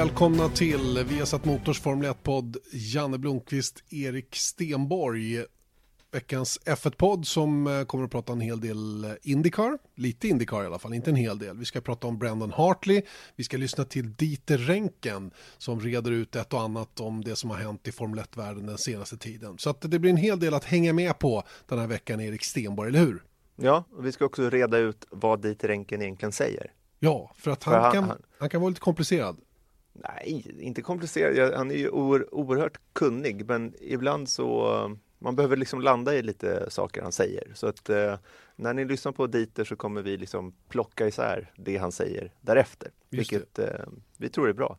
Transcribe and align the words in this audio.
Välkomna 0.00 0.48
till 0.48 1.04
Viasat 1.08 1.44
Motors 1.44 1.80
Formel 1.80 2.10
1-podd. 2.10 2.56
Janne 2.72 3.18
Blomqvist, 3.18 3.82
Erik 3.90 4.36
Stenborg. 4.36 5.44
Veckans 6.12 6.60
F1-podd 6.64 7.26
som 7.26 7.66
eh, 7.66 7.84
kommer 7.84 8.04
att 8.04 8.10
prata 8.10 8.32
en 8.32 8.40
hel 8.40 8.60
del 8.60 9.04
eh, 9.04 9.10
Indycar. 9.22 9.78
Lite 9.94 10.28
Indycar 10.28 10.62
i 10.62 10.66
alla 10.66 10.78
fall, 10.78 10.94
inte 10.94 11.10
en 11.10 11.16
hel 11.16 11.38
del. 11.38 11.56
Vi 11.56 11.64
ska 11.64 11.80
prata 11.80 12.06
om 12.06 12.18
Brandon 12.18 12.52
Hartley. 12.52 13.02
Vi 13.36 13.44
ska 13.44 13.56
lyssna 13.56 13.84
till 13.84 14.14
Dieter 14.14 14.58
Renken 14.58 15.30
som 15.58 15.80
reder 15.80 16.10
ut 16.10 16.36
ett 16.36 16.52
och 16.52 16.60
annat 16.60 17.00
om 17.00 17.24
det 17.24 17.36
som 17.36 17.50
har 17.50 17.56
hänt 17.56 17.88
i 17.88 17.92
Formel 17.92 18.24
1-världen 18.24 18.66
den 18.66 18.78
senaste 18.78 19.16
tiden. 19.16 19.58
Så 19.58 19.70
att 19.70 19.80
det 19.80 19.98
blir 19.98 20.10
en 20.10 20.16
hel 20.16 20.40
del 20.40 20.54
att 20.54 20.64
hänga 20.64 20.92
med 20.92 21.18
på 21.18 21.42
den 21.66 21.78
här 21.78 21.86
veckan, 21.86 22.20
Erik 22.20 22.44
Stenborg, 22.44 22.88
eller 22.88 23.00
hur? 23.00 23.22
Ja, 23.56 23.84
och 23.96 24.06
vi 24.06 24.12
ska 24.12 24.24
också 24.24 24.50
reda 24.50 24.78
ut 24.78 25.06
vad 25.10 25.42
Dieter 25.42 25.68
Renken 25.68 26.02
egentligen 26.02 26.32
säger. 26.32 26.72
Ja, 26.98 27.32
för 27.36 27.50
att 27.50 27.64
han, 27.64 27.74
för 27.74 27.80
han, 27.80 27.92
kan, 27.92 28.22
han 28.38 28.48
kan 28.48 28.60
vara 28.60 28.68
lite 28.68 28.80
komplicerad. 28.80 29.36
Nej, 30.08 30.46
inte 30.58 30.82
komplicerad. 30.82 31.54
Han 31.54 31.70
är 31.70 31.74
ju 31.74 31.88
oerhört 31.88 32.80
kunnig, 32.92 33.46
men 33.46 33.74
ibland 33.80 34.28
så 34.28 34.96
man 35.20 35.36
behöver 35.36 35.56
liksom 35.56 35.80
landa 35.80 36.14
i 36.14 36.22
lite 36.22 36.70
saker 36.70 37.02
han 37.02 37.12
säger. 37.12 37.52
Så 37.54 37.66
att 37.66 37.88
eh, 37.90 38.18
när 38.56 38.74
ni 38.74 38.84
lyssnar 38.84 39.12
på 39.12 39.26
Dieter 39.26 39.64
så 39.64 39.76
kommer 39.76 40.02
vi 40.02 40.16
liksom 40.16 40.54
plocka 40.68 41.06
isär 41.06 41.52
det 41.56 41.76
han 41.76 41.92
säger 41.92 42.32
därefter, 42.40 42.90
Just 43.10 43.32
vilket 43.32 43.58
eh, 43.58 43.86
vi 44.16 44.28
tror 44.28 44.48
är 44.48 44.52
bra. 44.52 44.78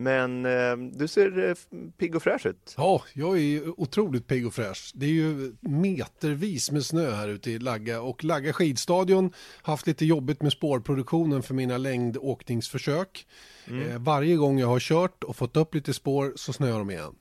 Men 0.00 0.46
eh, 0.46 0.76
du 0.92 1.08
ser 1.08 1.48
eh, 1.48 1.54
pigg 1.98 2.16
och 2.16 2.22
fräsch 2.22 2.46
ut. 2.46 2.74
Ja, 2.76 3.02
jag 3.12 3.38
är 3.38 3.80
otroligt 3.80 4.26
pigg 4.26 4.46
och 4.46 4.54
fräsch. 4.54 4.92
Det 4.94 5.06
är 5.06 5.10
ju 5.10 5.52
metervis 5.60 6.70
med 6.70 6.84
snö 6.84 7.10
här 7.10 7.28
ute 7.28 7.50
i 7.50 7.58
Lagga 7.58 8.00
och 8.00 8.24
Lagga 8.24 8.52
skidstadion 8.52 9.32
har 9.62 9.72
haft 9.72 9.86
lite 9.86 10.06
jobbigt 10.06 10.42
med 10.42 10.52
spårproduktionen 10.52 11.42
för 11.42 11.54
mina 11.54 11.78
längdåkningsförsök. 11.78 13.26
Mm. 13.66 13.90
Eh, 13.90 13.98
varje 13.98 14.36
gång 14.36 14.58
jag 14.58 14.68
har 14.68 14.80
kört 14.80 15.24
och 15.24 15.36
fått 15.36 15.56
upp 15.56 15.74
lite 15.74 15.94
spår 15.94 16.32
så 16.36 16.52
snöar 16.52 16.78
de 16.78 16.90
igen. 16.90 17.14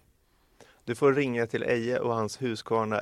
Du 0.90 0.96
får 0.96 1.14
ringa 1.14 1.48
till 1.48 1.64
Eje 1.64 2.00
och 2.00 2.16
hans 2.16 2.42
Husqvarna 2.42 3.02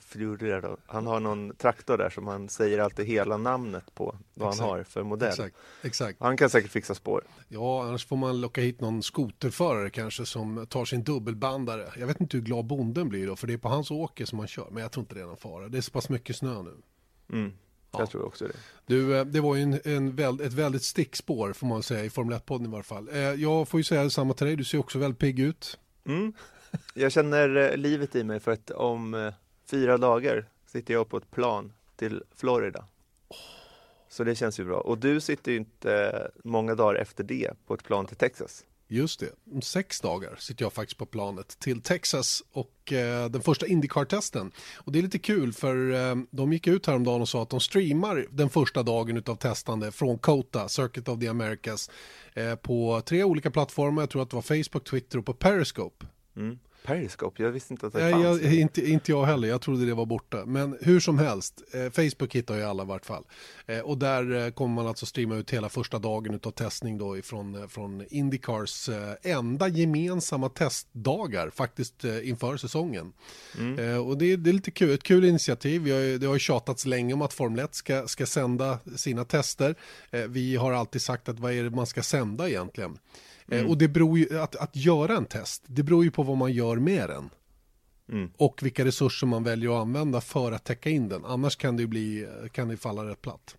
Flurero. 0.00 0.76
Han 0.86 1.06
har 1.06 1.20
någon 1.20 1.56
traktor 1.56 1.98
där 1.98 2.10
som 2.10 2.26
han 2.26 2.48
säger 2.48 2.78
alltid 2.78 3.06
hela 3.06 3.36
namnet 3.36 3.94
på 3.94 4.16
vad 4.34 4.48
exakt. 4.48 4.60
han 4.60 4.70
har 4.70 4.84
för 4.84 5.02
modell. 5.02 5.28
Exakt. 5.28 5.56
exakt. 5.82 6.20
Han 6.20 6.36
kan 6.36 6.50
säkert 6.50 6.70
fixa 6.70 6.94
spår. 6.94 7.24
Ja, 7.48 7.84
annars 7.84 8.06
får 8.06 8.16
man 8.16 8.40
locka 8.40 8.60
hit 8.60 8.80
någon 8.80 9.02
skoterförare 9.02 9.90
kanske 9.90 10.26
som 10.26 10.66
tar 10.66 10.84
sin 10.84 11.04
dubbelbandare. 11.04 11.88
Jag 11.98 12.06
vet 12.06 12.20
inte 12.20 12.36
hur 12.36 12.44
glad 12.44 12.64
bonden 12.64 13.08
blir 13.08 13.26
då, 13.26 13.36
för 13.36 13.46
det 13.46 13.52
är 13.52 13.58
på 13.58 13.68
hans 13.68 13.90
åker 13.90 14.24
som 14.24 14.38
han 14.38 14.48
kör. 14.48 14.68
Men 14.70 14.82
jag 14.82 14.92
tror 14.92 15.02
inte 15.02 15.14
det 15.14 15.20
är 15.20 15.26
någon 15.26 15.36
fara. 15.36 15.68
Det 15.68 15.78
är 15.78 15.82
så 15.82 15.90
pass 15.90 16.08
mycket 16.08 16.36
snö 16.36 16.62
nu. 16.62 16.76
Mm. 17.32 17.52
Jag 17.92 18.00
ja. 18.00 18.06
tror 18.06 18.24
också 18.24 18.44
det. 18.44 18.52
Du, 18.86 19.18
eh, 19.18 19.24
det 19.24 19.40
var 19.40 19.56
ju 19.56 19.62
en, 19.62 19.80
en 19.84 20.16
väl, 20.16 20.40
ett 20.40 20.52
väldigt 20.52 20.82
stickspår 20.82 21.52
får 21.52 21.66
man 21.66 21.82
säga 21.82 22.04
i 22.04 22.10
Formel 22.10 22.38
1-podden 22.38 22.64
i 22.64 22.70
varje 22.70 22.84
fall. 22.84 23.08
Eh, 23.12 23.18
jag 23.18 23.68
får 23.68 23.80
ju 23.80 23.84
säga 23.84 24.02
detsamma 24.04 24.34
till 24.34 24.46
dig, 24.46 24.56
du 24.56 24.64
ser 24.64 24.78
också 24.78 24.98
väldigt 24.98 25.18
pigg 25.18 25.40
ut. 25.40 25.78
Mm. 26.06 26.32
Jag 26.94 27.12
känner 27.12 27.56
eh, 27.56 27.76
livet 27.76 28.16
i 28.16 28.24
mig 28.24 28.40
för 28.40 28.52
att 28.52 28.70
om 28.70 29.32
fyra 29.70 29.98
dagar 29.98 30.48
sitter 30.66 30.94
jag 30.94 31.08
på 31.08 31.16
ett 31.16 31.30
plan 31.30 31.72
till 31.96 32.22
Florida. 32.34 32.84
Så 34.08 34.24
det 34.24 34.34
känns 34.34 34.60
ju 34.60 34.64
bra. 34.64 34.80
Och 34.80 34.98
du 34.98 35.20
sitter 35.20 35.52
ju 35.52 35.58
inte 35.58 36.30
många 36.44 36.74
dagar 36.74 37.00
efter 37.00 37.24
det 37.24 37.50
på 37.66 37.74
ett 37.74 37.84
plan 37.84 38.06
till 38.06 38.16
Texas. 38.16 38.64
Just 38.92 39.20
det, 39.20 39.30
om 39.52 39.62
sex 39.62 40.00
dagar 40.00 40.36
sitter 40.38 40.64
jag 40.64 40.72
faktiskt 40.72 40.98
på 40.98 41.06
planet 41.06 41.58
till 41.58 41.82
Texas 41.82 42.42
och 42.52 42.92
eh, 42.92 43.28
den 43.28 43.42
första 43.42 43.66
Indycar-testen. 43.66 44.52
Och 44.76 44.92
det 44.92 44.98
är 44.98 45.02
lite 45.02 45.18
kul 45.18 45.52
för 45.52 45.92
eh, 45.92 46.16
de 46.30 46.52
gick 46.52 46.66
ut 46.66 46.86
häromdagen 46.86 47.20
och 47.20 47.28
sa 47.28 47.42
att 47.42 47.50
de 47.50 47.60
streamar 47.60 48.26
den 48.30 48.50
första 48.50 48.82
dagen 48.82 49.22
av 49.26 49.36
testande 49.36 49.92
från 49.92 50.18
COTA, 50.18 50.68
Circuit 50.68 51.08
of 51.08 51.20
the 51.20 51.28
Americas, 51.28 51.90
eh, 52.34 52.54
på 52.54 53.02
tre 53.06 53.24
olika 53.24 53.50
plattformar. 53.50 54.02
Jag 54.02 54.10
tror 54.10 54.22
att 54.22 54.30
det 54.30 54.36
var 54.36 54.42
Facebook, 54.42 54.84
Twitter 54.84 55.18
och 55.18 55.26
på 55.26 55.34
Periscope. 55.34 56.06
Mm. 56.36 56.58
Periscope, 56.82 57.42
jag 57.42 57.50
visste 57.50 57.74
inte 57.74 57.86
att 57.86 57.92
det 57.92 57.98
Nej, 57.98 58.12
fanns. 58.12 58.42
Jag, 58.42 58.54
inte, 58.54 58.90
inte 58.90 59.12
jag 59.12 59.24
heller, 59.24 59.48
jag 59.48 59.60
trodde 59.60 59.86
det 59.86 59.94
var 59.94 60.06
borta. 60.06 60.46
Men 60.46 60.78
hur 60.80 61.00
som 61.00 61.18
helst, 61.18 61.62
eh, 61.72 61.90
Facebook 61.90 62.34
hittar 62.34 62.54
ju 62.54 62.62
alla 62.62 62.82
i 62.82 62.86
vart 62.86 63.06
fall. 63.06 63.24
Eh, 63.66 63.78
och 63.78 63.98
där 63.98 64.46
eh, 64.46 64.50
kommer 64.50 64.74
man 64.74 64.86
alltså 64.86 65.06
streama 65.06 65.36
ut 65.36 65.50
hela 65.50 65.68
första 65.68 65.98
dagen 65.98 66.40
av 66.42 66.50
testning 66.50 66.98
då 66.98 67.18
ifrån 67.18 67.54
eh, 67.54 67.66
från 67.66 68.04
Indycars 68.10 68.88
eh, 68.88 69.12
enda 69.22 69.68
gemensamma 69.68 70.48
testdagar 70.48 71.50
faktiskt 71.50 72.04
eh, 72.04 72.28
inför 72.28 72.56
säsongen. 72.56 73.12
Mm. 73.58 74.06
och 74.06 74.18
det, 74.18 74.36
det, 74.36 74.50
är 74.50 74.54
lite 74.54 74.70
kul, 74.70 74.90
ett 74.90 75.02
kul 75.02 75.24
initiativ. 75.24 75.82
Vi 75.82 75.90
har, 75.90 76.18
det 76.18 76.26
har 76.26 76.34
ju 76.34 76.40
tjatats 76.40 76.86
länge 76.86 77.14
om 77.14 77.22
att 77.22 77.32
Formel 77.32 77.64
1 77.64 77.74
ska, 77.74 78.08
ska 78.08 78.26
sända 78.26 78.78
sina 78.96 79.24
tester. 79.24 79.74
vi 80.28 80.56
har 80.56 80.72
alltid 80.72 81.02
sagt 81.02 81.28
att 81.28 81.38
vad 81.38 81.52
är 81.52 81.64
det 81.64 81.70
man 81.70 81.86
ska 81.86 82.02
sända 82.02 82.48
egentligen? 82.48 82.98
Eh, 83.50 83.58
mm. 83.58 83.70
Och 83.70 83.78
det 83.78 83.88
beror 83.88 84.18
ju, 84.18 84.38
att, 84.38 84.56
att 84.56 84.76
göra 84.76 85.16
en 85.16 85.26
test, 85.26 85.62
det 85.66 85.82
beror 85.82 86.04
ju 86.04 86.10
på 86.10 86.22
vad 86.22 86.36
man 86.36 86.52
gör 86.52 86.76
med 86.76 87.08
den. 87.10 87.30
Mm. 88.12 88.30
Och 88.36 88.62
vilka 88.62 88.84
resurser 88.84 89.26
man 89.26 89.44
väljer 89.44 89.70
att 89.70 89.82
använda 89.82 90.20
för 90.20 90.52
att 90.52 90.64
täcka 90.64 90.90
in 90.90 91.08
den. 91.08 91.24
Annars 91.24 91.56
kan 91.56 91.76
det 91.76 91.82
ju 91.82 91.86
bli, 91.86 92.28
kan 92.52 92.68
det 92.68 92.76
falla 92.76 93.04
rätt 93.04 93.22
platt. 93.22 93.56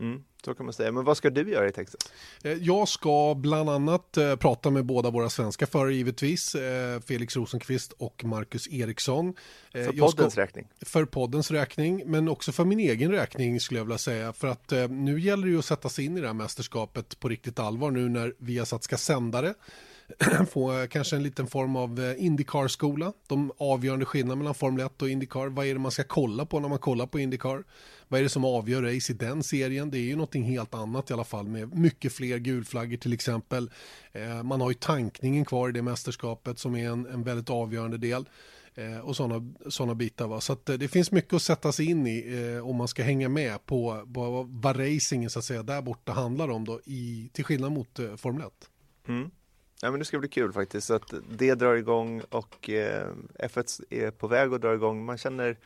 Mm. 0.00 0.24
Så 0.44 0.54
kan 0.54 0.66
man 0.66 0.72
säga. 0.72 0.92
Men 0.92 1.04
vad 1.04 1.16
ska 1.16 1.30
du 1.30 1.50
göra 1.50 1.68
i 1.68 1.72
Texas? 1.72 2.00
Eh, 2.44 2.52
jag 2.52 2.88
ska 2.88 3.34
bland 3.34 3.70
annat 3.70 4.16
eh, 4.16 4.36
prata 4.36 4.70
med 4.70 4.84
båda 4.84 5.10
våra 5.10 5.30
svenska 5.30 5.66
förare 5.66 5.94
givetvis. 5.94 6.54
Eh, 6.54 7.00
Felix 7.00 7.36
Rosenqvist 7.36 7.92
och 7.92 8.24
Marcus 8.24 8.68
Eriksson. 8.68 9.34
För 9.72 9.92
poddens 9.92 10.32
ska, 10.32 10.42
räkning? 10.42 10.68
För 10.80 11.04
poddens 11.04 11.50
räkning, 11.50 12.02
men 12.06 12.28
också 12.28 12.52
för 12.52 12.64
min 12.64 12.80
egen 12.80 13.12
räkning 13.12 13.60
skulle 13.60 13.80
jag 13.80 13.84
vilja 13.84 13.98
säga. 13.98 14.32
För 14.32 14.48
att 14.48 14.72
nu 14.90 15.20
gäller 15.20 15.46
det 15.46 15.50
ju 15.50 15.58
att 15.58 15.64
sätta 15.64 15.88
sig 15.88 16.04
in 16.04 16.18
i 16.18 16.20
det 16.20 16.26
här 16.26 16.34
mästerskapet 16.34 17.20
på 17.20 17.28
riktigt 17.28 17.58
allvar 17.58 17.90
nu 17.90 18.08
när 18.08 18.34
Viasat 18.38 18.84
ska 18.84 18.96
sända 18.96 19.42
det. 19.42 19.54
få 20.50 20.80
eh, 20.80 20.86
kanske 20.86 21.16
en 21.16 21.22
liten 21.22 21.46
form 21.46 21.76
av 21.76 22.00
eh, 22.00 22.24
Indycar-skola. 22.24 23.12
De 23.26 23.52
avgörande 23.58 24.04
skillnaderna 24.04 24.38
mellan 24.38 24.54
Formel 24.54 24.86
1 24.86 25.02
och 25.02 25.08
Indycar. 25.08 25.46
Vad 25.46 25.66
är 25.66 25.74
det 25.74 25.80
man 25.80 25.90
ska 25.90 26.04
kolla 26.04 26.46
på 26.46 26.60
när 26.60 26.68
man 26.68 26.78
kollar 26.78 27.06
på 27.06 27.18
Indycar? 27.18 27.64
Vad 28.08 28.20
är 28.20 28.22
det 28.22 28.28
som 28.28 28.44
avgör 28.44 28.82
race 28.82 29.12
i 29.12 29.16
den 29.16 29.42
serien? 29.42 29.90
Det 29.90 29.98
är 29.98 30.02
ju 30.02 30.16
någonting 30.16 30.44
helt 30.44 30.74
annat 30.74 31.10
i 31.10 31.12
alla 31.12 31.24
fall 31.24 31.48
med 31.48 31.74
mycket 31.74 32.12
fler 32.12 32.38
gulflaggor 32.38 32.96
till 32.96 33.12
exempel. 33.12 33.70
Eh, 34.12 34.42
man 34.42 34.60
har 34.60 34.70
ju 34.70 34.74
tankningen 34.74 35.44
kvar 35.44 35.68
i 35.68 35.72
det 35.72 35.82
mästerskapet 35.82 36.58
som 36.58 36.76
är 36.76 36.88
en, 36.88 37.06
en 37.06 37.22
väldigt 37.22 37.50
avgörande 37.50 37.98
del 37.98 38.28
och 39.02 39.16
sådana 39.16 39.54
såna 39.68 39.94
bitar. 39.94 40.26
Va? 40.26 40.40
Så 40.40 40.52
att, 40.52 40.66
det 40.66 40.88
finns 40.88 41.10
mycket 41.10 41.32
att 41.32 41.42
sätta 41.42 41.72
sig 41.72 41.86
in 41.90 42.06
i 42.06 42.52
eh, 42.56 42.68
om 42.68 42.76
man 42.76 42.88
ska 42.88 43.02
hänga 43.02 43.28
med 43.28 43.66
på, 43.66 44.08
på 44.14 44.48
vad 44.50 44.78
racingen 44.78 45.30
så 45.30 45.38
att 45.38 45.44
säga 45.44 45.62
där 45.62 45.82
borta 45.82 46.12
handlar 46.12 46.48
om 46.48 46.64
då 46.64 46.80
i, 46.84 47.30
till 47.32 47.44
skillnad 47.44 47.72
mot 47.72 47.98
eh, 47.98 48.16
Formel 48.16 48.46
1. 48.46 48.52
Mm. 49.08 49.30
Ja, 49.84 49.90
men 49.90 49.98
det 49.98 50.04
ska 50.04 50.18
bli 50.18 50.28
kul 50.28 50.52
faktiskt. 50.52 50.86
Så 50.86 50.94
att 50.94 51.14
det 51.30 51.54
drar 51.54 51.74
igång 51.74 52.22
och 52.30 52.70
eh, 52.70 53.06
F1 53.38 53.82
är 53.90 54.10
på 54.10 54.26
väg 54.26 54.52
att 54.52 54.60
dra 54.60 54.74
igång. 54.74 55.04
Man 55.04 55.18
känner 55.18 55.56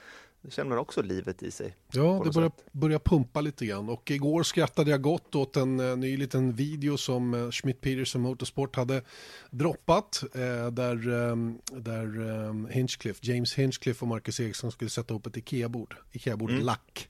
känner 0.49 0.69
man 0.69 0.79
också 0.79 1.03
livet 1.03 1.43
i 1.43 1.51
sig. 1.51 1.77
Ja, 1.93 2.23
det 2.25 2.31
börjar, 2.31 2.53
börjar 2.73 2.99
pumpa 2.99 3.41
lite 3.41 3.67
grann. 3.67 3.89
Och 3.89 4.11
igår 4.11 4.43
skrattade 4.43 4.91
jag 4.91 5.03
gott 5.03 5.35
åt 5.35 5.57
en 5.57 5.81
uh, 5.81 5.97
ny 5.97 6.17
liten 6.17 6.53
video 6.53 6.97
som 6.97 7.35
uh, 7.35 7.51
Schmidt 7.51 7.81
Peterson 7.81 8.21
Motorsport 8.21 8.77
hade 8.77 9.03
droppat. 9.51 10.25
Uh, 10.37 10.67
där 10.71 11.09
um, 11.09 11.59
där 11.73 12.21
um, 12.21 12.67
Hinchcliffe, 12.67 13.21
James 13.23 13.55
Hinchcliffe 13.55 14.05
och 14.05 14.09
Marcus 14.09 14.41
Eriksson 14.41 14.73
skulle 14.73 14.91
sätta 14.91 15.15
upp 15.15 15.27
ett 15.27 15.37
Ikea-bord. 15.37 15.97
Ikea-bord 16.13 16.51
mm. 16.51 16.63
lack. 16.63 17.09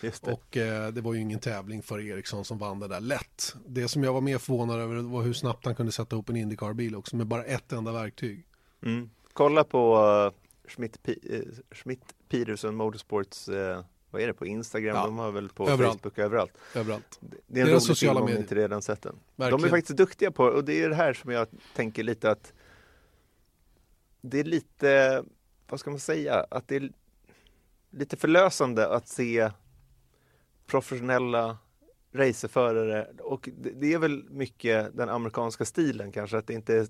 Det. 0.00 0.22
Och 0.22 0.56
eh, 0.56 0.92
det 0.92 1.00
var 1.00 1.14
ju 1.14 1.20
ingen 1.20 1.40
tävling 1.40 1.82
för 1.82 2.00
Eriksson 2.00 2.44
som 2.44 2.58
vann 2.58 2.80
det 2.80 2.88
där 2.88 3.00
lätt. 3.00 3.56
Det 3.66 3.88
som 3.88 4.04
jag 4.04 4.12
var 4.12 4.20
mer 4.20 4.38
förvånad 4.38 4.80
över 4.80 4.96
var 4.96 5.22
hur 5.22 5.32
snabbt 5.32 5.64
han 5.64 5.74
kunde 5.74 5.92
sätta 5.92 6.16
upp 6.16 6.28
en 6.28 6.36
Indycar-bil 6.36 6.96
också 6.96 7.16
med 7.16 7.26
bara 7.26 7.44
ett 7.44 7.72
enda 7.72 7.92
verktyg. 7.92 8.46
Mm. 8.82 9.10
Kolla 9.32 9.64
på 9.64 10.32
Schmidt, 10.68 11.02
P 11.02 11.14
Schmidt 11.70 12.14
Peterson 12.28 12.74
Motorsports 12.74 13.48
eh, 13.48 13.84
vad 14.10 14.22
är 14.22 14.26
det 14.26 14.34
på 14.34 14.46
Instagram? 14.46 14.96
Ja. 14.96 15.04
De 15.04 15.18
har 15.18 15.32
väl 15.32 15.48
på 15.48 15.68
överallt. 15.68 16.02
Facebook 16.02 16.18
överallt. 16.18 16.52
överallt. 16.74 17.20
Det 17.46 17.60
är 17.60 17.64
en 17.64 17.70
rolig 17.70 17.82
sociala 17.82 18.20
medier. 18.20 18.38
inte 18.38 18.54
redan 18.54 18.82
sett 18.82 19.02
den. 19.02 19.18
De 19.36 19.64
är 19.64 19.68
faktiskt 19.68 19.96
duktiga 19.96 20.30
på 20.30 20.44
och 20.44 20.64
det 20.64 20.82
är 20.82 20.88
det 20.88 20.94
här 20.94 21.12
som 21.12 21.30
jag 21.30 21.48
tänker 21.74 22.02
lite 22.02 22.30
att 22.30 22.52
det 24.20 24.40
är 24.40 24.44
lite, 24.44 25.22
vad 25.68 25.80
ska 25.80 25.90
man 25.90 26.00
säga, 26.00 26.46
att 26.50 26.68
det 26.68 26.76
är 26.76 26.90
lite 27.90 28.16
förlösande 28.16 28.88
att 28.88 29.08
se 29.08 29.50
professionella 30.66 31.58
racerförare 32.12 33.06
och 33.20 33.48
det 33.54 33.92
är 33.92 33.98
väl 33.98 34.24
mycket 34.30 34.96
den 34.96 35.08
amerikanska 35.08 35.64
stilen 35.64 36.12
kanske 36.12 36.38
att 36.38 36.46
det 36.46 36.54
inte 36.54 36.74
är 36.74 36.86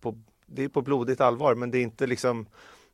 på, 0.00 0.18
det 0.46 0.64
är 0.64 0.68
på 0.68 0.82
blodigt 0.82 1.20
allvar 1.20 1.54
men 1.54 1.70
det 1.70 1.78
är 1.78 1.82
inte 1.82 2.06
liksom 2.06 2.46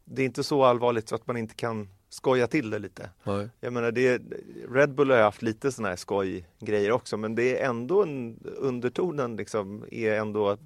det 0.05 0.23
är 0.23 0.27
inte 0.27 0.43
så 0.43 0.65
allvarligt 0.65 1.09
så 1.09 1.15
att 1.15 1.27
man 1.27 1.37
inte 1.37 1.55
kan 1.55 1.89
skoja 2.09 2.47
till 2.47 2.71
det 2.71 2.79
lite. 2.79 3.11
Nej. 3.25 3.49
Jag 3.61 3.73
menar, 3.73 3.93
det 3.93 4.23
Red 4.71 4.95
Bull 4.95 5.11
har 5.11 5.19
haft 5.19 5.43
lite 5.43 5.73
sådana 5.73 5.89
här 5.89 5.97
skojgrejer 5.97 6.93
också 6.93 7.17
men 7.17 7.35
det 7.35 7.59
är 7.59 7.69
ändå 7.69 8.03
en, 8.03 8.39
undertonen 8.57 9.37
liksom 9.37 9.85
är 9.91 10.15
ändå 10.15 10.59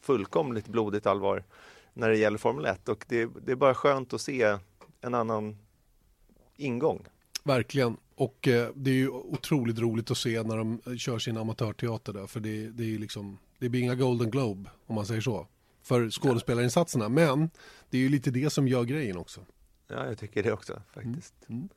fullkomligt 0.00 0.68
blodigt 0.68 1.06
allvar 1.06 1.44
när 1.92 2.08
det 2.08 2.16
gäller 2.16 2.38
Formel 2.38 2.66
1 2.66 2.88
och 2.88 3.04
det, 3.08 3.28
det 3.44 3.52
är 3.52 3.56
bara 3.56 3.74
skönt 3.74 4.12
att 4.12 4.20
se 4.20 4.58
en 5.00 5.14
annan 5.14 5.58
ingång. 6.56 7.06
Verkligen. 7.50 7.96
Och 8.14 8.48
eh, 8.48 8.68
det 8.74 8.90
är 8.90 8.94
ju 8.94 9.08
otroligt 9.08 9.78
roligt 9.78 10.10
att 10.10 10.18
se 10.18 10.42
när 10.42 10.56
de 10.56 10.80
kör 10.98 11.18
sin 11.18 11.36
amatörteater 11.36 12.12
där. 12.12 12.26
För 12.26 12.40
det, 12.40 12.68
det 12.68 12.82
är 12.82 12.88
ju 12.88 12.98
liksom, 12.98 13.38
det 13.58 13.68
blir 13.68 13.80
inga 13.80 13.94
Golden 13.94 14.30
Globe 14.30 14.70
om 14.86 14.94
man 14.94 15.06
säger 15.06 15.20
så. 15.20 15.46
För 15.82 16.10
skådespelarinsatserna. 16.10 17.08
Men 17.08 17.50
det 17.90 17.98
är 17.98 18.02
ju 18.02 18.08
lite 18.08 18.30
det 18.30 18.50
som 18.50 18.68
gör 18.68 18.84
grejen 18.84 19.16
också. 19.16 19.40
Ja, 19.88 20.06
jag 20.06 20.18
tycker 20.18 20.42
det 20.42 20.52
också 20.52 20.82
faktiskt. 20.94 21.34
Mm. 21.48 21.68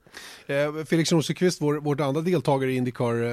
Mm. 0.47 0.77
Eh, 0.77 0.85
Felix 0.85 1.11
Rosenqvist, 1.11 1.61
vår, 1.61 1.75
vårt 1.75 1.99
andra 1.99 2.21
deltagare 2.21 2.71
i 2.71 2.75
Indycar 2.75 3.23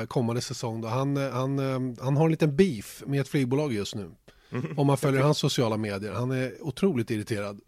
eh, 0.00 0.06
kommande 0.06 0.40
säsong, 0.40 0.80
då, 0.80 0.88
han, 0.88 1.16
eh, 1.16 1.30
han, 1.30 1.58
eh, 1.58 2.02
han 2.04 2.16
har 2.16 2.24
en 2.24 2.30
liten 2.30 2.56
beef 2.56 3.02
med 3.06 3.20
ett 3.20 3.28
flygbolag 3.28 3.72
just 3.72 3.94
nu. 3.94 4.10
Mm. 4.50 4.64
Om 4.78 4.86
man 4.86 4.96
följer 4.96 5.22
hans 5.22 5.38
sociala 5.38 5.76
medier. 5.76 6.12
Han 6.12 6.30
är 6.30 6.62
otroligt 6.62 7.10
irriterad. 7.10 7.60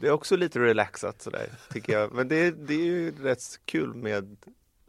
Det 0.00 0.06
är 0.06 0.10
också 0.10 0.36
lite 0.36 0.58
relaxat 0.58 1.22
sådär, 1.22 1.48
tycker 1.72 1.92
jag. 1.92 2.12
Men 2.12 2.28
det, 2.28 2.50
det 2.50 2.74
är 2.74 2.84
ju 2.84 3.12
rätt 3.22 3.42
kul 3.64 3.94
med 3.94 4.36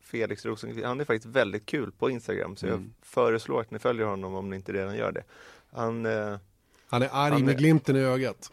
Felix 0.01 0.45
Rosenqvist. 0.45 0.85
Han 0.85 0.99
är 0.99 1.05
faktiskt 1.05 1.35
väldigt 1.35 1.65
kul 1.65 1.91
på 1.91 2.09
Instagram, 2.09 2.55
så 2.55 2.65
jag 2.65 2.75
mm. 2.75 2.93
föreslår 3.01 3.61
att 3.61 3.71
ni 3.71 3.79
följer 3.79 4.05
honom 4.05 4.35
om 4.35 4.49
ni 4.49 4.55
inte 4.55 4.73
redan 4.73 4.95
gör 4.95 5.11
det. 5.11 5.23
Han, 5.71 6.05
eh, 6.05 6.37
han 6.87 7.01
är 7.01 7.09
arg 7.11 7.31
han 7.31 7.45
med 7.45 7.53
är... 7.53 7.57
glimten 7.57 7.95
i 7.95 7.99
ögat. 7.99 8.51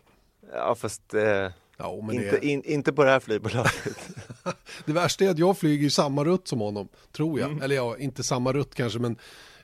Ja, 0.53 0.75
fast 0.75 1.15
eh, 1.15 1.51
Ja, 1.81 2.13
inte, 2.13 2.31
det... 2.31 2.47
in, 2.47 2.63
inte 2.65 2.93
på 2.93 3.05
det 3.05 3.11
här 3.11 3.21
flygbolaget. 3.21 4.09
det 4.85 4.93
värsta 4.93 5.25
är 5.25 5.31
att 5.31 5.39
jag 5.39 5.59
flyger 5.59 5.87
i 5.87 5.91
samma 5.91 6.25
rutt 6.25 6.49
som 6.49 6.61
honom, 6.61 6.89
tror 7.13 7.41
jag. 7.41 7.51
Mm. 7.51 7.63
Eller 7.63 7.77
ja, 7.77 7.97
inte 7.99 8.23
samma 8.23 8.53
rutt 8.53 8.75
kanske, 8.75 8.99
men 8.99 9.17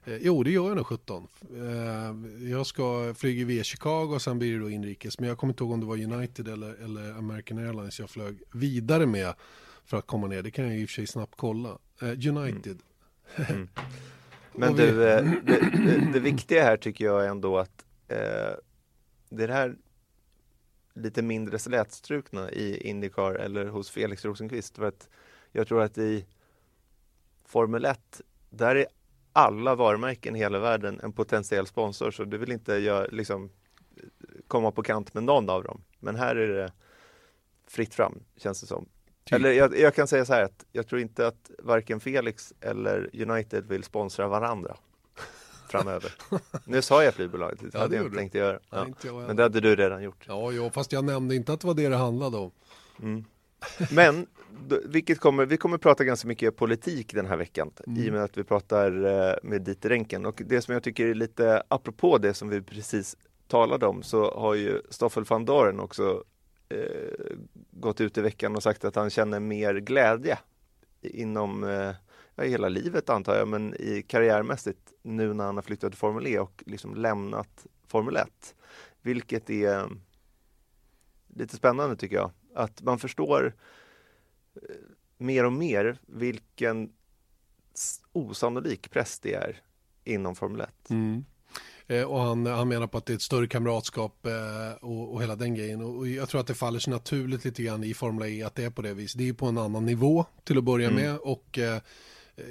jo, 0.06 0.42
det 0.42 0.50
gör 0.50 0.68
jag 0.68 0.76
nog 0.76 0.86
17. 0.86 1.28
Eh, 1.54 2.48
jag 2.50 2.66
ska 2.66 3.14
flyga 3.14 3.46
via 3.46 3.64
Chicago 3.64 4.14
och 4.14 4.22
sen 4.22 4.38
blir 4.38 4.52
det 4.52 4.58
då 4.58 4.70
inrikes. 4.70 5.18
Men 5.18 5.28
jag 5.28 5.38
kommer 5.38 5.52
inte 5.52 5.64
ihåg 5.64 5.72
om 5.72 5.80
det 5.80 5.86
var 5.86 5.96
United 5.96 6.48
eller, 6.48 6.74
eller 6.84 7.12
American 7.18 7.58
Airlines 7.58 8.00
jag 8.00 8.10
flög 8.10 8.42
vidare 8.52 9.06
med 9.06 9.34
för 9.84 9.96
att 9.96 10.06
komma 10.06 10.26
ner. 10.26 10.42
Det 10.42 10.50
kan 10.50 10.64
jag 10.64 10.78
i 10.78 10.84
och 10.84 10.88
för 10.88 10.94
sig 10.94 11.06
snabbt 11.06 11.34
kolla. 11.36 11.78
Eh, 12.02 12.08
United. 12.08 12.78
Mm. 13.36 13.50
Mm. 13.50 13.68
Men 14.52 14.76
du, 14.76 15.08
eh, 15.08 15.24
det, 15.24 15.60
det, 15.76 16.12
det, 16.12 16.20
viktiga 16.20 16.62
här 16.62 16.76
tycker 16.76 17.04
jag 17.04 17.26
ändå 17.26 17.58
att 17.58 17.84
eh, 18.08 18.52
det 19.28 19.52
här 19.52 19.76
lite 20.94 21.22
mindre 21.22 21.58
slätstrukna 21.58 22.50
i 22.50 22.88
Indycar 22.88 23.34
eller 23.34 23.66
hos 23.66 23.90
Felix 23.90 24.24
Rosenqvist. 24.24 24.76
För 24.76 24.84
att 24.84 25.08
jag 25.52 25.68
tror 25.68 25.82
att 25.82 25.98
i 25.98 26.26
Formel 27.44 27.84
1, 27.84 28.20
där 28.50 28.76
är 28.76 28.86
alla 29.36 29.74
varumärken 29.74 30.36
i 30.36 30.38
hela 30.38 30.58
världen 30.58 31.00
en 31.02 31.12
potentiell 31.12 31.66
sponsor 31.66 32.10
så 32.10 32.24
du 32.24 32.38
vill 32.38 32.52
inte 32.52 32.74
gör, 32.74 33.08
liksom, 33.12 33.50
komma 34.48 34.70
på 34.70 34.82
kant 34.82 35.14
med 35.14 35.24
någon 35.24 35.50
av 35.50 35.62
dem. 35.62 35.80
Men 36.00 36.16
här 36.16 36.36
är 36.36 36.48
det 36.48 36.72
fritt 37.66 37.94
fram 37.94 38.18
känns 38.36 38.60
det 38.60 38.66
som. 38.66 38.88
Typ. 39.24 39.34
Eller 39.34 39.52
jag, 39.52 39.78
jag, 39.78 39.94
kan 39.94 40.06
säga 40.06 40.24
så 40.24 40.32
här 40.32 40.42
att 40.42 40.64
jag 40.72 40.86
tror 40.86 41.00
inte 41.00 41.26
att 41.26 41.50
varken 41.58 42.00
Felix 42.00 42.52
eller 42.60 43.10
United 43.22 43.66
vill 43.66 43.84
sponsra 43.84 44.28
varandra 44.28 44.76
framöver. 45.70 46.14
nu 46.64 46.82
sa 46.82 47.04
jag 47.04 47.14
flygbolaget, 47.14 47.60
det 47.60 47.70
ja, 47.72 47.80
hade 47.80 47.96
jag 47.96 48.04
inte 48.04 48.16
tänkt 48.16 48.34
göra. 48.34 48.58
Ja. 48.70 48.86
Men 49.26 49.36
det 49.36 49.42
hade 49.42 49.60
du 49.60 49.76
redan 49.76 50.02
gjort. 50.02 50.24
Ja, 50.28 50.52
ja, 50.52 50.70
fast 50.70 50.92
jag 50.92 51.04
nämnde 51.04 51.34
inte 51.34 51.52
att 51.52 51.60
det 51.60 51.66
var 51.66 51.74
det 51.74 51.88
det 51.88 51.96
handlade 51.96 52.36
om. 52.36 52.50
Mm. 53.02 53.24
Men, 53.90 54.26
vilket 54.84 55.20
kommer, 55.20 55.46
vi 55.46 55.56
kommer 55.56 55.78
prata 55.78 56.04
ganska 56.04 56.28
mycket 56.28 56.56
politik 56.56 57.14
den 57.14 57.26
här 57.26 57.36
veckan 57.36 57.70
mm. 57.86 58.02
i 58.02 58.08
och 58.08 58.12
med 58.12 58.24
att 58.24 58.38
vi 58.38 58.44
pratar 58.44 59.04
eh, 59.04 59.34
med 59.42 59.62
Dieter 59.62 59.88
Renken. 59.88 60.26
Och 60.26 60.42
det 60.46 60.62
som 60.62 60.74
jag 60.74 60.82
tycker 60.82 61.06
är 61.06 61.14
lite 61.14 61.62
apropå 61.68 62.18
det 62.18 62.34
som 62.34 62.48
vi 62.48 62.62
precis 62.62 63.16
talade 63.48 63.86
om 63.86 64.02
så 64.02 64.34
har 64.34 64.54
ju 64.54 64.82
Stoffel 64.90 65.24
van 65.24 65.44
Doren 65.44 65.80
också 65.80 66.24
eh, 66.68 67.36
gått 67.70 68.00
ut 68.00 68.18
i 68.18 68.20
veckan 68.20 68.56
och 68.56 68.62
sagt 68.62 68.84
att 68.84 68.96
han 68.96 69.10
känner 69.10 69.40
mer 69.40 69.74
glädje 69.74 70.38
inom 71.00 71.64
eh, 71.64 71.92
ja, 72.34 72.44
hela 72.44 72.68
livet 72.68 73.10
antar 73.10 73.36
jag, 73.36 73.48
men 73.48 73.74
i 73.74 74.02
karriärmässigt 74.02 74.92
nu 75.02 75.34
när 75.34 75.44
han 75.44 75.56
har 75.56 75.62
flyttat 75.62 75.92
till 75.92 75.98
Formel 75.98 76.26
E 76.26 76.38
och 76.38 76.62
liksom 76.66 76.94
lämnat 76.94 77.66
Formel 77.86 78.16
1. 78.16 78.54
Vilket 79.02 79.50
är 79.50 79.88
lite 81.26 81.56
spännande 81.56 81.96
tycker 81.96 82.16
jag. 82.16 82.30
Att 82.54 82.82
man 82.82 82.98
förstår 82.98 83.54
mer 85.18 85.44
och 85.44 85.52
mer 85.52 85.98
vilken 86.06 86.92
osannolik 88.12 88.90
press 88.90 89.18
det 89.18 89.34
är 89.34 89.62
inom 90.04 90.34
Formel 90.34 90.60
1. 90.60 90.90
Mm. 90.90 91.24
Eh, 91.86 92.02
och 92.02 92.20
han, 92.20 92.46
han 92.46 92.68
menar 92.68 92.86
på 92.86 92.98
att 92.98 93.06
det 93.06 93.12
är 93.12 93.14
ett 93.14 93.22
större 93.22 93.46
kamratskap 93.46 94.26
eh, 94.26 94.32
och, 94.80 95.14
och 95.14 95.22
hela 95.22 95.36
den 95.36 95.54
grejen. 95.54 95.80
Och, 95.80 95.96
och, 95.96 96.08
jag 96.08 96.28
tror 96.28 96.40
att 96.40 96.46
det 96.46 96.54
faller 96.54 96.78
sig 96.78 96.92
naturligt 96.92 97.44
lite 97.44 97.62
grann 97.62 97.84
i 97.84 97.94
Formel 97.94 98.28
E 98.28 98.42
att 98.42 98.54
det 98.54 98.64
är 98.64 98.70
på 98.70 98.82
det 98.82 98.94
viset. 98.94 99.18
Det 99.18 99.28
är 99.28 99.32
på 99.32 99.46
en 99.46 99.58
annan 99.58 99.86
nivå 99.86 100.26
till 100.44 100.58
att 100.58 100.64
börja 100.64 100.88
mm. 100.88 101.02
med. 101.02 101.18
Och 101.18 101.58
eh, 101.58 101.82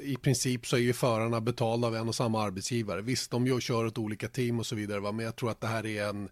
i 0.02 0.16
princip 0.16 0.68
så 0.68 0.76
är 0.76 0.80
ju 0.80 0.94
förarna 0.94 1.42
betalda 1.42 1.88
av 1.88 1.96
en 1.96 2.08
och 2.08 2.16
samma 2.16 2.42
arbetsgivare. 2.42 3.02
Visst, 3.02 3.32
de 3.32 3.48
gör, 3.48 3.60
kör 3.60 3.86
åt 3.86 3.98
olika 3.98 4.28
team 4.28 4.60
och 4.60 4.66
så 4.66 4.76
vidare, 4.76 5.00
va? 5.00 5.12
men 5.12 5.26
jag 5.26 5.36
tror 5.36 5.52
att 5.52 5.62
det 5.62 5.68
här 5.68 5.86
är 5.86 6.10
en 6.10 6.30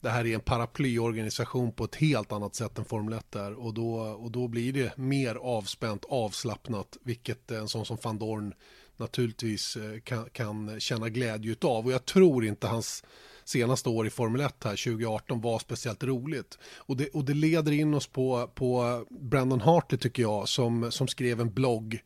det 0.00 0.10
här 0.10 0.26
är 0.26 0.34
en 0.34 0.40
paraplyorganisation 0.40 1.72
på 1.72 1.84
ett 1.84 1.94
helt 1.94 2.32
annat 2.32 2.54
sätt 2.54 2.78
än 2.78 2.84
Formel 2.84 3.14
1 3.14 3.34
är 3.34 3.52
och 3.52 3.74
då, 3.74 3.94
och 3.96 4.30
då 4.30 4.48
blir 4.48 4.72
det 4.72 4.96
mer 4.96 5.34
avspänt, 5.34 6.04
avslappnat, 6.08 6.96
vilket 7.02 7.50
en 7.50 7.68
sån 7.68 7.86
som 7.86 7.98
van 8.02 8.18
Dorn 8.18 8.54
naturligtvis 8.96 9.76
eh, 9.76 10.00
kan, 10.00 10.28
kan 10.32 10.80
känna 10.80 11.08
glädje 11.08 11.52
utav 11.52 11.86
och 11.86 11.92
jag 11.92 12.04
tror 12.04 12.44
inte 12.44 12.66
hans 12.66 13.04
senaste 13.44 13.88
år 13.88 14.06
i 14.06 14.10
Formel 14.10 14.40
1 14.40 14.64
här 14.64 14.70
2018 14.70 15.40
var 15.40 15.58
speciellt 15.58 16.04
roligt. 16.04 16.58
Och 16.76 16.96
det, 16.96 17.08
och 17.08 17.24
det 17.24 17.34
leder 17.34 17.72
in 17.72 17.94
oss 17.94 18.06
på, 18.06 18.50
på 18.54 19.04
Brandon 19.10 19.60
Hartley 19.60 19.98
tycker 19.98 20.22
jag 20.22 20.48
som, 20.48 20.92
som 20.92 21.08
skrev 21.08 21.40
en 21.40 21.54
blogg 21.54 21.98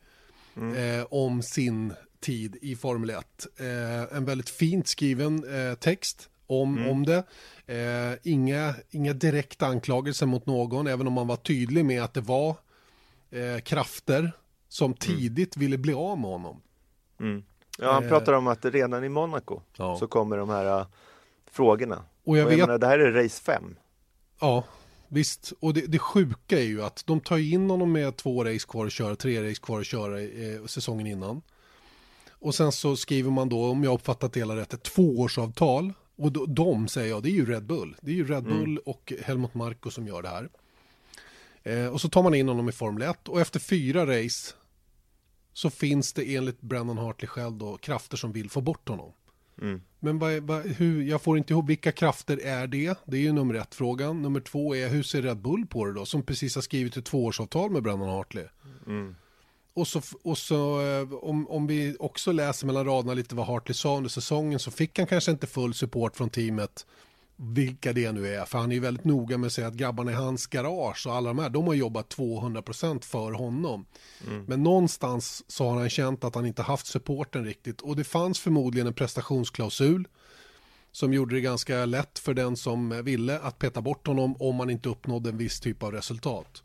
mm. 0.55 0.99
eh, 0.99 1.05
om 1.09 1.41
sin 1.41 1.93
tid 2.19 2.57
i 2.61 2.75
Formel 2.75 3.09
1. 3.09 3.17
Eh, 3.59 4.17
en 4.17 4.25
väldigt 4.25 4.49
fint 4.49 4.87
skriven 4.87 5.43
eh, 5.53 5.75
text 5.75 6.29
om, 6.51 6.77
mm. 6.77 6.89
om 6.89 7.05
det. 7.05 7.23
Eh, 7.65 8.19
inga, 8.23 8.73
inga 8.89 9.13
direkta 9.13 9.67
anklagelser 9.67 10.25
mot 10.25 10.45
någon, 10.45 10.87
även 10.87 11.07
om 11.07 11.13
man 11.13 11.27
var 11.27 11.35
tydlig 11.35 11.85
med 11.85 12.03
att 12.03 12.13
det 12.13 12.21
var 12.21 12.55
eh, 13.29 13.61
krafter 13.63 14.31
som 14.69 14.85
mm. 14.85 14.97
tidigt 14.97 15.55
mm. 15.55 15.65
ville 15.65 15.77
bli 15.77 15.93
av 15.93 16.19
med 16.19 16.29
honom. 16.29 16.61
Mm. 17.19 17.43
Ja, 17.79 17.91
han 17.91 18.03
eh, 18.03 18.09
pratar 18.09 18.33
om 18.33 18.47
att 18.47 18.65
redan 18.65 19.03
i 19.03 19.09
Monaco 19.09 19.61
ja. 19.77 19.97
så 19.97 20.07
kommer 20.07 20.37
de 20.37 20.49
här 20.49 20.85
frågorna. 21.51 21.95
Och 22.23 22.37
jag, 22.37 22.45
och 22.45 22.51
jag 22.51 22.57
vet... 22.57 22.67
menar, 22.67 22.77
det 22.79 22.87
här 22.87 22.99
är 22.99 23.23
race 23.23 23.41
5. 23.43 23.75
Ja, 24.39 24.63
Visst, 25.13 25.53
och 25.59 25.73
det, 25.73 25.81
det 25.81 25.99
sjuka 25.99 26.59
är 26.59 26.63
ju 26.63 26.83
att 26.83 27.03
de 27.05 27.19
tar 27.19 27.37
in 27.37 27.69
honom 27.69 27.91
med 27.91 28.17
två 28.17 28.43
race 28.43 28.67
kvar 28.67 28.85
att 28.85 28.91
köra, 28.91 29.15
tre 29.15 29.49
race 29.49 29.61
kvar 29.61 29.79
att 29.79 29.85
köra 29.85 30.21
eh, 30.21 30.65
säsongen 30.65 31.07
innan. 31.07 31.41
Och 32.29 32.55
sen 32.55 32.71
så 32.71 32.95
skriver 32.95 33.31
man 33.31 33.49
då, 33.49 33.65
om 33.65 33.83
jag 33.83 33.93
uppfattat 33.93 34.33
det 34.33 34.39
hela 34.39 34.55
rätt, 34.55 34.73
ett 34.73 34.83
tvåårsavtal. 34.83 35.93
Och 36.21 36.31
då, 36.31 36.45
de 36.45 36.87
säger 36.87 37.09
jag, 37.09 37.23
det 37.23 37.29
är 37.29 37.33
ju 37.33 37.45
Red 37.45 37.65
Bull. 37.65 37.95
Det 38.01 38.11
är 38.11 38.15
ju 38.15 38.27
Red 38.27 38.43
Bull 38.43 38.63
mm. 38.63 38.81
och 38.85 39.13
Helmut 39.23 39.53
Marko 39.53 39.89
som 39.89 40.07
gör 40.07 40.21
det 40.21 40.29
här. 40.29 40.49
Eh, 41.63 41.87
och 41.87 42.01
så 42.01 42.09
tar 42.09 42.23
man 42.23 42.35
in 42.35 42.47
honom 42.47 42.69
i 42.69 42.71
Formel 42.71 43.09
1 43.09 43.27
och 43.27 43.41
efter 43.41 43.59
fyra 43.59 44.05
race 44.05 44.53
så 45.53 45.69
finns 45.69 46.13
det 46.13 46.35
enligt 46.35 46.61
Brennan 46.61 46.97
Hartley 46.97 47.27
själv 47.27 47.53
då 47.53 47.77
krafter 47.77 48.17
som 48.17 48.31
vill 48.31 48.49
få 48.49 48.61
bort 48.61 48.89
honom. 48.89 49.11
Mm. 49.61 49.81
Men 49.99 50.19
vad, 50.19 50.43
vad, 50.43 50.65
hur, 50.65 51.03
jag 51.03 51.21
får 51.21 51.37
inte 51.37 51.53
ihåg, 51.53 51.67
vilka 51.67 51.91
krafter 51.91 52.39
är 52.45 52.67
det? 52.67 52.97
Det 53.05 53.17
är 53.17 53.21
ju 53.21 53.31
nummer 53.31 53.53
ett 53.53 53.75
frågan. 53.75 54.21
Nummer 54.21 54.39
två 54.39 54.75
är, 54.75 54.89
hur 54.89 55.03
ser 55.03 55.21
Red 55.21 55.37
Bull 55.37 55.65
på 55.65 55.85
det 55.85 55.93
då? 55.93 56.05
Som 56.05 56.23
precis 56.23 56.55
har 56.55 56.61
skrivit 56.61 56.97
ett 56.97 57.05
tvåårsavtal 57.05 57.71
med 57.71 57.83
Brennan 57.83 58.09
Hartley. 58.09 58.45
Mm. 58.87 59.15
Och 59.73 59.87
så, 59.87 60.01
och 60.23 60.37
så 60.37 60.81
eh, 60.81 61.13
om, 61.13 61.47
om 61.47 61.67
vi 61.67 61.95
också 61.99 62.31
läser 62.31 62.67
mellan 62.67 62.85
raderna 62.85 63.13
lite 63.13 63.35
vad 63.35 63.47
Hartley 63.47 63.73
sa 63.73 63.97
under 63.97 64.09
säsongen 64.09 64.59
så 64.59 64.71
fick 64.71 64.97
han 64.97 65.07
kanske 65.07 65.31
inte 65.31 65.47
full 65.47 65.73
support 65.73 66.15
från 66.15 66.29
teamet 66.29 66.85
vilka 67.43 67.93
det 67.93 68.11
nu 68.11 68.27
är. 68.35 68.45
För 68.45 68.59
han 68.59 68.71
är 68.71 68.75
ju 68.75 68.81
väldigt 68.81 69.05
noga 69.05 69.37
med 69.37 69.47
att 69.47 69.53
säga 69.53 69.67
att 69.67 69.73
grabbarna 69.73 70.11
i 70.11 70.13
hans 70.13 70.47
garage 70.47 71.07
och 71.07 71.15
alla 71.15 71.29
de 71.29 71.39
här, 71.39 71.49
de 71.49 71.67
har 71.67 71.73
jobbat 71.73 72.15
200% 72.15 73.05
för 73.05 73.31
honom. 73.31 73.85
Mm. 74.27 74.45
Men 74.47 74.63
någonstans 74.63 75.43
så 75.47 75.69
har 75.69 75.79
han 75.79 75.89
känt 75.89 76.23
att 76.23 76.35
han 76.35 76.45
inte 76.45 76.61
haft 76.61 76.85
supporten 76.85 77.45
riktigt. 77.45 77.81
Och 77.81 77.95
det 77.95 78.03
fanns 78.03 78.39
förmodligen 78.39 78.87
en 78.87 78.93
prestationsklausul 78.93 80.07
som 80.91 81.13
gjorde 81.13 81.35
det 81.35 81.41
ganska 81.41 81.85
lätt 81.85 82.19
för 82.19 82.33
den 82.33 82.57
som 82.57 83.03
ville 83.03 83.39
att 83.39 83.59
peta 83.59 83.81
bort 83.81 84.07
honom 84.07 84.35
om 84.39 84.55
man 84.55 84.69
inte 84.69 84.89
uppnådde 84.89 85.29
en 85.29 85.37
viss 85.37 85.59
typ 85.59 85.83
av 85.83 85.91
resultat. 85.91 86.63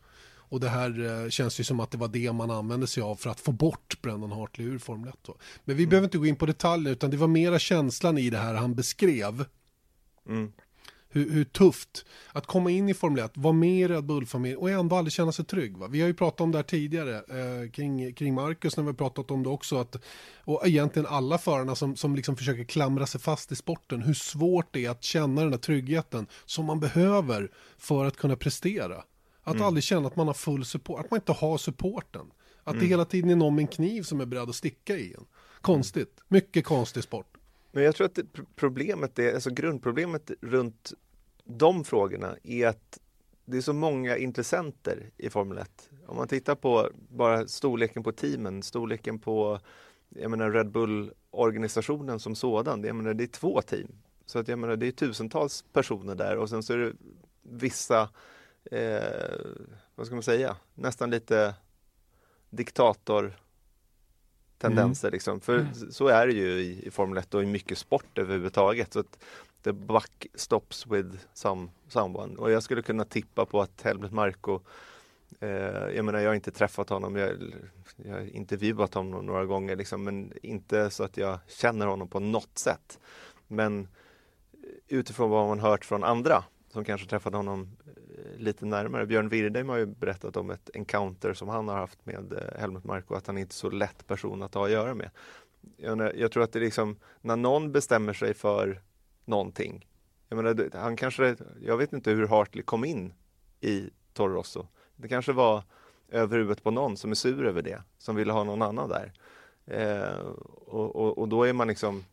Och 0.48 0.60
det 0.60 0.68
här 0.68 1.24
eh, 1.24 1.30
känns 1.30 1.60
ju 1.60 1.64
som 1.64 1.80
att 1.80 1.90
det 1.90 1.98
var 1.98 2.08
det 2.08 2.32
man 2.32 2.50
använde 2.50 2.86
sig 2.86 3.02
av 3.02 3.16
för 3.16 3.30
att 3.30 3.40
få 3.40 3.52
bort 3.52 4.02
Brendan 4.02 4.32
Hartley 4.32 4.66
ur 4.66 4.78
Formel 4.78 5.08
1. 5.08 5.14
Då. 5.22 5.36
Men 5.64 5.76
vi 5.76 5.82
mm. 5.82 5.90
behöver 5.90 6.06
inte 6.06 6.18
gå 6.18 6.26
in 6.26 6.36
på 6.36 6.46
detaljer 6.46 6.92
utan 6.92 7.10
det 7.10 7.16
var 7.16 7.28
mera 7.28 7.58
känslan 7.58 8.18
i 8.18 8.30
det 8.30 8.38
här 8.38 8.54
han 8.54 8.74
beskrev. 8.74 9.44
Mm 10.28 10.52
hur, 11.16 11.30
hur, 11.30 11.44
tufft 11.44 12.04
att 12.32 12.46
komma 12.46 12.70
in 12.70 12.88
i 12.88 12.94
Formel 12.94 13.24
1, 13.24 13.32
vara 13.34 13.52
med 13.52 13.80
i 13.80 13.88
Red 13.88 14.04
Bull-familjen 14.04 14.58
och 14.58 14.70
ändå 14.70 14.96
aldrig 14.96 15.12
känna 15.12 15.32
sig 15.32 15.44
trygg. 15.44 15.76
Va? 15.76 15.86
Vi 15.86 16.00
har 16.00 16.08
ju 16.08 16.14
pratat 16.14 16.40
om 16.40 16.52
det 16.52 16.58
här 16.58 16.62
tidigare 16.62 17.16
eh, 17.16 17.70
kring, 17.70 18.14
kring 18.14 18.34
Marcus 18.34 18.76
när 18.76 18.84
vi 18.84 18.88
har 18.88 18.94
pratat 18.94 19.30
om 19.30 19.42
det 19.42 19.48
också. 19.48 19.76
Att, 19.78 19.96
och 20.44 20.66
egentligen 20.66 21.06
alla 21.06 21.38
förarna 21.38 21.74
som, 21.74 21.96
som 21.96 22.16
liksom 22.16 22.36
försöker 22.36 22.64
klamra 22.64 23.06
sig 23.06 23.20
fast 23.20 23.52
i 23.52 23.56
sporten, 23.56 24.02
hur 24.02 24.14
svårt 24.14 24.66
det 24.70 24.84
är 24.84 24.90
att 24.90 25.04
känna 25.04 25.42
den 25.42 25.52
här 25.52 25.58
tryggheten 25.58 26.26
som 26.44 26.64
man 26.64 26.80
behöver 26.80 27.50
för 27.78 28.04
att 28.04 28.16
kunna 28.16 28.36
prestera. 28.36 29.02
Att 29.46 29.54
mm. 29.54 29.66
aldrig 29.66 29.84
känna 29.84 30.06
att 30.06 30.16
man 30.16 30.26
har 30.26 30.34
full 30.34 30.64
support, 30.64 31.00
att 31.00 31.10
man 31.10 31.20
inte 31.20 31.32
har 31.32 31.58
supporten. 31.58 32.30
Att 32.64 32.74
mm. 32.74 32.80
det 32.80 32.86
hela 32.88 33.04
tiden 33.04 33.30
är 33.30 33.36
någon 33.36 33.54
med 33.54 33.62
en 33.62 33.68
kniv 33.68 34.02
som 34.02 34.20
är 34.20 34.26
beredd 34.26 34.48
att 34.48 34.54
sticka 34.54 34.96
i 34.96 35.14
en. 35.14 35.24
Konstigt, 35.60 36.20
mycket 36.28 36.64
konstig 36.64 37.02
sport. 37.02 37.36
Men 37.72 37.82
jag 37.82 37.94
tror 37.94 38.06
att 38.06 38.18
problemet 38.56 39.18
är, 39.18 39.34
alltså 39.34 39.50
grundproblemet 39.50 40.30
runt 40.40 40.92
de 41.44 41.84
frågorna 41.84 42.36
är 42.42 42.66
att 42.66 42.98
det 43.44 43.56
är 43.56 43.60
så 43.60 43.72
många 43.72 44.16
intressenter 44.16 45.10
i 45.16 45.30
Formel 45.30 45.58
1. 45.58 45.90
Om 46.06 46.16
man 46.16 46.28
tittar 46.28 46.54
på 46.54 46.90
bara 47.08 47.48
storleken 47.48 48.02
på 48.02 48.12
teamen, 48.12 48.62
storleken 48.62 49.18
på 49.18 49.60
jag 50.08 50.30
menar 50.30 50.50
Red 50.50 50.70
Bull-organisationen 50.70 52.20
som 52.20 52.34
sådan. 52.34 52.84
Jag 52.84 52.96
menar, 52.96 53.14
det 53.14 53.24
är 53.24 53.28
två 53.28 53.62
team. 53.62 53.88
Så 54.26 54.38
att 54.38 54.48
jag 54.48 54.58
menar, 54.58 54.76
det 54.76 54.86
är 54.86 54.92
tusentals 54.92 55.64
personer 55.72 56.14
där 56.14 56.36
och 56.36 56.48
sen 56.48 56.62
så 56.62 56.72
är 56.72 56.78
det 56.78 56.92
vissa, 57.42 58.08
eh, 58.70 59.38
vad 59.94 60.06
ska 60.06 60.16
man 60.16 60.22
säga, 60.22 60.56
nästan 60.74 61.10
lite 61.10 61.54
diktator 62.50 63.36
tendenser. 64.58 65.08
Mm. 65.08 65.12
Liksom. 65.12 65.40
För 65.40 65.58
mm. 65.58 65.74
så 65.90 66.08
är 66.08 66.26
det 66.26 66.32
ju 66.32 66.48
i, 66.48 66.86
i 66.86 66.90
Formel 66.90 67.18
1 67.18 67.34
och 67.34 67.42
i 67.42 67.46
mycket 67.46 67.78
sport 67.78 68.18
överhuvudtaget. 68.18 68.92
Så 68.92 69.00
att 69.00 69.18
the 69.62 69.72
buck 69.72 70.26
stops 70.34 70.86
with 70.86 71.16
some, 71.32 71.68
someone. 71.88 72.36
Och 72.36 72.50
jag 72.50 72.62
skulle 72.62 72.82
kunna 72.82 73.04
tippa 73.04 73.46
på 73.46 73.60
att 73.60 73.82
Helmut 73.82 74.12
Marko 74.12 74.60
eh, 75.40 75.48
jag 75.94 76.04
menar 76.04 76.18
jag 76.18 76.30
har 76.30 76.34
inte 76.34 76.50
träffat 76.50 76.88
honom, 76.88 77.16
jag, 77.16 77.30
jag 77.96 78.12
har 78.12 78.36
intervjuat 78.36 78.94
honom 78.94 79.26
några 79.26 79.44
gånger 79.44 79.76
liksom, 79.76 80.04
men 80.04 80.32
inte 80.42 80.90
så 80.90 81.04
att 81.04 81.16
jag 81.16 81.38
känner 81.48 81.86
honom 81.86 82.08
på 82.08 82.20
något 82.20 82.58
sätt. 82.58 82.98
Men 83.48 83.88
utifrån 84.88 85.30
vad 85.30 85.48
man 85.48 85.60
hört 85.60 85.84
från 85.84 86.04
andra 86.04 86.44
som 86.68 86.84
kanske 86.84 87.06
träffade 87.06 87.36
honom 87.36 87.76
lite 88.36 88.66
närmare. 88.66 89.06
Björn 89.06 89.28
Wirdheim 89.28 89.68
har 89.68 89.76
ju 89.76 89.86
berättat 89.86 90.36
om 90.36 90.50
ett 90.50 90.70
encounter 90.74 91.34
som 91.34 91.48
han 91.48 91.68
har 91.68 91.76
haft 91.76 92.06
med 92.06 92.32
eh, 92.32 92.60
Helmut 92.60 92.84
Marko, 92.84 93.14
att 93.14 93.26
han 93.26 93.36
är 93.36 93.40
inte 93.40 93.52
är 93.52 93.54
så 93.54 93.70
lätt 93.70 94.06
person 94.06 94.42
att 94.42 94.54
ha 94.54 94.64
att 94.64 94.70
göra 94.70 94.94
med. 94.94 95.10
Jag, 95.76 96.18
jag 96.18 96.32
tror 96.32 96.42
att 96.42 96.52
det 96.52 96.58
är 96.58 96.64
liksom, 96.64 96.96
när 97.20 97.36
någon 97.36 97.72
bestämmer 97.72 98.12
sig 98.12 98.34
för 98.34 98.82
någonting. 99.24 99.86
Jag 100.28 100.36
menar, 100.36 100.78
han 100.78 100.96
kanske, 100.96 101.36
jag 101.60 101.76
vet 101.76 101.92
inte 101.92 102.10
hur 102.10 102.26
Hartley 102.26 102.62
kom 102.62 102.84
in 102.84 103.12
i 103.60 103.90
Torrosso. 104.12 104.66
Det 104.96 105.08
kanske 105.08 105.32
var 105.32 105.62
över 106.08 106.38
huvudet 106.38 106.62
på 106.62 106.70
någon 106.70 106.96
som 106.96 107.10
är 107.10 107.14
sur 107.14 107.46
över 107.46 107.62
det, 107.62 107.82
som 107.98 108.16
ville 108.16 108.32
ha 108.32 108.44
någon 108.44 108.62
annan 108.62 108.88
där. 108.88 109.12
Eh, 109.66 110.18
och, 110.66 110.96
och, 110.96 111.18
och, 111.18 111.28
då 111.28 111.44
är 111.44 111.52
man 111.52 111.68
liksom 111.68 112.04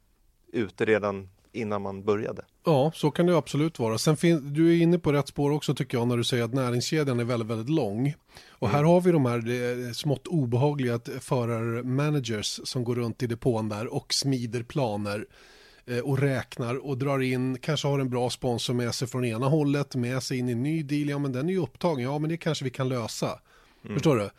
ute 0.48 0.86
redan 0.86 1.30
innan 1.54 1.82
man 1.82 2.04
började. 2.04 2.46
Ja, 2.66 2.92
så 2.96 3.12
kan 3.12 3.26
det 3.26 3.38
absolut 3.38 3.80
vara. 3.80 3.98
Sen 3.98 4.18
fin- 4.18 4.54
du 4.54 4.72
är 4.72 4.82
inne 4.82 5.00
på 5.00 5.14
rätt 5.14 5.28
spår 5.28 5.52
också 5.52 5.76
tycker 5.76 5.98
jag 5.98 6.08
när 6.08 6.18
du 6.18 6.24
säger 6.24 6.44
att 6.44 6.54
näringskedjan 6.54 7.20
är 7.20 7.24
väldigt, 7.24 7.50
väldigt 7.50 7.70
lång. 7.70 8.14
Och 8.50 8.70
här 8.70 8.80
mm. 8.80 8.90
har 8.92 9.02
vi 9.02 9.12
de 9.12 9.26
här 9.26 9.38
eh, 9.38 9.92
smått 9.92 10.28
obehagliga 10.28 11.00
förarmanagers 11.20 12.60
som 12.64 12.84
går 12.84 12.96
runt 12.96 13.24
i 13.24 13.28
depån 13.28 13.70
där 13.70 13.94
och 13.94 14.14
smider 14.14 14.64
planer 14.64 15.26
Eh, 15.86 16.00
och 16.00 16.20
räknar 16.20 16.86
och 16.86 16.98
drar 16.98 17.20
in, 17.20 17.58
kanske 17.58 17.88
har 17.88 18.00
en 18.00 18.10
bra 18.10 18.30
sponsor 18.30 18.74
med 18.74 18.96
sig 18.96 19.08
från 19.08 19.26
ena 19.26 19.48
hållet, 19.48 19.96
med 19.96 20.24
sig 20.24 20.38
in 20.38 20.50
i 20.50 20.52
en 20.52 20.64
ny 20.64 20.84
deal, 20.84 21.10
ja 21.10 21.20
men 21.20 21.32
den 21.32 21.50
är 21.50 21.54
ju 21.54 21.62
upptagen, 21.62 22.04
ja 22.04 22.20
men 22.20 22.30
det 22.30 22.38
kanske 22.38 22.64
vi 22.64 22.70
kan 22.70 22.90
lösa. 22.90 23.40
Mm. 23.84 23.96
Förstår 23.96 24.16
du? 24.16 24.30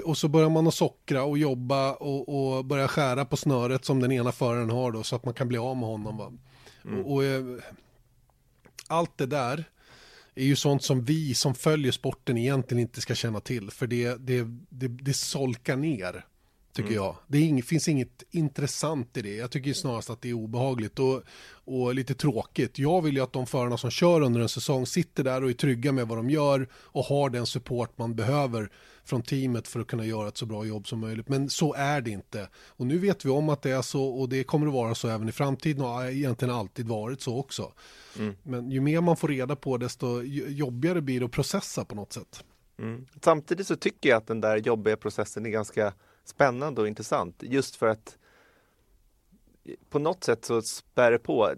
Och 0.00 0.18
så 0.18 0.28
börjar 0.28 0.48
man 0.48 0.66
att 0.66 0.74
sockra 0.74 1.24
och 1.24 1.38
jobba 1.38 1.92
och, 1.92 2.56
och 2.56 2.64
börja 2.64 2.88
skära 2.88 3.24
på 3.24 3.36
snöret 3.36 3.84
som 3.84 4.00
den 4.00 4.12
ena 4.12 4.32
föraren 4.32 4.70
har 4.70 4.92
då 4.92 5.02
så 5.02 5.16
att 5.16 5.24
man 5.24 5.34
kan 5.34 5.48
bli 5.48 5.58
av 5.58 5.76
med 5.76 5.88
honom. 5.88 6.16
Va? 6.16 6.32
Mm. 6.84 7.04
Och, 7.04 7.12
och, 7.12 7.24
eh, 7.24 7.44
allt 8.86 9.18
det 9.18 9.26
där 9.26 9.64
är 10.34 10.44
ju 10.44 10.56
sånt 10.56 10.82
som 10.82 11.04
vi 11.04 11.34
som 11.34 11.54
följer 11.54 11.92
sporten 11.92 12.38
egentligen 12.38 12.80
inte 12.80 13.00
ska 13.00 13.14
känna 13.14 13.40
till 13.40 13.70
för 13.70 13.86
det, 13.86 14.14
det, 14.14 14.46
det, 14.68 14.88
det 14.88 15.14
solkar 15.14 15.76
ner 15.76 16.24
tycker 16.78 16.90
mm. 16.90 17.04
jag. 17.04 17.16
Det 17.26 17.40
ing, 17.40 17.62
finns 17.62 17.88
inget 17.88 18.22
intressant 18.30 19.16
i 19.16 19.22
det. 19.22 19.34
Jag 19.34 19.50
tycker 19.50 19.72
snarast 19.72 20.10
att 20.10 20.22
det 20.22 20.28
är 20.28 20.34
obehagligt 20.34 20.98
och, 20.98 21.22
och 21.64 21.94
lite 21.94 22.14
tråkigt. 22.14 22.78
Jag 22.78 23.02
vill 23.02 23.16
ju 23.16 23.22
att 23.22 23.32
de 23.32 23.46
förarna 23.46 23.78
som 23.78 23.90
kör 23.90 24.20
under 24.20 24.40
en 24.40 24.48
säsong 24.48 24.86
sitter 24.86 25.24
där 25.24 25.44
och 25.44 25.50
är 25.50 25.54
trygga 25.54 25.92
med 25.92 26.08
vad 26.08 26.18
de 26.18 26.30
gör 26.30 26.68
och 26.74 27.04
har 27.04 27.30
den 27.30 27.46
support 27.46 27.98
man 27.98 28.14
behöver 28.14 28.70
från 29.04 29.22
teamet 29.22 29.68
för 29.68 29.80
att 29.80 29.86
kunna 29.86 30.04
göra 30.04 30.28
ett 30.28 30.36
så 30.36 30.46
bra 30.46 30.66
jobb 30.66 30.88
som 30.88 31.00
möjligt. 31.00 31.28
Men 31.28 31.50
så 31.50 31.74
är 31.74 32.00
det 32.00 32.10
inte. 32.10 32.48
Och 32.54 32.86
nu 32.86 32.98
vet 32.98 33.24
vi 33.24 33.30
om 33.30 33.48
att 33.48 33.62
det 33.62 33.70
är 33.70 33.82
så 33.82 34.04
och 34.04 34.28
det 34.28 34.44
kommer 34.44 34.66
att 34.66 34.72
vara 34.72 34.94
så 34.94 35.08
även 35.08 35.28
i 35.28 35.32
framtiden 35.32 35.82
och 35.82 35.88
har 35.88 36.06
egentligen 36.06 36.54
alltid 36.54 36.88
varit 36.88 37.20
så 37.20 37.38
också. 37.38 37.72
Mm. 38.18 38.34
Men 38.42 38.70
ju 38.70 38.80
mer 38.80 39.00
man 39.00 39.16
får 39.16 39.28
reda 39.28 39.56
på 39.56 39.76
desto 39.76 40.22
jobbigare 40.22 41.00
blir 41.00 41.20
det 41.20 41.26
att 41.26 41.32
processa 41.32 41.84
på 41.84 41.94
något 41.94 42.12
sätt. 42.12 42.44
Mm. 42.78 43.06
Samtidigt 43.22 43.66
så 43.66 43.76
tycker 43.76 44.08
jag 44.08 44.16
att 44.16 44.26
den 44.26 44.40
där 44.40 44.56
jobbiga 44.56 44.96
processen 44.96 45.46
är 45.46 45.50
ganska 45.50 45.92
spännande 46.28 46.80
och 46.80 46.88
intressant 46.88 47.42
just 47.42 47.76
för 47.76 47.86
att 47.86 48.18
på 49.90 49.98
något 49.98 50.24
sätt 50.24 50.44
så 50.44 50.62
spär 50.62 51.10
det 51.10 51.18
på. 51.18 51.54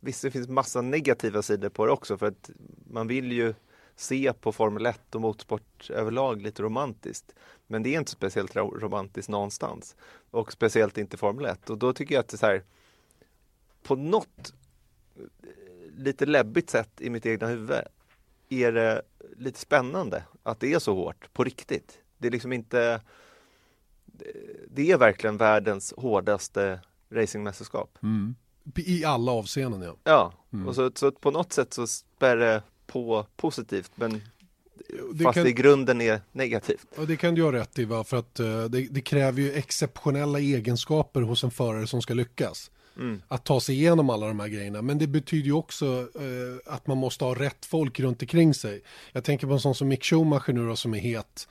Visst, 0.00 0.22
det 0.22 0.30
finns 0.30 0.48
massa 0.48 0.80
negativa 0.80 1.42
sidor 1.42 1.68
på 1.68 1.86
det 1.86 1.92
också 1.92 2.18
för 2.18 2.26
att 2.26 2.50
man 2.90 3.08
vill 3.08 3.32
ju 3.32 3.54
se 3.96 4.32
på 4.32 4.52
Formel 4.52 4.86
1 4.86 5.14
och 5.14 5.20
motorsport 5.20 5.90
överlag 5.90 6.42
lite 6.42 6.62
romantiskt. 6.62 7.34
Men 7.66 7.82
det 7.82 7.94
är 7.94 7.98
inte 7.98 8.10
speciellt 8.10 8.56
romantiskt 8.56 9.28
någonstans. 9.28 9.96
Och 10.30 10.52
speciellt 10.52 10.98
inte 10.98 11.16
Formel 11.16 11.46
1. 11.46 11.70
Och 11.70 11.78
då 11.78 11.92
tycker 11.92 12.14
jag 12.14 12.20
att 12.20 12.28
det 12.28 12.34
är 12.34 12.38
så 12.38 12.46
här, 12.46 12.62
på 13.82 13.96
något 13.96 14.54
eh, 15.16 15.24
lite 15.96 16.26
läbbigt 16.26 16.70
sätt 16.70 16.90
i 17.00 17.10
mitt 17.10 17.26
egna 17.26 17.46
huvud 17.46 17.78
är 18.48 18.72
det 18.72 19.02
lite 19.36 19.58
spännande 19.58 20.24
att 20.42 20.60
det 20.60 20.72
är 20.72 20.78
så 20.78 20.94
hårt 20.94 21.32
på 21.32 21.44
riktigt. 21.44 21.98
Det 22.18 22.26
är 22.26 22.32
liksom 22.32 22.52
inte 22.52 23.00
det 24.70 24.90
är 24.90 24.98
verkligen 24.98 25.36
världens 25.36 25.94
hårdaste 25.96 26.80
racingmästerskap. 27.10 27.98
Mm. 28.02 28.34
I 28.76 29.04
alla 29.04 29.32
avseenden 29.32 29.82
ja. 29.82 29.96
Ja, 30.04 30.32
mm. 30.52 30.68
och 30.68 30.74
så, 30.74 30.90
så 30.94 31.12
på 31.12 31.30
något 31.30 31.52
sätt 31.52 31.74
så 31.74 31.86
spär 31.86 32.36
det 32.36 32.62
på 32.86 33.26
positivt 33.36 33.90
men 33.94 34.20
det 35.12 35.24
fast 35.24 35.34
kan, 35.34 35.46
i 35.46 35.52
grunden 35.52 36.00
är 36.00 36.20
negativt. 36.32 36.86
Ja, 36.96 37.04
det 37.04 37.16
kan 37.16 37.34
du 37.34 37.42
ha 37.42 37.52
rätt 37.52 37.78
i 37.78 37.84
va? 37.84 38.04
för 38.04 38.16
att 38.16 38.40
uh, 38.40 38.64
det, 38.64 38.86
det, 38.90 39.00
kräver 39.00 39.42
ju 39.42 39.52
exceptionella 39.52 40.40
egenskaper 40.40 41.20
hos 41.20 41.44
en 41.44 41.50
förare 41.50 41.86
som 41.86 42.02
ska 42.02 42.14
lyckas. 42.14 42.70
Mm. 42.96 43.22
Att 43.28 43.44
ta 43.44 43.60
sig 43.60 43.74
igenom 43.74 44.10
alla 44.10 44.26
de 44.26 44.40
här 44.40 44.48
grejerna. 44.48 44.82
Men 44.82 44.98
det 44.98 45.06
betyder 45.06 45.46
ju 45.46 45.52
också 45.52 45.86
uh, 45.86 46.58
att 46.66 46.86
man 46.86 46.98
måste 46.98 47.24
ha 47.24 47.34
rätt 47.34 47.66
folk 47.66 48.00
runt 48.00 48.22
omkring 48.22 48.54
sig. 48.54 48.82
Jag 49.12 49.24
tänker 49.24 49.46
på 49.46 49.52
en 49.52 49.60
sån 49.60 49.74
som 49.74 49.88
Mick 49.88 50.04
Schumacher 50.04 50.52
nu 50.52 50.66
då 50.66 50.76
som 50.76 50.94
är 50.94 50.98
het 50.98 51.48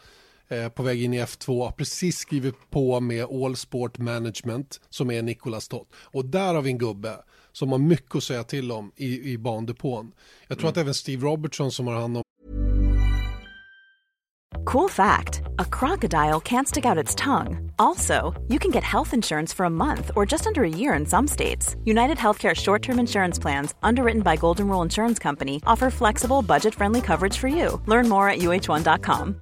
eh, 0.48 0.70
på 0.70 0.84
väg 0.84 1.04
in 1.04 1.14
i 1.14 1.22
F2, 1.22 1.72
precis 1.72 2.18
skrivit 2.18 2.70
på 2.70 3.00
med 3.00 3.26
All 3.26 3.56
Sport 3.56 3.98
Management 3.98 4.82
som 4.90 5.12
är 5.12 5.22
Nicolas 5.22 5.68
Tott. 5.68 5.88
Och 5.96 6.26
där 6.26 6.54
har 6.54 6.62
vi 6.62 6.72
en 6.72 6.78
gubbe 6.78 7.18
som 7.52 7.72
har 7.72 7.80
mycket 7.80 8.16
att 8.16 8.24
säga 8.24 8.44
till 8.44 8.72
om 8.72 8.92
i, 8.96 9.32
i 9.32 9.38
bandepån. 9.38 10.12
Jag 10.48 10.58
tror 10.58 10.68
mm. 10.68 10.72
att 10.72 10.78
även 10.78 10.94
Steve 10.94 11.26
Robertson 11.26 11.72
som 11.72 11.88
har 11.88 11.94
hand 11.94 12.18
om 12.18 12.24
Cool 14.66 14.90
fact 14.90 15.42
a 15.60 15.66
crocodile 15.66 16.42
can't 16.42 16.68
stick 16.68 16.86
out 16.86 16.98
its 16.98 17.16
tongue. 17.16 17.72
Also, 17.80 18.34
you 18.50 18.60
can 18.60 18.72
get 18.72 18.84
health 18.84 19.14
insurance 19.14 19.54
for 19.54 19.66
a 19.66 19.70
month 19.70 20.12
or 20.16 20.26
just 20.26 20.46
under 20.46 20.64
a 20.64 20.70
year 20.70 20.94
in 20.94 21.06
some 21.06 21.28
states. 21.28 21.76
United 21.86 22.18
Healthcare 22.18 22.54
short 22.54 22.82
term 22.82 23.00
insurance 23.00 23.40
plans, 23.40 23.76
underwritten 23.82 24.24
by 24.24 24.36
Golden 24.36 24.68
Rule 24.68 24.82
Insurance 24.82 25.20
Company, 25.20 25.62
offer 25.66 25.90
flexible, 25.90 26.42
budget 26.42 26.76
friendly 26.76 27.02
coverage 27.02 27.38
for 27.38 27.48
you. 27.48 27.82
Learn 27.86 28.10
more 28.10 28.30
at 28.30 28.40
uh1.com. 28.40 29.42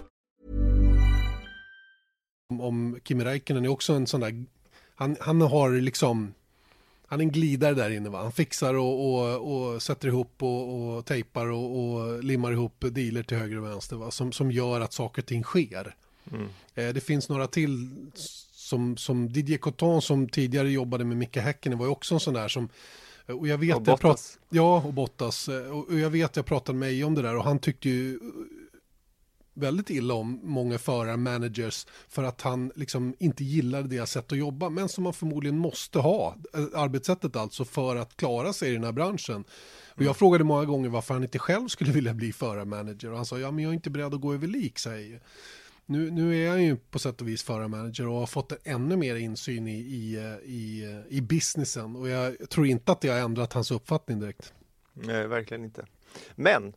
Om 2.59 2.99
Kimi 3.03 3.23
Räikkönen 3.23 3.65
är 3.65 3.69
också 3.69 3.93
en 3.93 4.07
sån 4.07 4.19
där 4.19 4.45
han, 4.95 5.17
han 5.19 5.41
har 5.41 5.71
liksom 5.71 6.33
han 7.07 7.19
är 7.19 7.23
en 7.23 7.31
glidare 7.31 7.73
där 7.73 7.89
inne 7.89 8.09
va. 8.09 8.21
Han 8.21 8.31
fixar 8.31 8.73
och, 8.73 9.13
och, 9.13 9.73
och 9.73 9.81
sätter 9.81 10.07
ihop 10.07 10.43
och, 10.43 10.97
och 10.97 11.05
tejpar 11.05 11.51
och, 11.51 11.79
och, 11.79 12.23
limmar 12.23 12.51
ihop 12.51 12.85
dealer 12.91 13.23
till 13.23 13.37
höger 13.37 13.57
och 13.57 13.65
vänster 13.65 13.95
va. 13.95 14.11
Som, 14.11 14.31
som 14.31 14.51
gör 14.51 14.81
att 14.81 14.93
saker 14.93 15.21
och 15.21 15.25
ting 15.25 15.43
sker. 15.43 15.95
Mm. 16.31 16.47
Eh, 16.75 16.93
det 16.93 17.01
finns 17.01 17.29
några 17.29 17.47
till 17.47 17.89
som, 18.51 18.97
som 18.97 19.33
Didier 19.33 19.57
Coton 19.57 20.01
som 20.01 20.29
tidigare 20.29 20.71
jobbade 20.71 21.03
med 21.03 21.17
Micke 21.17 21.37
Häkkinen 21.37 21.77
var 21.77 21.85
ju 21.85 21.91
också 21.91 22.13
en 22.13 22.19
sån 22.19 22.33
där 22.33 22.47
som 22.47 22.69
och 23.25 23.47
jag 23.47 23.57
vet 23.57 23.75
och. 23.75 23.87
Jag 23.87 23.99
prat, 23.99 24.39
ja, 24.49 24.83
och 24.85 24.93
Bottas. 24.93 25.47
Och 25.89 25.99
jag 25.99 26.09
vet 26.09 26.35
jag 26.35 26.45
pratade 26.45 26.77
med 26.77 26.89
mig 26.89 27.03
om 27.03 27.15
det 27.15 27.21
där 27.21 27.37
och 27.37 27.43
han 27.43 27.59
tyckte 27.59 27.89
ju 27.89 28.19
väldigt 29.53 29.89
illa 29.89 30.13
om 30.13 30.39
många 30.43 30.77
förare, 30.77 31.17
managers, 31.17 31.85
för 32.09 32.23
att 32.23 32.41
han 32.41 32.71
liksom 32.75 33.15
inte 33.19 33.43
gillade 33.43 33.87
deras 33.87 34.11
sätt 34.11 34.31
att 34.31 34.37
jobba, 34.37 34.69
men 34.69 34.89
som 34.89 35.03
man 35.03 35.13
förmodligen 35.13 35.57
måste 35.57 35.99
ha, 35.99 36.35
eh, 36.53 36.79
arbetssättet 36.81 37.35
alltså, 37.35 37.65
för 37.65 37.95
att 37.95 38.17
klara 38.17 38.53
sig 38.53 38.69
i 38.69 38.73
den 38.73 38.83
här 38.83 38.91
branschen. 38.91 39.43
Och 39.95 40.03
jag 40.03 40.17
frågade 40.17 40.43
många 40.43 40.65
gånger 40.65 40.89
varför 40.89 41.13
han 41.13 41.23
inte 41.23 41.39
själv 41.39 41.67
skulle 41.67 41.91
vilja 42.01 42.13
bli 42.13 42.33
förarmanager 42.33 43.11
och 43.11 43.15
han 43.15 43.25
sa, 43.25 43.39
ja 43.39 43.51
men 43.51 43.63
jag 43.63 43.69
är 43.69 43.73
inte 43.73 43.89
beredd 43.89 44.13
att 44.13 44.21
gå 44.21 44.33
över 44.33 44.47
lik, 44.47 44.79
säger 44.79 45.21
nu, 45.91 46.11
nu 46.11 46.45
är 46.45 46.49
han 46.49 46.63
ju 46.63 46.77
på 46.77 46.99
sätt 46.99 47.21
och 47.21 47.27
vis 47.27 47.43
förarmanager 47.43 48.07
och 48.07 48.19
har 48.19 48.27
fått 48.27 48.67
ännu 48.67 48.95
mer 48.95 49.15
insyn 49.15 49.67
i, 49.67 49.79
i, 49.79 50.17
i, 50.45 50.83
i 51.09 51.21
businessen 51.21 51.95
och 51.95 52.09
jag 52.09 52.49
tror 52.49 52.67
inte 52.67 52.91
att 52.91 53.01
det 53.01 53.09
har 53.09 53.19
ändrat 53.19 53.53
hans 53.53 53.71
uppfattning 53.71 54.19
direkt. 54.19 54.53
Nej, 54.93 55.27
verkligen 55.27 55.63
inte. 55.63 55.85
Men 56.35 56.73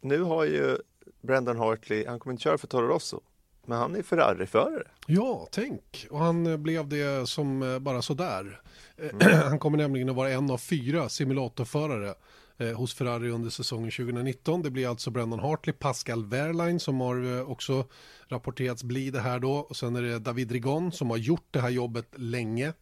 nu 0.00 0.22
har 0.22 0.44
ju 0.44 0.78
Brendan 1.22 1.58
Hartley, 1.58 2.06
han 2.06 2.18
kommer 2.20 2.32
inte 2.32 2.42
köra 2.42 2.58
för 2.58 2.66
Toro 2.66 2.86
Rosso, 2.86 3.20
men 3.66 3.78
han 3.78 3.96
är 3.96 4.02
Ferrari-förare. 4.02 4.86
Ja, 5.06 5.48
tänk. 5.50 6.06
Och 6.10 6.18
han 6.18 6.62
blev 6.62 6.88
det 6.88 7.28
som 7.28 7.62
eh, 7.62 7.78
bara 7.78 8.02
sådär. 8.02 8.60
Mm. 8.96 9.16
Han 9.48 9.58
kommer 9.58 9.78
nämligen 9.78 10.08
att 10.08 10.16
vara 10.16 10.30
en 10.30 10.50
av 10.50 10.58
fyra 10.58 11.08
simulatorförare 11.08 12.14
eh, 12.58 12.72
hos 12.72 12.94
Ferrari 12.94 13.30
under 13.30 13.50
säsongen 13.50 13.90
2019. 13.90 14.62
Det 14.62 14.70
blir 14.70 14.88
alltså 14.88 15.10
Brendan 15.10 15.40
Hartley, 15.40 15.74
Pascal 15.78 16.24
Wehrlein 16.24 16.80
som 16.80 17.00
har 17.00 17.38
eh, 17.38 17.50
också 17.50 17.84
rapporterats 18.28 18.84
bli 18.84 19.10
det 19.10 19.20
här 19.20 19.38
då. 19.38 19.52
Och 19.52 19.76
sen 19.76 19.96
är 19.96 20.02
det 20.02 20.18
David 20.18 20.52
Rigon 20.52 20.92
som 20.92 21.10
har 21.10 21.16
gjort 21.16 21.46
det 21.50 21.60
här 21.60 21.70
jobbet 21.70 22.06
länge. 22.16 22.72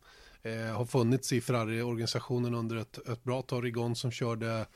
Eh, 0.43 0.77
har 0.77 0.85
funnits 0.85 1.33
i 1.33 1.41
Ferrari-organisationen 1.41 2.55
under 2.55 2.77
ett, 2.77 3.09
ett 3.09 3.25
bra 3.25 3.43
tag. 3.43 3.65
Rigon 3.65 3.97
som 3.97 4.11
körde 4.11 4.67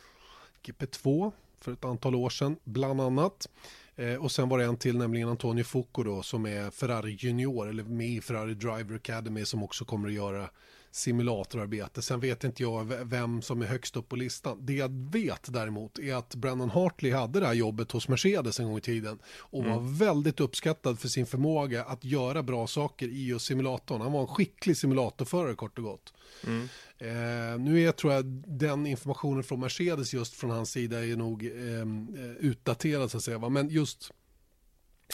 GP2 0.66 1.33
för 1.64 1.73
ett 1.73 1.85
antal 1.85 2.14
år 2.14 2.30
sedan, 2.30 2.56
bland 2.64 3.00
annat. 3.00 3.49
Eh, 3.97 4.14
och 4.14 4.33
sen 4.33 4.49
var 4.49 4.59
det 4.59 4.64
en 4.64 4.76
till, 4.76 4.99
nämligen 4.99 5.28
Antonio 5.28 5.64
Foucault 5.64 6.06
då, 6.09 6.23
som 6.23 6.47
är 6.47 6.71
Ferrari 6.71 7.16
Junior, 7.21 7.68
eller 7.68 7.83
med 7.83 8.09
i 8.09 8.21
Ferrari 8.21 8.54
Driver 8.54 8.94
Academy, 8.94 9.44
som 9.44 9.62
också 9.62 9.85
kommer 9.85 10.09
att 10.09 10.14
göra 10.14 10.50
simulatorarbete. 10.94 12.02
Sen 12.02 12.20
vet 12.20 12.44
inte 12.44 12.62
jag 12.62 12.84
vem 12.84 13.42
som 13.42 13.62
är 13.62 13.66
högst 13.66 13.96
upp 13.96 14.08
på 14.08 14.16
listan. 14.16 14.58
Det 14.60 14.72
jag 14.72 15.10
vet 15.12 15.52
däremot 15.52 15.98
är 15.98 16.14
att 16.14 16.34
Brennan 16.34 16.70
Hartley 16.70 17.12
hade 17.12 17.40
det 17.40 17.46
här 17.46 17.54
jobbet 17.54 17.92
hos 17.92 18.08
Mercedes 18.08 18.60
en 18.60 18.66
gång 18.66 18.78
i 18.78 18.80
tiden 18.80 19.18
och 19.38 19.64
mm. 19.64 19.74
var 19.74 19.98
väldigt 19.98 20.40
uppskattad 20.40 20.98
för 20.98 21.08
sin 21.08 21.26
förmåga 21.26 21.84
att 21.84 22.04
göra 22.04 22.42
bra 22.42 22.66
saker 22.66 23.08
i 23.08 23.26
just 23.26 23.46
simulatorn. 23.46 24.00
Han 24.00 24.12
var 24.12 24.20
en 24.20 24.26
skicklig 24.26 24.76
simulatorförare 24.76 25.54
kort 25.54 25.78
och 25.78 25.84
gott. 25.84 26.14
Mm. 26.46 26.68
Eh, 26.98 27.60
nu 27.60 27.82
är, 27.82 27.92
tror 27.92 28.12
jag, 28.12 28.24
den 28.46 28.86
informationen 28.86 29.44
från 29.44 29.60
Mercedes 29.60 30.14
just 30.14 30.34
från 30.34 30.50
hans 30.50 30.70
sida 30.70 31.04
är 31.04 31.16
nog 31.16 31.44
ehm, 31.44 32.08
eh, 32.18 32.46
utdaterad 32.46 33.10
så 33.10 33.16
att 33.16 33.24
säga. 33.24 33.48
Men 33.48 33.68
just 33.68 34.10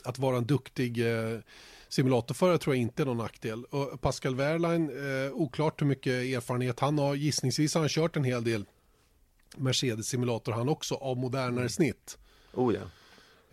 att 0.04 0.18
vara 0.18 0.36
en 0.36 0.46
duktig 0.46 1.06
eh, 1.06 1.38
simulatorförare 1.90 2.58
tror 2.58 2.76
jag 2.76 2.82
inte 2.82 3.02
är 3.02 3.06
någon 3.06 3.16
nackdel. 3.16 3.64
Och 3.64 4.00
Pascal 4.00 4.34
Wehrlein, 4.34 4.90
eh, 4.90 5.32
oklart 5.32 5.82
hur 5.82 5.86
mycket 5.86 6.12
erfarenhet 6.12 6.80
han 6.80 6.98
har. 6.98 7.14
Gissningsvis 7.14 7.74
har 7.74 7.80
han 7.80 7.88
kört 7.88 8.16
en 8.16 8.24
hel 8.24 8.44
del 8.44 8.64
Mercedes-simulator 9.56 10.52
han 10.52 10.68
också 10.68 10.94
av 10.94 11.16
modernare 11.16 11.50
mm. 11.50 11.68
snitt. 11.68 12.18
Oh 12.54 12.74
ja. 12.74 12.80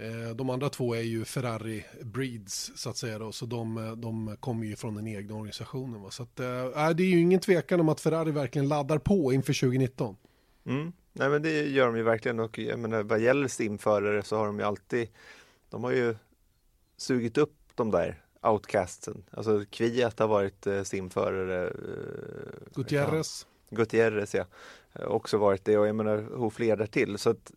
Eh, 0.06 0.36
de 0.36 0.50
andra 0.50 0.70
två 0.70 0.96
är 0.96 1.02
ju 1.02 1.26
Ferrari 1.26 1.86
Breeds 2.02 2.72
så 2.76 2.90
att 2.90 2.98
säga 2.98 3.20
då, 3.20 3.32
så 3.32 3.46
de, 3.46 3.96
de 3.98 4.38
kommer 4.40 4.66
ju 4.66 4.76
från 4.76 4.96
den 4.96 5.08
egna 5.08 5.36
organisationen. 5.36 6.02
Va? 6.02 6.12
Så 6.12 6.24
att, 6.24 6.40
äh, 6.40 6.90
det 6.90 7.04
är 7.04 7.10
ju 7.10 7.20
ingen 7.20 7.40
tvekan 7.40 7.80
om 7.80 7.90
att 7.90 8.02
Ferrari 8.02 8.32
verkligen 8.32 8.68
laddar 8.68 8.98
på 8.98 9.34
inför 9.34 9.54
2019. 9.54 10.16
Mm. 10.66 10.94
Nej 11.14 11.30
men 11.30 11.42
det 11.42 11.68
gör 11.68 11.86
de 11.86 11.98
ju 11.98 12.04
verkligen 12.04 12.40
och 12.40 12.60
jag 12.60 12.80
menar, 12.80 13.04
vad 13.04 13.20
gäller 13.20 13.48
simförare 13.48 14.24
så 14.24 14.38
har 14.38 14.46
de 14.46 14.60
ju 14.60 14.66
alltid, 14.66 15.08
de 15.70 15.84
har 15.84 15.92
ju 15.92 16.16
sugit 16.98 17.38
upp 17.38 17.54
de 17.76 17.92
där 17.92 18.24
outcastsen. 18.50 19.24
Alltså 19.32 19.66
Kviat 19.70 20.20
har 20.20 20.28
varit 20.28 20.68
eh, 20.68 20.84
simförare. 20.84 21.68
Eh, 21.68 22.76
Gutierrez. 22.76 23.48
Ja, 23.70 23.78
Gutierrez 23.78 24.36
ja. 24.36 24.46
Också 25.06 25.38
varit 25.38 25.66
det 25.66 25.78
och 25.78 25.88
jag 25.88 25.96
menar 25.96 26.18
hur 26.18 26.50
fler 26.50 26.76
där 26.76 26.86
till. 26.86 27.18
Så 27.18 27.30
att 27.30 27.52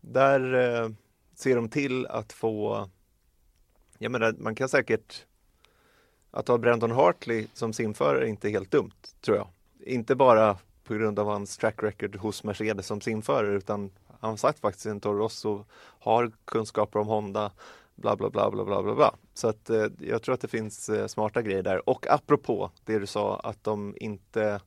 där 0.00 0.54
eh, 0.54 0.90
ser 1.34 1.56
de 1.56 1.68
till 1.68 2.06
att 2.06 2.32
få, 2.32 2.88
jag 3.98 4.12
menar 4.12 4.34
man 4.38 4.54
kan 4.54 4.68
säkert 4.68 5.26
att 6.30 6.48
ha 6.48 6.58
Brandon 6.58 6.90
Hartley 6.90 7.46
som 7.54 7.72
simförare 7.72 8.24
är 8.24 8.28
inte 8.28 8.48
helt 8.48 8.70
dumt 8.70 8.90
tror 9.20 9.36
jag. 9.36 9.48
Inte 9.80 10.14
bara 10.14 10.58
på 10.84 10.94
grund 10.94 11.18
av 11.18 11.26
hans 11.26 11.56
track 11.56 11.82
record 11.82 12.16
hos 12.16 12.44
Mercedes 12.44 12.86
som 12.86 13.00
simförare 13.00 13.56
utan 13.56 13.90
han 14.20 14.38
satt 14.38 14.58
faktiskt 14.58 14.86
i 14.86 14.88
en 14.88 15.00
Toro 15.00 15.18
Rosso, 15.18 15.64
har 15.98 16.32
kunskaper 16.44 16.98
om 16.98 17.06
Honda, 17.06 17.52
bla 17.94 18.16
bla 18.16 18.30
bla 18.30 18.50
bla 18.50 18.64
bla 18.64 18.82
bla. 18.82 18.94
bla. 18.94 19.14
Så 19.34 19.48
att 19.48 19.70
eh, 19.70 19.86
jag 19.98 20.22
tror 20.22 20.34
att 20.34 20.40
det 20.40 20.48
finns 20.48 20.88
eh, 20.88 21.06
smarta 21.06 21.42
grejer 21.42 21.62
där. 21.62 21.88
Och 21.88 22.06
apropå 22.10 22.70
det 22.84 22.98
du 22.98 23.06
sa 23.06 23.36
att 23.36 23.64
de 23.64 23.96
inte 24.00 24.60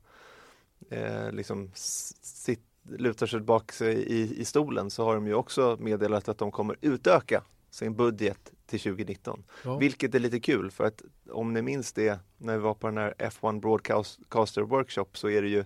eh, 0.90 1.32
liksom 1.32 1.70
sit, 1.74 2.62
lutar 2.82 3.26
sig 3.26 3.38
tillbaka 3.38 3.84
i, 3.84 4.40
i 4.40 4.44
stolen 4.44 4.90
så 4.90 5.04
har 5.04 5.14
de 5.14 5.26
ju 5.26 5.34
också 5.34 5.76
meddelat 5.80 6.28
att 6.28 6.38
de 6.38 6.50
kommer 6.50 6.76
utöka 6.80 7.42
sin 7.70 7.94
budget 7.94 8.52
till 8.66 8.80
2019. 8.80 9.44
Ja. 9.64 9.76
Vilket 9.76 10.14
är 10.14 10.18
lite 10.18 10.40
kul 10.40 10.70
för 10.70 10.84
att 10.84 11.02
om 11.30 11.52
ni 11.52 11.62
minns 11.62 11.92
det 11.92 12.18
när 12.38 12.56
vi 12.56 12.62
var 12.62 12.74
på 12.74 12.86
den 12.86 12.96
här 12.96 13.14
F1 13.18 13.60
Broadcaster 13.60 14.62
Workshop 14.62 15.08
så 15.12 15.28
är 15.28 15.42
det 15.42 15.48
ju 15.48 15.64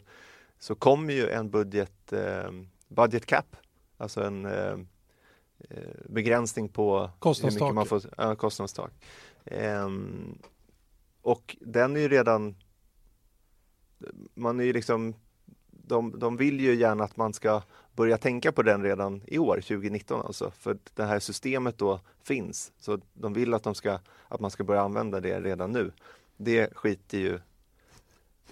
så 0.59 0.75
kommer 0.75 1.13
ju 1.13 1.29
en 1.29 1.51
budget 1.51 2.13
eh, 2.13 2.51
budget 2.89 3.27
cap, 3.27 3.57
alltså 3.97 4.23
en 4.23 4.47
eh, 4.47 4.77
begränsning 6.05 6.69
på 6.69 7.11
kostnadstak. 7.19 7.69
hur 7.69 7.75
mycket 7.75 7.75
man 7.75 8.01
får, 8.01 8.11
ja, 8.17 8.37
kostnadstak. 8.37 8.93
Um, 9.45 10.39
och 11.23 11.57
den 11.61 11.97
är 11.97 12.01
ju 12.01 12.09
redan, 12.09 12.57
man 14.35 14.61
är 14.61 14.65
ju 14.65 14.73
liksom, 14.73 15.15
de, 15.67 16.19
de 16.19 16.37
vill 16.37 16.61
ju 16.61 16.75
gärna 16.75 17.05
att 17.05 17.17
man 17.17 17.33
ska 17.33 17.63
börja 17.97 18.19
tänka 18.19 18.53
på 18.53 18.63
den 18.63 18.83
redan 18.83 19.23
i 19.27 19.39
år, 19.39 19.55
2019 19.55 20.27
alltså, 20.27 20.51
för 20.51 20.79
det 20.95 21.05
här 21.05 21.21
systemet 21.21 21.79
då 21.79 22.01
finns. 22.23 22.73
Så 22.79 23.01
de 23.13 23.33
vill 23.33 23.55
att, 23.55 23.63
de 23.63 23.75
ska, 23.75 23.99
att 24.29 24.41
man 24.41 24.51
ska 24.51 24.65
börja 24.65 24.81
använda 24.81 25.21
det 25.21 25.41
redan 25.41 25.73
nu. 25.73 25.93
Det 26.37 26.77
skiter 26.77 27.19
ju 27.19 27.39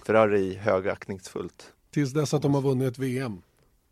Ferrari 0.05 0.53
högaktningsfullt. 0.53 1.73
Tills 1.91 2.13
dess 2.13 2.33
att 2.33 2.41
de 2.41 2.53
har 2.53 2.61
vunnit 2.61 2.97
VM. 2.97 3.41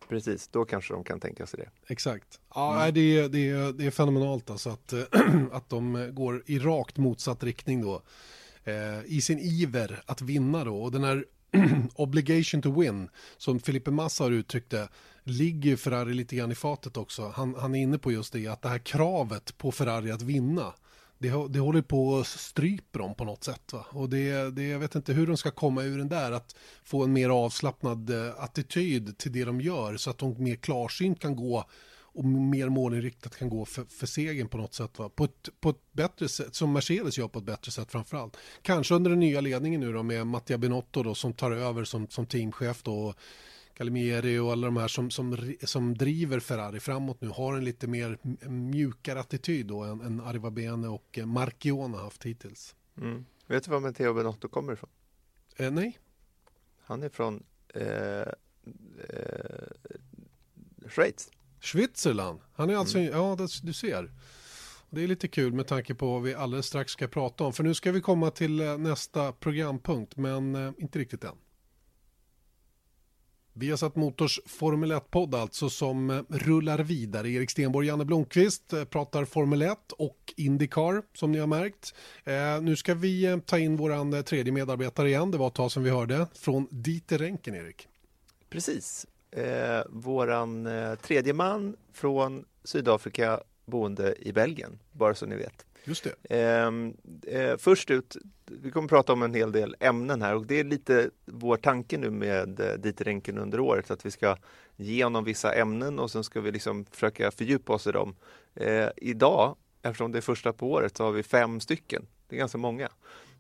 Precis, 0.10 0.48
då 0.48 0.66
kanske 0.66 0.94
de 0.94 1.04
kan 1.04 1.20
tänka 1.20 1.46
sig 1.46 1.60
det. 1.60 1.94
Exakt. 1.94 2.40
Ja, 2.56 2.82
mm. 2.82 2.94
det, 2.94 3.18
är, 3.18 3.30
det, 3.30 3.50
är, 3.50 3.74
det 3.74 3.86
är 3.86 3.92
fenomenalt 3.92 4.50
alltså 4.50 4.70
att, 4.70 4.94
att 5.52 5.70
de 5.70 6.10
går 6.14 6.44
i 6.46 6.60
rakt 6.60 6.98
motsatt 6.98 7.44
riktning 7.44 7.82
då. 7.82 8.02
Eh, 8.64 9.06
I 9.06 9.22
sin 9.22 9.40
iver 9.40 10.02
att 10.06 10.22
vinna 10.22 10.64
då. 10.64 10.84
Och 10.84 10.92
den 10.92 11.04
här 11.04 11.26
obligation 11.96 12.62
to 12.62 12.80
win, 12.82 13.10
som 13.38 13.60
Filipe 13.60 13.92
Massa 13.92 14.24
har 14.24 14.32
uttryckt 14.32 14.70
det, 14.70 14.90
ligger 15.24 15.76
Ferrari 15.76 16.14
lite 16.14 16.36
grann 16.36 16.52
i 16.52 16.56
fatet 16.56 16.98
också. 16.98 17.34
Han, 17.36 17.56
han 17.56 17.76
är 17.76 17.82
inne 17.82 17.98
på 17.98 18.12
just 18.12 18.34
det, 18.34 18.48
att 18.48 18.62
det 18.62 18.70
här 18.70 18.80
kravet 18.80 19.58
på 19.58 19.72
Ferrari 19.72 20.12
att 20.12 20.22
vinna, 20.22 20.74
det, 21.18 21.48
det 21.50 21.60
håller 21.60 21.82
på 21.82 22.18
att 22.18 22.28
strypa 22.28 23.00
dem 23.00 23.16
på 23.16 23.26
något 23.26 23.44
sätt. 23.44 23.74
Va? 23.74 23.86
Och 23.90 24.10
det, 24.10 24.56
det, 24.56 24.64
jag 24.64 24.80
vet 24.80 24.96
inte 24.96 25.14
hur 25.14 25.28
de 25.28 25.38
ska 25.38 25.52
komma 25.52 25.84
ur 25.84 25.98
den 25.98 26.10
där, 26.10 26.32
att 26.32 26.56
få 26.84 27.04
en 27.04 27.14
mer 27.14 27.30
avslappnad 27.30 28.10
eh, 28.10 28.44
attityd 28.44 29.18
till 29.18 29.32
det 29.32 29.46
de 29.46 29.62
gör 29.62 29.98
så 29.98 30.10
att 30.10 30.18
de 30.18 30.44
mer 30.44 30.56
klarsynt 30.56 31.20
kan 31.20 31.36
gå 31.36 31.66
och 32.18 32.26
mer 32.26 32.70
målinriktat 32.70 33.38
kan 33.38 33.50
gå 33.50 33.66
för, 33.66 33.86
för 33.86 34.06
segern 34.08 34.48
på 34.48 34.58
något 34.58 34.74
sätt. 34.74 35.00
Va? 35.00 35.10
På, 35.10 35.24
ett, 35.24 35.50
på 35.60 35.70
ett 35.70 35.92
bättre 35.92 36.30
sätt, 36.30 36.56
som 36.56 36.74
Mercedes 36.74 37.18
gör 37.18 37.28
på 37.28 37.40
ett 37.40 37.46
bättre 37.46 37.72
sätt 37.72 37.92
framförallt. 37.92 38.38
Kanske 38.62 38.96
under 38.96 39.10
den 39.10 39.20
nya 39.20 39.42
ledningen 39.42 39.82
nu 39.82 39.94
då 39.94 40.04
med 40.04 40.28
Mattia 40.28 40.58
Binotto 40.58 41.04
då 41.04 41.16
som 41.16 41.34
tar 41.34 41.52
över 41.52 41.84
som, 41.84 42.08
som 42.08 42.26
teamchef 42.26 42.84
då 42.84 43.14
Galimieri 43.78 44.40
och 44.40 44.52
alla 44.52 44.68
de 44.68 44.78
här 44.78 44.88
som, 44.88 45.12
som, 45.12 45.56
som 45.64 45.98
driver 45.98 46.40
Ferrari 46.40 46.80
framåt 46.80 47.22
nu 47.22 47.28
har 47.28 47.58
en 47.58 47.64
lite 47.64 47.88
mer 47.88 48.18
mjukare 48.50 49.20
attityd 49.20 49.66
då 49.66 49.84
än, 49.84 50.02
än 50.02 50.22
Arrivabene 50.22 50.88
och 50.88 51.20
Marchione 51.26 51.98
har 51.98 52.04
haft 52.04 52.26
hittills. 52.26 52.76
Mm. 52.98 53.26
Vet 53.48 53.64
du 53.64 53.72
var 53.72 53.80
Matteo 53.80 54.14
Benotto 54.14 54.48
kommer 54.48 54.74
ifrån? 54.74 54.90
Eh, 55.56 55.72
nej. 55.72 56.00
Han 56.84 57.04
är 57.04 57.10
från 57.10 57.44
eh, 57.74 57.82
eh, 57.82 58.28
Schweiz. 60.88 61.32
Switzerland. 61.62 62.40
Han 62.54 62.70
är 62.70 62.76
alltså, 62.76 62.98
mm. 62.98 63.12
ja 63.12 63.36
det, 63.36 63.48
du 63.64 63.74
ser. 63.74 64.12
Det 64.90 65.04
är 65.04 65.08
lite 65.08 65.28
kul 65.28 65.54
med 65.54 65.68
tanke 65.68 65.96
på 65.96 66.14
vad 66.14 66.22
vi 66.22 66.34
alldeles 66.34 66.66
strax 66.66 66.92
ska 66.92 67.08
prata 67.08 67.44
om. 67.44 67.54
För 67.54 67.64
nu 67.64 67.74
ska 67.74 67.92
vi 67.92 68.02
komma 68.02 68.32
till 68.32 68.60
eh, 68.60 68.78
nästa 68.78 69.32
programpunkt, 69.32 70.18
men 70.18 70.56
eh, 70.56 70.74
inte 70.78 71.00
riktigt 71.00 71.24
än. 71.24 71.36
Vi 73.60 73.70
har 73.70 73.78
satt 73.78 73.96
Motors 73.96 74.40
Formel 74.46 74.92
1-podd 74.92 75.36
alltså 75.36 75.70
som 75.70 76.10
eh, 76.10 76.22
rullar 76.30 76.80
vidare. 76.80 77.30
Erik 77.30 77.52
Stenborg 77.52 77.86
och 77.86 77.90
Janne 77.90 78.06
Blomqvist 78.06 78.74
eh, 78.74 78.84
pratar 78.84 79.26
Formel 79.26 79.62
1 79.62 79.92
och 79.92 80.34
Indycar 80.36 81.02
som 81.14 81.32
ni 81.32 81.40
har 81.40 81.48
märkt. 81.48 81.94
Eh, 82.24 82.62
nu 82.62 82.76
ska 82.76 82.94
vi 82.94 83.26
eh, 83.26 83.38
ta 83.38 83.60
in 83.60 83.78
vår 83.78 84.22
tredje 84.22 84.54
medarbetare 84.54 85.10
igen. 85.10 85.32
Det 85.32 85.38
var 85.38 85.48
ett 85.48 85.54
tag 85.54 85.72
som 85.72 85.84
vi 85.84 85.90
hörde 85.90 86.28
från 86.34 86.68
Dieter 86.72 87.18
Renken, 87.18 87.56
Erik. 87.56 87.88
Precis. 88.50 89.06
Eh, 89.32 89.82
våran 89.90 90.68
eh, 90.68 90.96
tredje 90.96 91.34
man 91.34 91.76
från 91.94 92.46
Sydafrika 92.64 93.40
boende 93.66 94.16
i 94.20 94.34
Belgien, 94.34 94.80
bara 94.92 95.16
så 95.16 95.26
ni 95.26 95.36
vet. 95.36 95.66
Just 95.88 96.04
det. 96.04 96.36
Ehm, 96.36 96.94
eh, 97.28 97.58
först 97.58 97.92
ut, 97.92 98.18
vi 98.46 98.72
kommer 98.72 98.88
prata 98.88 99.14
om 99.14 99.24
en 99.24 99.34
hel 99.34 99.52
del 99.52 99.76
ämnen 99.80 100.22
här 100.22 100.36
och 100.36 100.46
det 100.46 100.60
är 100.60 100.64
lite 100.64 101.10
vår 101.26 101.58
tanke 101.58 101.98
nu 101.98 102.10
med 102.10 102.60
eh, 102.60 102.74
Dieter 102.74 103.40
under 103.40 103.60
året, 103.60 103.92
att 103.92 104.06
vi 104.06 104.12
ska 104.12 104.38
ge 104.76 105.04
honom 105.04 105.24
vissa 105.24 105.54
ämnen 105.54 106.00
och 106.00 106.12
sen 106.12 106.24
ska 106.24 106.42
vi 106.42 106.52
liksom 106.52 106.86
försöka 106.86 107.32
fördjupa 107.32 107.74
oss 107.74 107.88
i 107.88 107.92
dem. 107.92 108.16
Eh, 108.56 108.88
idag, 108.98 109.56
eftersom 109.82 110.12
det 110.12 110.20
är 110.20 110.22
första 110.22 110.54
på 110.54 110.72
året, 110.72 110.98
så 110.98 111.04
har 111.04 111.12
vi 111.12 111.24
fem 111.24 111.60
stycken. 111.60 112.08
Det 112.28 112.36
är 112.36 112.40
ganska 112.40 112.58
många. 112.58 112.90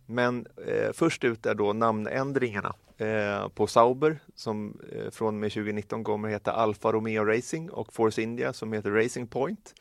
Men 0.05 0.47
eh, 0.67 0.91
först 0.93 1.23
ut 1.23 1.45
är 1.45 1.55
då 1.55 1.73
namnändringarna 1.73 2.73
eh, 2.97 3.47
på 3.49 3.67
Sauber 3.67 4.19
som 4.35 4.79
eh, 4.91 5.11
från 5.11 5.27
och 5.27 5.33
med 5.33 5.51
2019 5.51 6.03
kommer 6.03 6.29
heta 6.29 6.51
Alfa 6.51 6.91
Romeo 6.91 7.25
Racing 7.25 7.71
och 7.71 7.93
Force 7.93 8.21
India 8.21 8.53
som 8.53 8.73
heter 8.73 8.91
Racing 8.91 9.29
Point. 9.29 9.73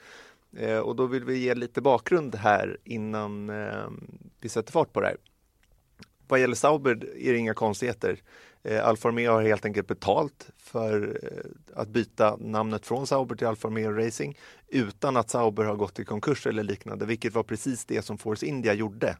Eh, 0.58 0.78
och 0.78 0.96
då 0.96 1.06
vill 1.06 1.24
vi 1.24 1.38
ge 1.38 1.54
lite 1.54 1.80
bakgrund 1.80 2.34
här 2.34 2.78
innan 2.84 3.50
eh, 3.50 3.88
vi 4.40 4.48
sätter 4.48 4.72
fart 4.72 4.92
på 4.92 5.00
det 5.00 5.06
här. 5.06 5.16
Vad 6.28 6.40
gäller 6.40 6.54
Sauber 6.54 6.90
är 7.16 7.32
det 7.32 7.38
inga 7.38 7.54
konstigheter. 7.54 8.20
Eh, 8.62 8.86
Alfa 8.86 9.08
Romeo 9.08 9.32
har 9.32 9.42
helt 9.42 9.64
enkelt 9.64 9.86
betalt 9.86 10.50
för 10.56 11.20
att 11.74 11.88
byta 11.88 12.36
namnet 12.36 12.86
från 12.86 13.06
Sauber 13.06 13.36
till 13.36 13.46
Alfa 13.46 13.68
Romeo 13.68 13.92
Racing 13.92 14.38
utan 14.68 15.16
att 15.16 15.30
Sauber 15.30 15.64
har 15.64 15.76
gått 15.76 15.98
i 15.98 16.04
konkurs 16.04 16.46
eller 16.46 16.62
liknande, 16.62 17.06
vilket 17.06 17.34
var 17.34 17.42
precis 17.42 17.84
det 17.84 18.02
som 18.02 18.18
Force 18.18 18.46
India 18.46 18.74
gjorde. 18.74 19.16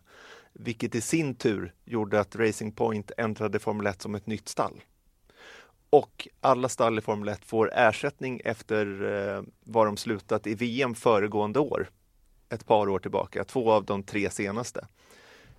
Vilket 0.53 0.94
i 0.94 1.01
sin 1.01 1.35
tur 1.35 1.75
gjorde 1.85 2.20
att 2.20 2.37
Racing 2.37 2.77
Point 2.77 3.11
äntrade 3.16 3.59
Formel 3.59 3.87
1 3.87 4.03
som 4.03 4.14
ett 4.14 4.27
nytt 4.27 4.49
stall. 4.49 4.83
Och 5.90 6.29
alla 6.40 6.68
stall 6.68 6.99
i 6.99 7.01
Formel 7.01 7.29
1 7.29 7.44
får 7.44 7.70
ersättning 7.75 8.40
efter 8.44 8.87
eh, 9.37 9.42
var 9.64 9.87
de 9.87 9.96
slutat 9.96 10.46
i 10.46 10.55
VM 10.55 10.94
föregående 10.94 11.61
år. 11.61 11.90
Ett 12.49 12.66
par 12.66 12.88
år 12.88 12.99
tillbaka, 12.99 13.44
två 13.44 13.72
av 13.72 13.85
de 13.85 14.03
tre 14.03 14.31
senaste. 14.31 14.87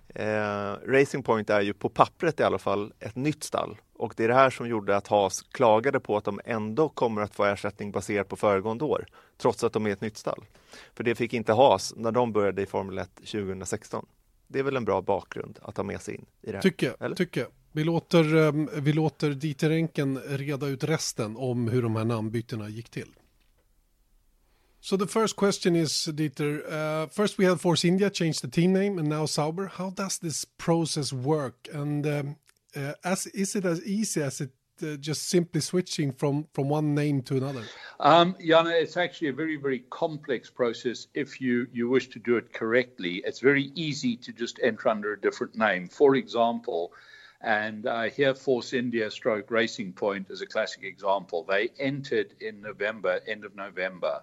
Eh, 0.08 0.72
Racing 0.86 1.24
Point 1.24 1.50
är 1.50 1.60
ju 1.60 1.72
på 1.72 1.88
pappret 1.88 2.40
i 2.40 2.42
alla 2.42 2.58
fall 2.58 2.92
ett 3.00 3.16
nytt 3.16 3.44
stall 3.44 3.76
och 3.98 4.14
det 4.16 4.24
är 4.24 4.28
det 4.28 4.34
här 4.34 4.50
som 4.50 4.68
gjorde 4.68 4.96
att 4.96 5.06
Haas 5.06 5.42
klagade 5.42 6.00
på 6.00 6.16
att 6.16 6.24
de 6.24 6.40
ändå 6.44 6.88
kommer 6.88 7.22
att 7.22 7.34
få 7.34 7.44
ersättning 7.44 7.90
baserat 7.90 8.28
på 8.28 8.36
föregående 8.36 8.84
år, 8.84 9.06
trots 9.36 9.64
att 9.64 9.72
de 9.72 9.86
är 9.86 9.90
ett 9.90 10.00
nytt 10.00 10.16
stall. 10.16 10.44
För 10.94 11.04
det 11.04 11.14
fick 11.14 11.34
inte 11.34 11.52
Haas 11.52 11.94
när 11.96 12.12
de 12.12 12.32
började 12.32 12.62
i 12.62 12.66
Formel 12.66 12.98
1 12.98 13.14
2016. 13.14 14.06
Det 14.46 14.58
är 14.58 14.62
väl 14.62 14.76
en 14.76 14.84
bra 14.84 15.02
bakgrund 15.02 15.58
att 15.62 15.76
ha 15.76 15.84
med 15.84 16.00
sig 16.00 16.14
in 16.14 16.26
i 16.42 16.46
det 16.46 16.52
här? 16.52 16.62
Tycker 16.62 16.86
eller? 16.86 17.08
jag. 17.08 17.16
Tycker 17.16 17.40
jag. 17.40 17.50
Vi 17.72 17.84
låter, 17.84 18.34
um, 18.34 18.68
vi 18.72 18.92
låter 18.92 19.30
Dieter 19.30 19.68
Renken 19.68 20.18
reda 20.18 20.66
ut 20.66 20.84
resten 20.84 21.36
om 21.36 21.68
hur 21.68 21.82
de 21.82 21.96
här 21.96 22.04
namnbytena 22.04 22.68
gick 22.68 22.88
till. 22.90 23.08
So 24.80 24.96
the 24.96 25.06
first 25.06 25.36
question 25.36 25.76
is, 25.76 26.08
Dieter, 26.08 26.62
uh, 26.66 27.08
first 27.08 27.38
we 27.38 27.46
had 27.46 27.60
Force 27.60 27.84
India 27.84 28.10
change 28.10 28.40
the 28.40 28.48
team 28.48 28.72
name 28.72 28.98
and 28.98 29.08
now 29.08 29.26
Sauber. 29.26 29.70
How 29.74 29.90
does 29.90 30.18
this 30.18 30.44
process 30.56 31.12
work? 31.12 31.68
And 31.72 32.06
um, 32.06 32.36
uh, 32.76 32.92
as, 33.04 33.26
is 33.26 33.56
it 33.56 33.64
as 33.64 33.84
easy 33.84 34.22
as 34.22 34.40
it 34.40 34.50
uh, 34.82 34.96
just 34.96 35.28
simply 35.28 35.60
switching 35.60 36.12
from, 36.12 36.46
from 36.52 36.68
one 36.68 36.94
name 36.94 37.22
to 37.22 37.36
another? 37.36 37.64
Um, 38.00 38.36
Jana, 38.40 38.70
it's 38.70 38.96
actually 38.96 39.28
a 39.28 39.32
very, 39.32 39.56
very 39.56 39.80
complex 39.90 40.48
process 40.48 41.08
if 41.12 41.40
you, 41.40 41.66
you 41.72 41.88
wish 41.88 42.08
to 42.10 42.20
do 42.20 42.36
it 42.36 42.52
correctly. 42.52 43.20
It's 43.26 43.40
very 43.40 43.72
easy 43.74 44.16
to 44.16 44.32
just 44.32 44.60
enter 44.62 44.88
under 44.88 45.12
a 45.12 45.20
different 45.20 45.56
name. 45.56 45.88
For 45.88 46.14
example, 46.14 46.92
and 47.40 47.86
uh, 47.86 48.04
here 48.04 48.34
Force 48.34 48.72
India 48.72 49.10
stroke 49.10 49.50
Racing 49.50 49.92
Point 49.92 50.30
is 50.30 50.42
a 50.42 50.46
classic 50.46 50.82
example. 50.82 51.44
They 51.44 51.70
entered 51.78 52.34
in 52.40 52.60
November, 52.60 53.20
end 53.26 53.44
of 53.44 53.54
November, 53.54 54.22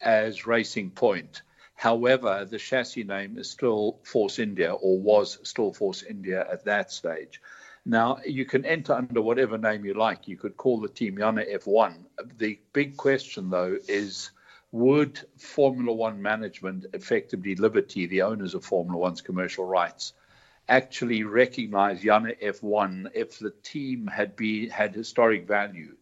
as 0.00 0.46
Racing 0.46 0.90
Point. 0.90 1.42
However, 1.74 2.46
the 2.50 2.58
chassis 2.58 3.04
name 3.04 3.38
is 3.38 3.48
still 3.48 4.00
Force 4.02 4.38
India 4.38 4.72
or 4.72 5.00
was 5.00 5.38
still 5.44 5.72
Force 5.72 6.02
India 6.02 6.46
at 6.50 6.64
that 6.64 6.92
stage. 6.92 7.40
Now, 7.86 8.18
you 8.26 8.44
can 8.44 8.66
enter 8.66 8.92
under 8.92 9.22
whatever 9.22 9.56
name 9.56 9.84
you 9.84 9.94
like. 9.94 10.28
You 10.28 10.36
could 10.36 10.56
call 10.56 10.80
the 10.80 10.88
team 10.88 11.16
Yana 11.16 11.50
F1. 11.56 11.94
The 12.36 12.58
big 12.72 12.96
question, 12.96 13.48
though, 13.48 13.78
is 13.88 14.30
would 14.72 15.20
Formula 15.38 15.92
One 15.92 16.20
management, 16.20 16.86
effectively 16.92 17.54
Liberty, 17.54 18.06
the 18.06 18.22
owners 18.22 18.54
of 18.54 18.64
Formula 18.64 18.98
One's 18.98 19.22
commercial 19.22 19.64
rights, 19.64 20.12
actually 20.70 21.24
recognize 21.24 22.02
Yana 22.02 22.40
F1 22.40 23.10
if 23.12 23.38
the 23.38 23.52
team 23.62 24.06
had 24.06 24.36
been 24.36 24.70
had 24.70 24.94
historic 24.94 25.46
value? 25.46 25.96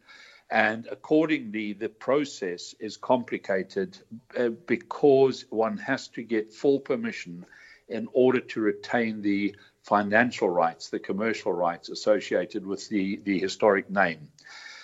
And 0.50 0.86
accordingly, 0.86 1.72
the 1.72 1.88
process 1.88 2.74
is 2.78 2.96
complicated 2.96 3.98
uh, 4.38 4.50
because 4.66 5.44
one 5.50 5.78
has 5.78 6.08
to 6.08 6.22
get 6.22 6.52
full 6.52 6.80
permission 6.80 7.44
in 7.88 8.08
order 8.12 8.40
to 8.40 8.60
retain 8.60 9.22
the 9.22 9.56
financial 9.82 10.48
rights, 10.50 10.90
the 10.90 10.98
commercial 10.98 11.52
rights 11.52 11.88
associated 11.88 12.66
with 12.66 12.88
the, 12.88 13.16
the 13.24 13.38
historic 13.38 13.90
name. 13.90 14.28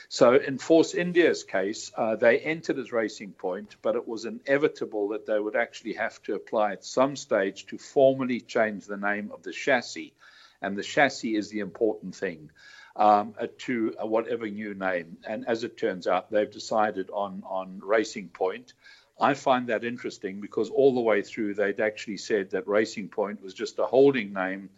So, 0.09 0.35
in 0.35 0.59
Force 0.59 0.95
India's 0.95 1.45
case, 1.45 1.91
uh, 1.97 2.17
they 2.17 2.39
entered 2.39 2.79
as 2.79 2.93
Racing 2.93 3.33
Point, 3.33 3.77
but 3.83 3.97
it 3.97 4.07
was 4.07 4.25
inevitable 4.25 5.09
that 5.09 5.27
they 5.27 5.39
would 5.39 5.57
actually 5.57 5.95
have 5.95 6.23
to 6.25 6.35
apply 6.35 6.73
at 6.73 6.85
some 6.85 7.17
stage 7.17 7.67
to 7.67 7.79
formally 7.79 8.41
change 8.41 8.87
the 8.87 8.97
name 8.97 9.31
of 9.33 9.43
the 9.43 9.53
chassis. 9.53 10.13
And 10.61 10.77
the 10.77 10.83
chassis 10.83 11.37
is 11.37 11.51
the 11.51 11.61
important 11.61 12.15
thing 12.15 12.51
um, 12.97 13.35
uh, 13.39 13.49
to 13.59 13.95
uh, 14.01 14.07
whatever 14.07 14.49
new 14.49 14.75
name. 14.75 15.19
And 15.27 15.47
as 15.49 15.65
it 15.65 15.77
turns 15.77 16.07
out, 16.07 16.31
they've 16.31 16.51
decided 16.51 17.11
on, 17.11 17.43
on 17.47 17.81
Racing 17.83 18.29
Point. 18.29 18.73
I 19.21 19.35
find 19.35 19.69
that 19.69 19.85
interesting 19.85 20.41
because 20.41 20.71
all 20.71 20.95
the 20.95 21.01
way 21.01 21.23
through 21.23 21.55
they'd 21.55 21.81
actually 21.81 22.17
said 22.17 22.51
that 22.51 22.67
Racing 22.67 23.09
Point 23.09 23.43
was 23.43 23.55
just 23.55 23.79
a 23.79 23.87
holding 23.87 24.33
name 24.33 24.71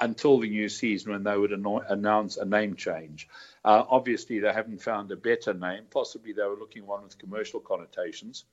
until 0.00 0.38
the 0.40 0.48
new 0.48 0.68
season 0.68 1.12
when 1.12 1.22
they 1.22 1.36
would 1.36 1.52
anno- 1.52 1.84
announce 1.88 2.36
a 2.36 2.44
name 2.44 2.74
change. 2.74 3.28
Uh, 3.64 3.84
obviously, 3.88 4.38
they 4.38 4.52
haven't 4.52 4.80
found 4.80 5.10
a 5.12 5.16
better 5.16 5.52
name. 5.52 5.82
Possibly 5.90 6.32
they 6.32 6.42
were 6.42 6.56
looking 6.56 6.86
one 6.86 7.02
with 7.02 7.18
commercial 7.18 7.60
connotations, 7.60 8.44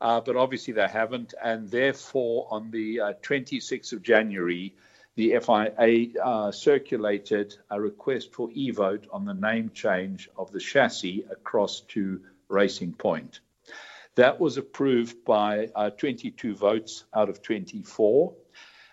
uh, 0.00 0.20
but 0.20 0.36
obviously 0.36 0.72
they 0.72 0.88
haven't. 0.88 1.34
And 1.42 1.70
therefore, 1.70 2.46
on 2.50 2.70
the 2.70 3.00
uh, 3.00 3.12
26th 3.22 3.92
of 3.92 4.02
January, 4.02 4.74
the 5.14 5.38
FIA 5.40 6.08
uh, 6.22 6.52
circulated 6.52 7.56
a 7.70 7.80
request 7.80 8.32
for 8.32 8.48
e 8.52 8.70
vote 8.70 9.06
on 9.10 9.24
the 9.24 9.34
name 9.34 9.70
change 9.74 10.30
of 10.36 10.52
the 10.52 10.60
chassis 10.60 11.24
across 11.30 11.80
to 11.88 12.20
Racing 12.48 12.94
Point. 12.94 13.40
That 14.14 14.40
was 14.40 14.58
approved 14.58 15.24
by 15.24 15.70
uh, 15.74 15.90
22 15.90 16.54
votes 16.54 17.04
out 17.14 17.28
of 17.28 17.42
24, 17.42 18.34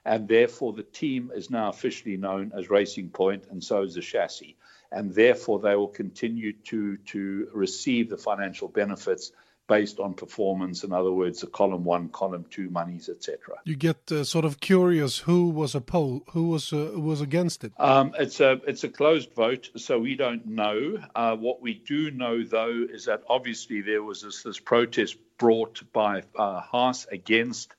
and 0.05 0.27
therefore 0.27 0.73
the 0.73 0.83
team 0.83 1.31
is 1.33 1.49
now 1.49 1.69
officially 1.69 2.17
known 2.17 2.51
as 2.57 2.69
Racing 2.69 3.09
Point, 3.09 3.45
and 3.49 3.63
so 3.63 3.83
is 3.83 3.95
the 3.95 4.01
chassis. 4.01 4.57
And 4.91 5.13
therefore, 5.13 5.59
they 5.59 5.75
will 5.75 5.87
continue 5.87 6.53
to, 6.53 6.97
to 6.97 7.47
receive 7.53 8.09
the 8.09 8.17
financial 8.17 8.67
benefits 8.67 9.31
based 9.69 9.99
on 9.99 10.15
performance. 10.15 10.83
In 10.83 10.91
other 10.91 11.11
words, 11.11 11.41
the 11.41 11.47
column 11.47 11.85
one, 11.85 12.09
column 12.09 12.45
two 12.49 12.69
monies, 12.71 13.07
etc. 13.07 13.55
You 13.63 13.75
get 13.75 14.11
uh, 14.11 14.23
sort 14.25 14.43
of 14.43 14.59
curious 14.59 15.19
who 15.19 15.49
was 15.49 15.75
opposed, 15.75 16.23
who 16.31 16.49
was 16.49 16.73
uh, 16.73 16.89
who 16.93 17.01
was 17.01 17.21
against 17.21 17.63
it. 17.63 17.71
Um, 17.77 18.13
it's 18.19 18.41
a 18.41 18.59
it's 18.67 18.83
a 18.83 18.89
closed 18.89 19.33
vote, 19.33 19.69
so 19.77 19.99
we 19.99 20.15
don't 20.15 20.45
know. 20.47 20.97
Uh, 21.15 21.35
what 21.35 21.61
we 21.61 21.75
do 21.75 22.11
know, 22.11 22.43
though, 22.43 22.85
is 22.91 23.05
that 23.05 23.21
obviously 23.29 23.81
there 23.81 24.03
was 24.03 24.23
this, 24.23 24.41
this 24.43 24.59
protest 24.59 25.15
brought 25.37 25.81
by 25.93 26.23
uh, 26.35 26.59
Haas 26.59 27.05
against 27.11 27.75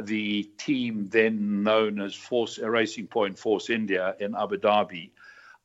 the 0.00 0.44
team 0.58 1.08
then 1.08 1.62
known 1.62 2.00
as 2.00 2.14
Force 2.14 2.58
Racing 2.58 3.06
Point 3.06 3.38
Force 3.38 3.70
India 3.70 4.14
in 4.20 4.34
Abu 4.34 4.58
Dhabi 4.58 5.10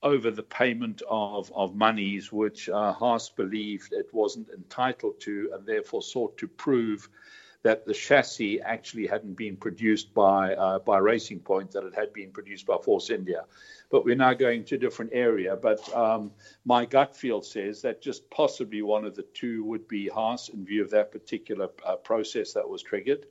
over 0.04 0.32
the 0.32 0.44
payment 0.44 1.02
of, 1.10 1.52
of 1.56 1.76
monies 1.76 2.32
which 2.32 2.70
uh, 2.70 2.92
Haas 2.94 3.30
believed 3.30 3.94
it 3.94 4.10
wasn't 4.12 4.50
entitled 4.50 5.20
to 5.22 5.52
and 5.54 5.66
therefore 5.66 6.02
sought 6.02 6.38
to 6.38 6.48
prove 6.48 7.08
that 7.64 7.86
the 7.86 7.94
chassis 7.94 8.60
actually 8.62 9.06
hadn't 9.06 9.36
been 9.36 9.56
produced 9.56 10.14
by 10.14 10.56
uh, 10.56 10.80
by 10.80 10.98
Racing 10.98 11.40
Point, 11.40 11.72
that 11.72 11.84
it 11.84 11.94
had 11.94 12.12
been 12.12 12.32
produced 12.32 12.66
by 12.66 12.78
Force 12.78 13.10
India. 13.10 13.46
But 13.92 14.06
we're 14.06 14.16
now 14.16 14.34
going 14.34 14.64
to 14.66 14.76
a 14.76 14.78
different 14.78 15.12
area. 15.14 15.56
But 15.56 15.96
um, 15.96 16.32
my 16.66 16.86
gut 16.86 17.16
feel 17.16 17.42
says 17.42 17.82
that 17.84 18.02
just 18.02 18.30
possibly 18.30 18.82
one 18.82 19.06
of 19.06 19.16
the 19.16 19.26
two 19.34 19.64
would 19.66 19.88
be 19.88 20.08
Haas 20.08 20.50
in 20.50 20.66
view 20.66 20.82
of 20.82 20.90
that 20.92 21.12
particular 21.12 21.70
uh, 21.86 21.98
process 21.98 22.54
that 22.54 22.68
was 22.68 22.82
triggered. 22.82 23.28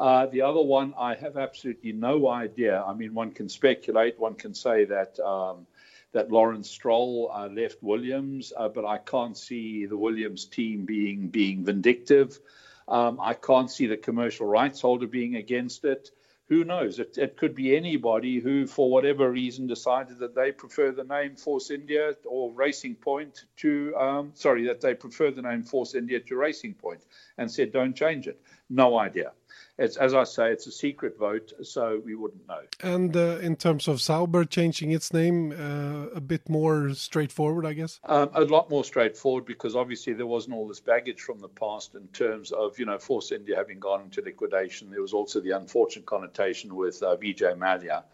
Uh, 0.00 0.24
the 0.24 0.40
other 0.40 0.62
one, 0.62 0.94
I 0.98 1.14
have 1.14 1.36
absolutely 1.36 1.92
no 1.92 2.26
idea. 2.26 2.82
I 2.82 2.94
mean, 2.94 3.12
one 3.12 3.32
can 3.32 3.50
speculate. 3.50 4.18
One 4.18 4.34
can 4.34 4.54
say 4.54 4.86
that 4.86 5.20
um, 5.20 5.66
that 6.12 6.32
Lawrence 6.32 6.70
Stroll 6.70 7.30
uh, 7.30 7.48
left 7.48 7.82
Williams, 7.82 8.50
uh, 8.56 8.70
but 8.70 8.86
I 8.86 8.96
can't 8.96 9.36
see 9.36 9.84
the 9.84 9.98
Williams 9.98 10.46
team 10.46 10.86
being 10.86 11.28
being 11.28 11.66
vindictive. 11.66 12.40
Um, 12.88 13.18
I 13.20 13.34
can't 13.34 13.70
see 13.70 13.88
the 13.88 13.98
commercial 13.98 14.46
rights 14.46 14.80
holder 14.80 15.06
being 15.06 15.36
against 15.36 15.84
it. 15.84 16.10
who 16.48 16.64
knows? 16.64 16.98
It, 16.98 17.18
it, 17.18 17.36
could 17.36 17.54
be 17.54 17.76
anybody 17.76 18.40
who, 18.40 18.66
for 18.66 18.90
whatever 18.90 19.30
reason, 19.30 19.66
decided 19.66 20.18
that 20.20 20.34
they 20.34 20.50
prefer 20.50 20.92
the 20.92 21.04
name 21.04 21.36
Force 21.36 21.70
India 21.70 22.16
or 22.24 22.50
Racing 22.52 22.94
Point 22.94 23.44
to, 23.58 23.94
um, 23.96 24.32
sorry, 24.32 24.66
that 24.66 24.80
they 24.80 24.94
prefer 24.94 25.30
the 25.30 25.42
name 25.42 25.62
Force 25.62 25.94
India 25.94 26.20
to 26.20 26.36
Racing 26.36 26.74
Point 26.74 27.02
and 27.36 27.50
said, 27.50 27.70
don't 27.70 27.94
change 27.94 28.26
it. 28.26 28.40
No 28.70 28.98
idea. 28.98 29.32
It's, 29.78 29.96
as 29.96 30.14
I 30.14 30.24
say, 30.24 30.52
it's 30.52 30.66
a 30.66 30.72
secret 30.72 31.18
vote, 31.18 31.52
so 31.62 32.02
we 32.04 32.14
wouldn't 32.14 32.46
know. 32.46 32.60
And 32.82 33.16
uh, 33.16 33.38
in 33.38 33.56
terms 33.56 33.88
of 33.88 34.00
Sauber 34.00 34.44
changing 34.44 34.92
its 34.92 35.12
name, 35.12 35.52
uh, 35.52 36.14
a 36.14 36.20
bit 36.20 36.48
more 36.48 36.92
straightforward, 36.94 37.64
I 37.64 37.72
guess. 37.72 38.00
Um, 38.04 38.30
a 38.34 38.42
lot 38.42 38.68
more 38.68 38.84
straightforward 38.84 39.46
because 39.46 39.76
obviously 39.76 40.12
there 40.12 40.26
wasn't 40.26 40.54
all 40.54 40.68
this 40.68 40.80
baggage 40.80 41.20
from 41.20 41.38
the 41.40 41.48
past 41.48 41.94
in 41.94 42.06
terms 42.08 42.52
of 42.52 42.78
you 42.78 42.84
know 42.84 42.98
Force 42.98 43.32
India 43.32 43.56
having 43.56 43.80
gone 43.80 44.02
into 44.02 44.20
liquidation. 44.20 44.90
There 44.90 45.02
was 45.02 45.14
also 45.14 45.40
the 45.40 45.52
unfortunate 45.52 46.06
connotation 46.06 46.74
with 46.74 47.02
uh, 47.02 47.16
Vijay 47.16 47.56
Mallya. 47.56 48.04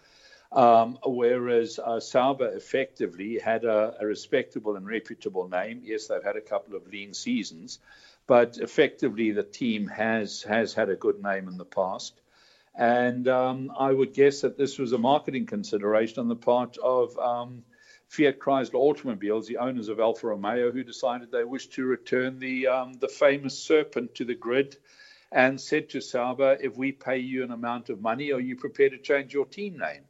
Um, 0.52 0.98
whereas 1.04 1.78
uh, 1.78 1.98
Sauber 1.98 2.52
effectively 2.54 3.38
had 3.38 3.64
a, 3.64 3.96
a, 4.00 4.06
respectable 4.06 4.76
and 4.76 4.86
reputable 4.86 5.48
name. 5.48 5.80
Yes, 5.82 6.06
they've 6.06 6.22
had 6.22 6.36
a 6.36 6.40
couple 6.40 6.76
of 6.76 6.86
lean 6.86 7.14
seasons, 7.14 7.80
but 8.26 8.58
effectively 8.58 9.30
the 9.30 9.42
team 9.42 9.86
has 9.86 10.42
has 10.42 10.74
had 10.74 10.90
a 10.90 10.96
good 10.96 11.22
name 11.22 11.48
in 11.48 11.56
the 11.56 11.64
past. 11.64 12.20
And 12.74 13.26
um, 13.28 13.72
I 13.78 13.90
would 13.90 14.12
guess 14.12 14.42
that 14.42 14.58
this 14.58 14.78
was 14.78 14.92
a 14.92 14.98
marketing 14.98 15.46
consideration 15.46 16.20
on 16.20 16.28
the 16.28 16.36
part 16.36 16.76
of 16.78 17.18
um, 17.18 17.64
Fiat 18.08 18.38
Chrysler 18.38 18.74
Automobiles, 18.74 19.46
the 19.46 19.56
owners 19.56 19.88
of 19.88 19.98
Alfa 19.98 20.26
Romeo, 20.26 20.70
who 20.70 20.84
decided 20.84 21.30
they 21.30 21.44
wished 21.44 21.72
to 21.74 21.86
return 21.86 22.38
the 22.38 22.66
um, 22.66 22.92
the 22.94 23.08
famous 23.08 23.58
Serpent 23.58 24.14
to 24.16 24.24
the 24.24 24.34
grid, 24.34 24.76
and 25.32 25.60
said 25.60 25.88
to 25.90 26.00
Sauber, 26.00 26.58
"If 26.60 26.76
we 26.76 26.92
pay 26.92 27.18
you 27.18 27.44
an 27.44 27.50
amount 27.50 27.88
of 27.88 28.00
money, 28.00 28.32
are 28.32 28.40
you 28.40 28.56
prepared 28.56 28.92
to 28.92 28.98
change 28.98 29.32
your 29.32 29.46
team 29.46 29.78
name?" 29.78 30.04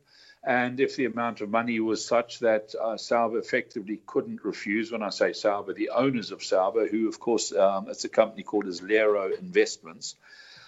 And 0.46 0.78
if 0.78 0.94
the 0.94 1.06
amount 1.06 1.40
of 1.40 1.50
money 1.50 1.80
was 1.80 2.06
such 2.06 2.38
that 2.38 2.72
uh, 2.80 2.96
effectively 3.36 4.00
couldn't 4.06 4.44
refuse, 4.44 4.92
when 4.92 5.02
I 5.02 5.10
say 5.10 5.32
Sauber, 5.32 5.74
the 5.74 5.90
owners 5.90 6.30
of 6.30 6.44
Sauber, 6.44 6.86
who 6.86 7.08
of 7.08 7.18
course 7.18 7.52
um, 7.52 7.88
it's 7.88 8.04
a 8.04 8.08
company 8.08 8.44
called 8.44 8.66
Islero 8.66 9.36
Investments, 9.36 10.14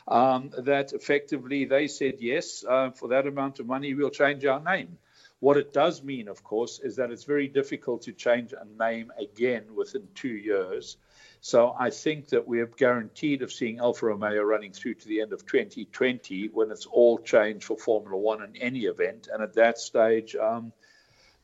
um, 0.08 0.50
that 0.58 0.92
effectively 0.92 1.64
they 1.64 1.86
said 1.86 2.16
yes, 2.18 2.64
uh, 2.68 2.90
for 2.90 3.10
that 3.10 3.28
amount 3.28 3.60
of 3.60 3.66
money 3.66 3.94
we'll 3.94 4.10
change 4.10 4.44
our 4.44 4.58
name. 4.58 4.98
What 5.38 5.56
it 5.56 5.72
does 5.72 6.02
mean, 6.02 6.26
of 6.26 6.42
course, 6.42 6.80
is 6.80 6.96
that 6.96 7.12
it's 7.12 7.22
very 7.22 7.46
difficult 7.46 8.02
to 8.02 8.12
change 8.12 8.52
a 8.52 8.66
name 8.82 9.12
again 9.16 9.76
within 9.76 10.08
two 10.16 10.28
years. 10.28 10.96
So 11.40 11.74
I 11.78 11.90
think 11.90 12.28
that 12.28 12.46
we're 12.46 12.66
guaranteed 12.66 13.42
of 13.42 13.52
seeing 13.52 13.78
Alfa 13.78 14.06
Romeo 14.06 14.42
running 14.42 14.72
through 14.72 14.94
to 14.94 15.08
the 15.08 15.20
end 15.20 15.32
of 15.32 15.46
2020 15.46 16.48
when 16.48 16.70
it's 16.70 16.86
all 16.86 17.18
changed 17.18 17.64
for 17.64 17.76
Formula 17.76 18.16
One 18.16 18.42
in 18.42 18.56
any 18.56 18.80
event. 18.86 19.28
And 19.32 19.42
at 19.42 19.54
that 19.54 19.78
stage, 19.78 20.34
um, 20.36 20.72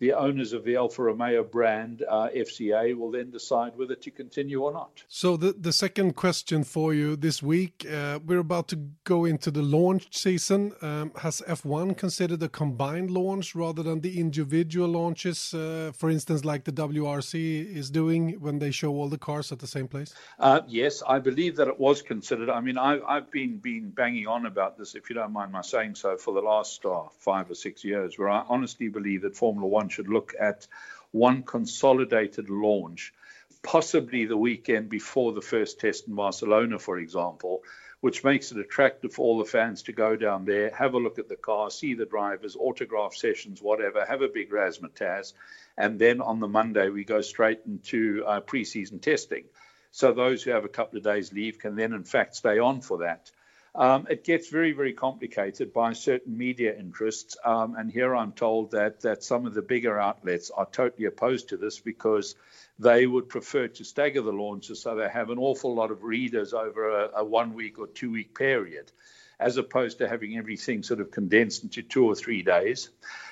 the 0.05 0.13
owners 0.13 0.53
of 0.53 0.65
the 0.65 0.77
Alfa 0.77 1.03
Romeo 1.03 1.43
brand, 1.43 2.05
uh, 2.07 2.29
FCA, 2.37 2.95
will 2.95 3.11
then 3.11 3.31
decide 3.31 3.73
whether 3.75 3.95
to 3.95 4.11
continue 4.11 4.61
or 4.61 4.71
not. 4.71 5.03
So, 5.09 5.39
the, 5.39 5.55
the 5.59 5.73
second 5.73 6.15
question 6.15 6.63
for 6.63 6.93
you 6.93 7.17
this 7.17 7.43
week 7.43 7.87
uh, 7.91 8.19
we're 8.27 8.41
about 8.41 8.69
to 8.69 8.77
go 9.05 9.25
into 9.25 9.51
the 9.51 9.63
launch 9.63 10.15
season. 10.15 10.73
Um, 10.83 11.13
has 11.17 11.43
F1 11.49 11.97
considered 11.97 12.43
a 12.43 12.51
combined 12.51 13.11
launch 13.11 13.55
rather 13.55 13.83
than 13.83 14.03
the 14.03 14.21
individual 14.21 14.89
launches, 14.89 15.55
uh, 15.55 15.93
for 15.95 16.11
instance, 16.11 16.45
like 16.45 16.65
the 16.65 16.73
WRC 16.73 17.75
is 17.75 17.89
doing 17.91 18.33
when 18.41 18.59
they 18.59 18.71
show 18.71 18.91
all 18.91 19.09
the 19.09 19.19
cars 19.19 19.53
at 19.53 19.61
the 19.61 19.67
same 19.67 19.89
place? 19.89 20.15
Uh, 20.39 20.61
yes, 20.69 21.03
I 21.09 21.19
believe 21.19 21.57
that 21.57 21.69
it 21.69 21.81
was 21.81 22.03
considered. 22.03 22.51
I 22.51 22.61
mean, 22.61 22.77
I've, 22.77 23.03
I've 23.09 23.31
been, 23.31 23.57
been 23.57 23.89
banging 23.89 24.27
on 24.27 24.45
about 24.45 24.77
this, 24.77 24.95
if 24.95 25.09
you 25.09 25.15
don't 25.15 25.33
mind 25.33 25.51
my 25.51 25.63
saying 25.63 25.95
so, 25.95 26.19
for 26.19 26.35
the 26.35 26.43
last 26.43 26.85
uh, 26.85 27.05
five 27.19 27.51
or 27.51 27.55
six 27.55 27.83
years, 27.85 28.19
where 28.19 28.29
I 28.29 28.45
honestly 28.51 28.89
believe 28.89 29.23
that 29.23 29.35
Formula 29.35 29.67
One 29.67 29.89
should 29.95 30.09
look 30.09 30.35
at 30.39 30.67
one 31.13 31.43
consolidated 31.43 32.51
launch, 32.51 33.15
possibly 33.63 34.27
the 34.27 34.37
weekend 34.37 34.89
before 34.89 35.33
the 35.33 35.41
first 35.41 35.81
test 35.81 36.09
in 36.09 36.15
Barcelona, 36.15 36.79
for 36.79 36.99
example, 36.99 37.63
which 38.01 38.25
makes 38.25 38.53
it 38.53 38.59
attractive 38.59 39.15
for 39.15 39.23
all 39.23 39.39
the 39.39 39.45
fans 39.45 39.83
to 39.83 39.93
go 39.93 40.17
down 40.17 40.45
there, 40.45 40.71
have 40.75 40.95
a 40.95 40.99
look 40.99 41.19
at 41.19 41.29
the 41.29 41.37
car, 41.37 41.71
see 41.71 41.95
the 41.95 42.05
drivers, 42.05 42.57
autograph 42.59 43.15
sessions, 43.15 43.63
whatever, 43.63 44.05
have 44.05 44.23
a 44.23 44.29
big 44.29 44.51
razzmatazz, 44.51 45.33
and 45.79 45.99
then 45.99 46.21
on 46.21 46.41
the 46.41 46.49
Monday 46.49 46.89
we 46.91 47.05
go 47.05 47.21
straight 47.21 47.61
into 47.67 48.23
uh, 48.27 48.41
preseason 48.41 49.01
testing. 49.01 49.45
So 49.91 50.13
those 50.13 50.43
who 50.43 50.51
have 50.51 50.65
a 50.65 50.69
couple 50.69 50.99
of 50.99 51.05
days 51.05 51.33
leave 51.33 51.59
can 51.59 51.77
then, 51.77 51.93
in 51.93 52.05
fact, 52.05 52.35
stay 52.35 52.59
on 52.59 52.81
for 52.81 52.99
that. 52.99 53.31
Um, 53.77 54.07
it 54.09 54.23
gets 54.23 54.51
very, 54.51 54.73
very 54.73 54.93
complicated 54.93 55.73
by 55.73 55.95
certain 55.95 56.39
media 56.39 56.79
interests. 56.79 57.37
Um, 57.45 57.75
and 57.77 57.91
here 57.91 58.15
I'm 58.15 58.33
told 58.33 58.71
that, 58.71 59.01
that 59.01 59.25
some 59.25 59.47
of 59.47 59.55
the 59.55 59.63
bigger 59.63 59.99
outlets 59.99 60.51
are 60.51 60.67
totally 60.67 61.07
opposed 61.07 61.49
to 61.49 61.57
this 61.57 61.81
because 61.81 62.37
they 62.79 63.07
would 63.07 63.29
prefer 63.29 63.67
to 63.69 63.85
stagger 63.85 64.23
the 64.23 64.33
launches 64.33 64.83
so 64.83 64.95
they 64.95 65.09
have 65.09 65.31
an 65.31 65.39
awful 65.39 65.75
lot 65.75 65.91
of 65.91 66.05
readers 66.05 66.55
over 66.55 67.05
a, 67.05 67.11
a 67.17 67.25
one 67.25 67.55
week 67.55 67.81
or 67.81 67.89
two 67.89 68.13
week 68.13 68.37
period, 68.37 68.93
as 69.41 69.57
opposed 69.57 69.99
to 69.99 70.09
having 70.09 70.37
everything 70.37 70.85
sort 70.85 71.01
of 71.01 71.11
condensed 71.11 71.65
into 71.65 71.83
two 71.83 72.05
or 72.07 72.15
three 72.15 72.43
days. 72.43 72.91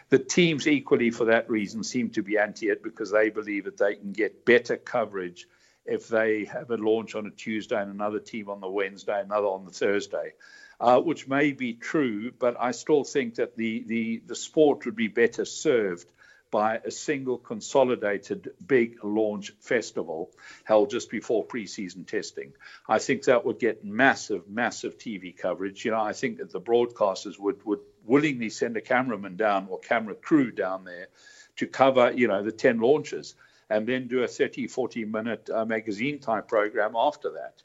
The 0.09 0.19
teams, 0.19 0.67
equally 0.67 1.11
for 1.11 1.27
that 1.27 1.49
reason, 1.49 1.85
seem 1.85 2.11
to 2.11 2.23
be 2.23 2.37
anti 2.37 2.69
it 2.69 2.83
because 2.83 3.13
they 3.13 3.31
believe 3.31 3.65
that 3.65 3.79
they 3.79 3.95
can 3.95 4.13
get 4.13 4.45
better 4.45 4.77
coverage 4.77 5.47
if 5.85 6.09
they 6.09 6.45
have 6.45 6.71
a 6.71 6.77
launch 6.77 7.14
on 7.14 7.27
a 7.27 7.31
Tuesday 7.31 7.81
and 7.81 7.92
another 7.92 8.21
team 8.21 8.49
on 8.49 8.61
the 8.61 8.68
Wednesday, 8.68 9.21
another 9.21 9.47
on 9.47 9.64
the 9.64 9.71
Thursday, 9.73 10.35
uh, 10.81 11.01
which 11.01 11.29
may 11.29 11.53
be 11.53 11.75
true, 11.75 12.33
but 12.38 12.57
I 12.59 12.73
still 12.73 13.05
think 13.05 13.37
that 13.37 13.57
the, 13.57 13.85
the, 13.87 14.23
the 14.27 14.37
sport 14.37 14.85
would 14.85 14.97
be 14.97 15.09
better 15.09 15.45
served 15.45 16.11
by 16.51 16.77
a 16.85 16.90
single 16.90 17.38
consolidated 17.38 18.51
big 18.64 19.03
launch 19.03 19.53
festival 19.59 20.31
held 20.64 20.90
just 20.90 21.11
before 21.11 21.47
preseason 21.47 22.07
testing. 22.07 22.53
I 22.87 22.99
think 22.99 23.25
that 23.25 23.47
would 23.47 23.59
get 23.59 23.85
massive, 23.85 24.49
massive 24.49 24.99
TV 24.99 25.37
coverage. 25.37 25.85
You 25.85 25.92
know, 25.92 26.01
I 26.01 26.12
think 26.12 26.38
that 26.38 26.53
the 26.53 26.61
broadcasters 26.61 27.38
would, 27.38 27.64
would 27.64 27.81
willingly 28.05 28.51
send 28.51 28.77
a 28.77 28.83
cameraman 28.83 29.37
down 29.37 29.66
or 29.71 29.79
camera 29.79 30.14
crew 30.14 30.51
down 30.51 30.85
there 30.85 31.09
to 31.57 31.66
cover, 31.66 32.12
you 32.12 32.29
know, 32.29 32.42
the 32.42 32.53
10 32.53 32.81
launches 32.81 33.35
and 33.73 33.87
then 33.87 34.07
do 34.07 34.23
a 34.23 34.29
30, 34.29 34.67
40 34.67 35.05
minute 35.07 35.49
uh, 35.51 35.65
magazine 35.65 36.19
type 36.19 36.47
program 36.47 36.93
after 36.95 37.31
that. 37.31 37.63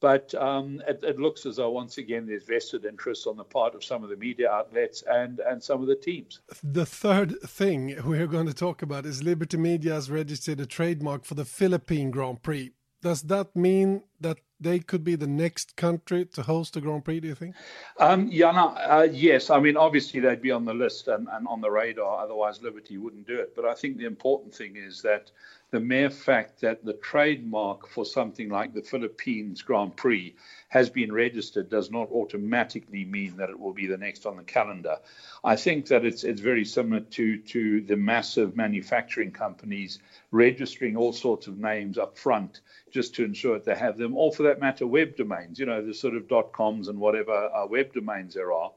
But 0.00 0.32
um, 0.34 0.80
it, 0.86 1.00
it, 1.02 1.18
looks 1.18 1.44
as 1.44 1.56
though, 1.56 1.70
once 1.70 1.98
again, 1.98 2.26
there's 2.26 2.44
vested 2.44 2.84
interest 2.84 3.26
on 3.26 3.36
the 3.36 3.42
part 3.42 3.74
of 3.74 3.82
some 3.82 4.04
of 4.04 4.10
the 4.10 4.16
media 4.16 4.48
outlets 4.48 5.02
and, 5.08 5.40
and 5.40 5.60
some 5.60 5.80
of 5.80 5.88
the 5.88 5.96
teams. 5.96 6.40
The 6.62 6.86
third 6.86 7.40
thing 7.40 7.96
we're 8.04 8.28
going 8.28 8.46
to 8.46 8.54
talk 8.54 8.82
about 8.82 9.06
is 9.06 9.24
Liberty 9.24 9.56
Media 9.56 9.94
has 9.94 10.08
registered 10.08 10.60
a 10.60 10.66
trademark 10.66 11.24
for 11.24 11.34
the 11.34 11.44
Philippine 11.44 12.12
Grand 12.12 12.42
Prix. 12.42 12.70
Does 13.02 13.22
that 13.22 13.56
mean 13.56 14.02
that 14.20 14.38
they 14.60 14.78
could 14.80 15.04
be 15.04 15.14
the 15.14 15.26
next 15.26 15.76
country 15.76 16.24
to 16.24 16.42
host 16.42 16.76
a 16.76 16.80
Grand 16.80 17.04
Prix, 17.04 17.20
do 17.20 17.28
you 17.28 17.34
think? 17.34 17.54
Um, 17.98 18.28
yeah, 18.30 18.50
no, 18.50 18.68
uh, 18.68 19.08
yes. 19.10 19.50
I 19.50 19.60
mean, 19.60 19.76
obviously 19.76 20.20
they'd 20.20 20.42
be 20.42 20.50
on 20.50 20.64
the 20.64 20.74
list 20.74 21.08
and, 21.08 21.28
and 21.30 21.46
on 21.46 21.60
the 21.60 21.70
radar, 21.70 22.22
otherwise 22.22 22.62
Liberty 22.62 22.98
wouldn't 22.98 23.26
do 23.26 23.38
it. 23.38 23.54
But 23.54 23.64
I 23.64 23.74
think 23.74 23.98
the 23.98 24.06
important 24.06 24.54
thing 24.54 24.76
is 24.76 25.02
that 25.02 25.30
the 25.70 25.80
mere 25.80 26.08
fact 26.08 26.60
that 26.62 26.84
the 26.84 26.94
trademark 26.94 27.88
for 27.88 28.04
something 28.04 28.48
like 28.48 28.72
the 28.72 28.82
Philippines 28.82 29.60
Grand 29.62 29.96
Prix 29.96 30.34
has 30.68 30.88
been 30.88 31.12
registered 31.12 31.68
does 31.68 31.90
not 31.90 32.10
automatically 32.10 33.04
mean 33.04 33.36
that 33.36 33.50
it 33.50 33.58
will 33.58 33.74
be 33.74 33.86
the 33.86 33.98
next 33.98 34.24
on 34.24 34.36
the 34.36 34.42
calendar. 34.42 34.96
I 35.44 35.56
think 35.56 35.86
that 35.88 36.04
it's 36.04 36.24
it's 36.24 36.40
very 36.40 36.64
similar 36.64 37.00
to 37.00 37.38
to 37.38 37.80
the 37.82 37.96
massive 37.96 38.56
manufacturing 38.56 39.32
companies 39.32 39.98
registering 40.30 40.96
all 40.96 41.12
sorts 41.12 41.46
of 41.46 41.58
names 41.58 41.98
up 41.98 42.16
front 42.16 42.60
just 42.90 43.14
to 43.16 43.24
ensure 43.24 43.54
that 43.54 43.64
they 43.64 43.74
have 43.74 43.98
them, 43.98 44.16
or 44.16 44.32
for 44.32 44.44
that 44.44 44.60
matter, 44.60 44.86
web 44.86 45.16
domains, 45.16 45.58
you 45.58 45.66
know, 45.66 45.84
the 45.84 45.94
sort 45.94 46.14
of 46.14 46.28
dot 46.28 46.52
coms 46.52 46.88
and 46.88 46.98
whatever 46.98 47.32
uh, 47.54 47.66
web 47.66 47.92
domains 47.92 48.34
there 48.34 48.52
are. 48.52 48.72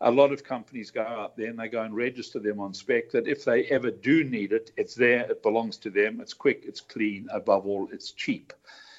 A 0.00 0.10
lot 0.10 0.32
of 0.32 0.44
companies 0.44 0.90
go 0.90 1.02
up 1.02 1.36
there 1.36 1.48
and 1.48 1.58
they 1.58 1.68
go 1.68 1.82
and 1.82 1.96
register 1.96 2.38
them 2.38 2.60
on 2.60 2.74
spec 2.74 3.10
that 3.12 3.26
if 3.26 3.44
they 3.44 3.64
ever 3.64 3.90
do 3.90 4.24
need 4.24 4.52
it, 4.52 4.70
it's 4.76 4.94
there, 4.94 5.30
it 5.30 5.42
belongs 5.42 5.78
to 5.78 5.90
them, 5.90 6.20
it's 6.20 6.34
quick, 6.34 6.62
it's 6.66 6.80
clean, 6.80 7.28
above 7.32 7.66
all, 7.66 7.88
it's 7.92 8.12
cheap. 8.12 8.52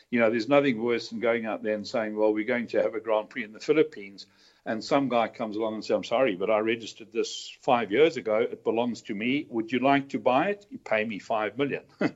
You 0.10 0.20
know, 0.20 0.30
there's 0.30 0.48
nothing 0.48 0.82
worse 0.82 1.10
than 1.10 1.20
going 1.20 1.46
out 1.46 1.64
there 1.64 1.76
and 1.76 1.88
saying, 1.88 2.16
well, 2.16 2.34
we're 2.34 2.46
going 2.46 2.68
to 2.68 2.82
have 2.82 2.96
a 2.96 3.00
Grand 3.00 3.30
Prix 3.30 3.44
in 3.44 3.54
the 3.54 3.60
Philippines. 3.60 4.26
And 4.66 4.84
some 4.84 5.08
guy 5.08 5.28
comes 5.28 5.56
along 5.56 5.76
and 5.76 5.84
says, 5.86 5.96
I'm 5.96 6.04
sorry, 6.04 6.36
but 6.36 6.50
I 6.50 6.60
registered 6.60 7.12
this 7.14 7.56
five 7.62 7.92
years 7.92 8.18
ago. 8.18 8.38
It 8.38 8.64
belongs 8.64 9.02
to 9.04 9.16
me. 9.16 9.46
Would 9.50 9.72
you 9.72 9.80
like 9.80 10.10
to 10.10 10.20
buy 10.20 10.50
it? 10.50 10.66
You 10.70 10.78
pay 10.78 11.06
me 11.06 11.20
five 11.20 11.58
million. 11.58 11.84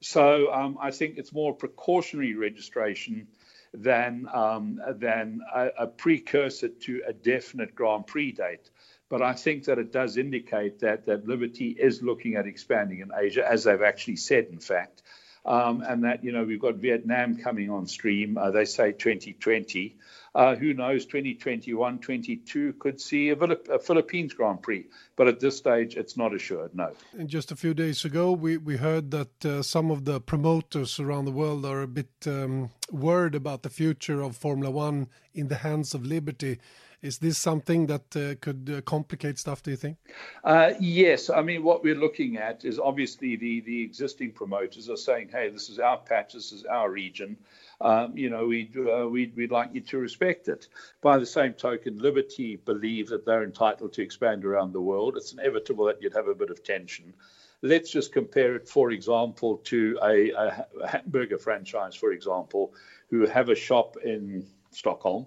so 0.00 0.52
um, 0.52 0.78
I 0.80 0.90
think 0.90 1.18
it's 1.18 1.32
more 1.32 1.54
precautionary 1.54 2.34
registration 2.34 3.28
than 3.74 4.26
um, 4.32 4.80
than 4.96 5.40
a, 5.54 5.68
a, 5.80 5.86
precursor 5.86 6.68
to 6.68 7.02
a 7.06 7.12
definite 7.12 7.74
Grand 7.74 8.06
Prix 8.06 8.32
date. 8.32 8.70
But 9.08 9.22
I 9.22 9.32
think 9.32 9.64
that 9.64 9.78
it 9.78 9.92
does 9.92 10.16
indicate 10.16 10.80
that 10.80 11.06
that 11.06 11.26
Liberty 11.26 11.68
is 11.68 12.02
looking 12.02 12.36
at 12.36 12.46
expanding 12.46 13.00
in 13.00 13.10
Asia, 13.16 13.46
as 13.48 13.64
they've 13.64 13.82
actually 13.82 14.16
said, 14.16 14.46
in 14.50 14.58
fact 14.58 15.02
um, 15.44 15.82
and 15.86 16.04
that 16.04 16.24
you 16.24 16.32
know 16.32 16.44
we've 16.44 16.60
got 16.60 16.76
Vietnam 16.76 17.36
coming 17.36 17.70
on 17.70 17.86
stream. 17.86 18.38
Uh, 18.38 18.50
they 18.50 18.64
say 18.64 18.92
2020. 18.92 19.96
Uh, 20.34 20.54
who 20.54 20.72
knows, 20.72 21.04
2021, 21.04 21.98
22 21.98 22.72
could 22.78 22.98
see 22.98 23.28
a, 23.28 23.34
a, 23.34 23.78
Philippines 23.78 24.32
Grand 24.32 24.62
Prix. 24.62 24.86
But 25.14 25.28
at 25.28 25.40
this 25.40 25.58
stage, 25.58 25.94
it's 25.94 26.16
not 26.16 26.34
assured, 26.34 26.74
no. 26.74 26.92
And 27.12 27.28
just 27.28 27.52
a 27.52 27.56
few 27.56 27.74
days 27.74 28.06
ago, 28.06 28.32
we, 28.32 28.56
we 28.56 28.78
heard 28.78 29.10
that 29.10 29.44
uh, 29.44 29.62
some 29.62 29.90
of 29.90 30.06
the 30.06 30.22
promoters 30.22 30.98
around 30.98 31.26
the 31.26 31.32
world 31.32 31.66
are 31.66 31.82
a 31.82 31.86
bit 31.86 32.08
um, 32.26 32.70
worried 32.90 33.34
about 33.34 33.62
the 33.62 33.68
future 33.68 34.22
of 34.22 34.34
Formula 34.34 34.70
One 34.70 35.08
in 35.34 35.48
the 35.48 35.56
hands 35.56 35.92
of 35.92 36.06
Liberty. 36.06 36.58
Is 37.02 37.18
this 37.18 37.36
something 37.36 37.86
that 37.86 38.16
uh, 38.16 38.36
could 38.40 38.72
uh, 38.72 38.80
complicate 38.82 39.36
stuff, 39.36 39.60
do 39.60 39.72
you 39.72 39.76
think? 39.76 39.96
Uh, 40.44 40.74
yes. 40.78 41.30
I 41.30 41.42
mean, 41.42 41.64
what 41.64 41.82
we're 41.82 41.96
looking 41.96 42.36
at 42.36 42.64
is 42.64 42.78
obviously 42.78 43.34
the, 43.34 43.60
the 43.62 43.82
existing 43.82 44.30
promoters 44.32 44.88
are 44.88 44.96
saying, 44.96 45.30
hey, 45.32 45.50
this 45.50 45.68
is 45.68 45.80
our 45.80 45.98
patch, 45.98 46.34
this 46.34 46.52
is 46.52 46.64
our 46.64 46.88
region. 46.88 47.36
Um, 47.80 48.16
you 48.16 48.30
know, 48.30 48.46
we'd, 48.46 48.76
uh, 48.76 49.08
we'd, 49.08 49.34
we'd 49.34 49.50
like 49.50 49.70
you 49.74 49.80
to 49.80 49.98
respect 49.98 50.46
it. 50.46 50.68
By 51.00 51.18
the 51.18 51.26
same 51.26 51.54
token, 51.54 51.98
Liberty 51.98 52.54
believe 52.54 53.08
that 53.08 53.26
they're 53.26 53.42
entitled 53.42 53.92
to 53.94 54.02
expand 54.02 54.44
around 54.44 54.72
the 54.72 54.80
world. 54.80 55.16
It's 55.16 55.32
inevitable 55.32 55.86
that 55.86 56.00
you'd 56.00 56.14
have 56.14 56.28
a 56.28 56.34
bit 56.36 56.50
of 56.50 56.62
tension. 56.62 57.14
Let's 57.62 57.90
just 57.90 58.12
compare 58.12 58.54
it, 58.54 58.68
for 58.68 58.92
example, 58.92 59.56
to 59.64 59.98
a, 60.02 60.30
a 60.30 60.66
hamburger 60.86 61.38
franchise, 61.38 61.96
for 61.96 62.12
example, 62.12 62.74
who 63.10 63.26
have 63.26 63.48
a 63.48 63.56
shop 63.56 63.96
in 64.04 64.46
Stockholm 64.70 65.26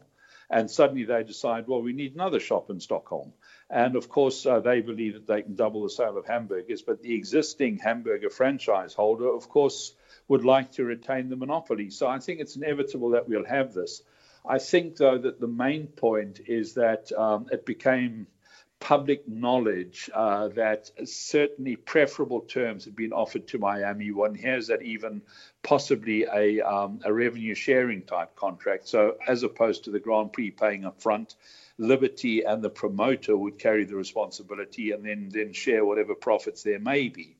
and 0.50 0.70
suddenly 0.70 1.06
they 1.06 1.24
decide, 1.24 1.68
well, 1.68 1.82
we 1.82 1.94
need 1.94 2.16
another 2.16 2.40
shop 2.40 2.70
in 2.70 2.80
Stockholm. 2.80 3.34
And 3.70 3.96
of 3.96 4.10
course, 4.10 4.46
uh, 4.46 4.60
they 4.60 4.82
believe 4.82 5.14
that 5.14 5.28
they 5.28 5.42
can 5.42 5.56
double 5.56 5.84
the 5.84 5.90
sale 5.90 6.18
of 6.18 6.26
hamburgers, 6.26 6.82
but 6.82 7.02
the 7.02 7.16
existing 7.16 7.78
hamburger 7.78 8.30
franchise 8.30 8.94
holder, 8.94 9.28
of 9.28 9.50
course, 9.50 9.94
would 10.28 10.46
like 10.46 10.74
to 10.74 10.84
retain 10.84 11.30
the 11.30 11.36
monopoly. 11.36 11.90
So 11.90 12.08
I 12.08 12.20
think 12.20 12.40
it's 12.40 12.56
inevitable 12.56 13.12
that 13.12 13.28
we'll 13.28 13.46
have 13.46 13.74
this. 13.74 14.02
I 14.48 14.60
think, 14.60 14.98
though, 14.98 15.18
that 15.18 15.40
the 15.40 15.48
main 15.48 15.88
point 15.88 16.42
is 16.48 16.76
that 16.76 17.12
um, 17.12 17.48
it 17.52 17.66
became 17.66 18.28
public 18.86 19.28
knowledge 19.28 20.12
uh, 20.14 20.48
that 20.50 20.92
certainly 21.06 21.76
preferable 21.76 22.42
terms 22.42 22.86
have 22.86 22.96
been 22.96 23.14
offered 23.14 23.48
to 23.48 23.58
Miami. 23.58 24.12
One 24.12 24.36
hears 24.36 24.68
that 24.68 24.84
even 24.84 25.24
possibly 25.64 26.26
a, 26.32 26.62
um, 26.62 27.00
a 27.04 27.12
revenue 27.12 27.56
sharing 27.56 28.04
type 28.04 28.36
contract. 28.36 28.88
So, 28.88 29.16
as 29.28 29.42
opposed 29.42 29.86
to 29.86 29.90
the 29.90 30.00
Grand 30.00 30.34
Prix 30.34 30.52
paying 30.52 30.86
up 30.86 31.02
front, 31.02 31.34
Liberty 31.80 32.44
and 32.44 32.64
the 32.64 32.70
promoter 32.70 33.36
would 33.36 33.58
carry 33.58 33.86
the 33.86 33.96
responsibility 33.96 34.92
and 34.92 35.04
then, 35.04 35.30
then 35.34 35.54
share 35.54 35.84
whatever 35.84 36.14
profits 36.14 36.62
there 36.62 36.78
may 36.80 37.10
be. 37.10 37.38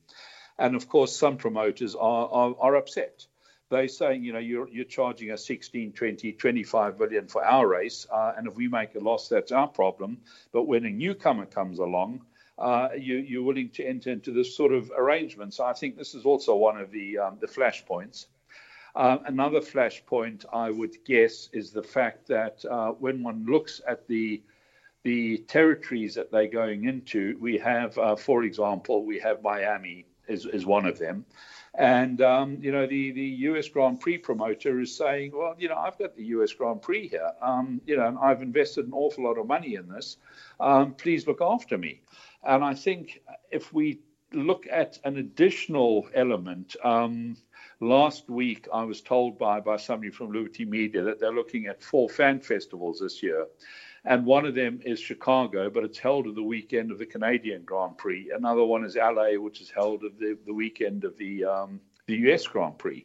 And 0.58 0.74
of 0.74 0.88
course, 0.88 1.16
some 1.16 1.36
promoters 1.36 1.94
are, 1.94 2.28
are, 2.28 2.54
are 2.58 2.74
upset 2.74 3.24
they're 3.70 3.88
saying, 3.88 4.22
you 4.22 4.32
know, 4.32 4.38
you're, 4.38 4.68
you're 4.68 4.84
charging 4.84 5.30
us 5.30 5.44
16, 5.46 5.92
20, 5.92 6.32
25 6.32 6.98
million 6.98 7.26
for 7.26 7.44
our 7.44 7.66
race, 7.66 8.06
uh, 8.12 8.32
and 8.36 8.46
if 8.46 8.54
we 8.54 8.68
make 8.68 8.94
a 8.94 9.00
loss, 9.00 9.28
that's 9.28 9.52
our 9.52 9.68
problem. 9.68 10.18
But 10.52 10.64
when 10.64 10.84
a 10.84 10.90
newcomer 10.90 11.46
comes 11.46 11.78
along, 11.78 12.22
uh, 12.58 12.88
you, 12.96 13.40
are 13.40 13.44
willing 13.44 13.68
to 13.70 13.84
enter 13.84 14.10
into 14.10 14.32
this 14.32 14.56
sort 14.56 14.72
of 14.72 14.90
arrangement. 14.96 15.54
So 15.54 15.64
I 15.64 15.72
think 15.72 15.96
this 15.96 16.14
is 16.14 16.24
also 16.24 16.54
one 16.54 16.78
of 16.78 16.90
the 16.90 17.18
um, 17.18 17.38
the 17.40 17.46
flashpoints. 17.46 18.26
Uh, 18.94 19.18
another 19.26 19.60
flashpoint, 19.60 20.46
I 20.50 20.70
would 20.70 21.04
guess, 21.04 21.50
is 21.52 21.70
the 21.70 21.82
fact 21.82 22.26
that 22.28 22.64
uh, 22.64 22.92
when 22.92 23.22
one 23.22 23.44
looks 23.46 23.82
at 23.86 24.08
the 24.08 24.42
the 25.02 25.38
territories 25.46 26.14
that 26.14 26.32
they're 26.32 26.48
going 26.48 26.84
into, 26.84 27.36
we 27.40 27.58
have, 27.58 27.96
uh, 27.96 28.16
for 28.16 28.42
example, 28.42 29.04
we 29.04 29.20
have 29.20 29.40
Miami 29.40 30.04
is, 30.26 30.46
is 30.46 30.66
one 30.66 30.84
of 30.84 30.98
them. 30.98 31.24
And 31.78 32.22
um, 32.22 32.58
you 32.60 32.72
know, 32.72 32.86
the 32.86 33.12
the 33.12 33.28
US 33.50 33.68
Grand 33.68 34.00
Prix 34.00 34.18
promoter 34.18 34.80
is 34.80 34.96
saying, 34.96 35.32
well, 35.34 35.54
you 35.58 35.68
know, 35.68 35.76
I've 35.76 35.98
got 35.98 36.16
the 36.16 36.24
US 36.36 36.52
Grand 36.54 36.80
Prix 36.80 37.08
here. 37.08 37.32
Um, 37.42 37.82
you 37.86 37.96
know, 37.96 38.06
and 38.06 38.18
I've 38.18 38.40
invested 38.40 38.86
an 38.86 38.92
awful 38.94 39.24
lot 39.24 39.38
of 39.38 39.46
money 39.46 39.74
in 39.74 39.88
this. 39.88 40.16
Um, 40.58 40.94
please 40.94 41.26
look 41.26 41.42
after 41.42 41.76
me. 41.76 42.00
And 42.42 42.64
I 42.64 42.74
think 42.74 43.20
if 43.50 43.72
we 43.74 44.00
look 44.32 44.66
at 44.70 44.98
an 45.04 45.18
additional 45.18 46.08
element, 46.14 46.76
um, 46.82 47.36
last 47.80 48.30
week 48.30 48.68
I 48.72 48.84
was 48.84 49.02
told 49.02 49.38
by 49.38 49.60
by 49.60 49.76
somebody 49.76 50.10
from 50.10 50.32
Liberty 50.32 50.64
Media 50.64 51.02
that 51.02 51.20
they're 51.20 51.32
looking 51.32 51.66
at 51.66 51.82
four 51.82 52.08
fan 52.08 52.40
festivals 52.40 53.00
this 53.00 53.22
year 53.22 53.46
and 54.06 54.24
one 54.24 54.46
of 54.46 54.54
them 54.54 54.80
is 54.84 55.00
Chicago, 55.00 55.68
but 55.68 55.82
it's 55.82 55.98
held 55.98 56.28
at 56.28 56.36
the 56.36 56.42
weekend 56.42 56.92
of 56.92 56.98
the 56.98 57.06
Canadian 57.06 57.62
Grand 57.64 57.98
Prix. 57.98 58.30
Another 58.34 58.64
one 58.64 58.84
is 58.84 58.94
LA, 58.94 59.30
which 59.32 59.60
is 59.60 59.68
held 59.68 60.04
at 60.04 60.16
the, 60.16 60.38
the 60.46 60.54
weekend 60.54 61.02
of 61.02 61.16
the 61.18 61.44
um, 61.44 61.80
the 62.06 62.14
US 62.28 62.46
Grand 62.46 62.78
Prix. 62.78 63.04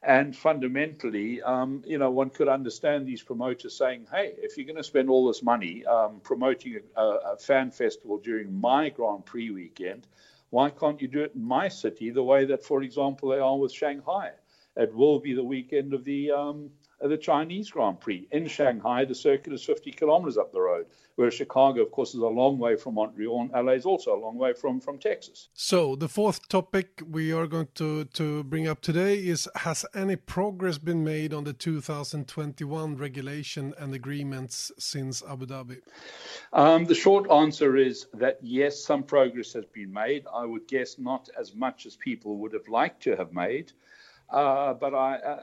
And 0.00 0.36
fundamentally, 0.36 1.42
um, 1.42 1.82
you 1.84 1.98
know, 1.98 2.12
one 2.12 2.30
could 2.30 2.46
understand 2.46 3.04
these 3.04 3.20
promoters 3.20 3.76
saying, 3.76 4.06
"Hey, 4.12 4.34
if 4.38 4.56
you're 4.56 4.66
going 4.66 4.76
to 4.76 4.84
spend 4.84 5.10
all 5.10 5.26
this 5.26 5.42
money 5.42 5.84
um, 5.86 6.20
promoting 6.22 6.78
a, 6.96 7.02
a, 7.02 7.36
fan 7.36 7.72
festival 7.72 8.18
during 8.18 8.60
my 8.60 8.90
Grand 8.90 9.26
Prix 9.26 9.50
weekend, 9.50 10.06
why 10.50 10.70
can't 10.70 11.02
you 11.02 11.08
do 11.08 11.24
it 11.24 11.32
in 11.34 11.42
my 11.42 11.66
city 11.66 12.10
the 12.10 12.22
way 12.22 12.44
that, 12.44 12.62
for 12.62 12.84
example, 12.84 13.30
they 13.30 13.40
are 13.40 13.58
with 13.58 13.72
Shanghai? 13.72 14.30
It 14.76 14.94
will 14.94 15.18
be 15.18 15.34
the 15.34 15.42
weekend 15.42 15.92
of 15.92 16.04
the 16.04 16.30
um, 16.30 16.70
the 17.00 17.16
Chinese 17.16 17.70
Grand 17.70 18.00
Prix. 18.00 18.26
In 18.32 18.48
Shanghai, 18.48 19.04
the 19.04 19.14
circuit 19.14 19.52
is 19.52 19.62
50 19.62 19.92
kilometers 19.92 20.36
up 20.36 20.52
the 20.52 20.60
road, 20.60 20.86
whereas 21.14 21.34
Chicago, 21.34 21.82
of 21.82 21.92
course, 21.92 22.14
is 22.14 22.20
a 22.20 22.26
long 22.26 22.58
way 22.58 22.74
from 22.74 22.94
Montreal, 22.94 23.42
and 23.42 23.66
LA 23.66 23.72
is 23.72 23.86
also 23.86 24.16
a 24.16 24.18
long 24.18 24.36
way 24.36 24.52
from, 24.52 24.80
from 24.80 24.98
Texas. 24.98 25.48
So, 25.54 25.94
the 25.94 26.08
fourth 26.08 26.48
topic 26.48 27.02
we 27.08 27.32
are 27.32 27.46
going 27.46 27.68
to, 27.76 28.04
to 28.04 28.42
bring 28.44 28.66
up 28.66 28.80
today 28.80 29.16
is 29.18 29.48
Has 29.54 29.86
any 29.94 30.16
progress 30.16 30.78
been 30.78 31.04
made 31.04 31.32
on 31.32 31.44
the 31.44 31.52
2021 31.52 32.96
regulation 32.96 33.74
and 33.78 33.94
agreements 33.94 34.72
since 34.78 35.22
Abu 35.28 35.46
Dhabi? 35.46 35.78
Um, 36.52 36.84
the 36.84 36.94
short 36.94 37.30
answer 37.30 37.76
is 37.76 38.06
that 38.14 38.38
yes, 38.42 38.82
some 38.82 39.04
progress 39.04 39.52
has 39.52 39.66
been 39.66 39.92
made. 39.92 40.24
I 40.34 40.44
would 40.44 40.66
guess 40.66 40.98
not 40.98 41.28
as 41.38 41.54
much 41.54 41.86
as 41.86 41.96
people 41.96 42.38
would 42.38 42.52
have 42.52 42.66
liked 42.68 43.02
to 43.04 43.14
have 43.16 43.32
made. 43.32 43.72
Uh, 44.30 44.74
but 44.74 44.94
I, 44.94 45.16
uh, 45.16 45.40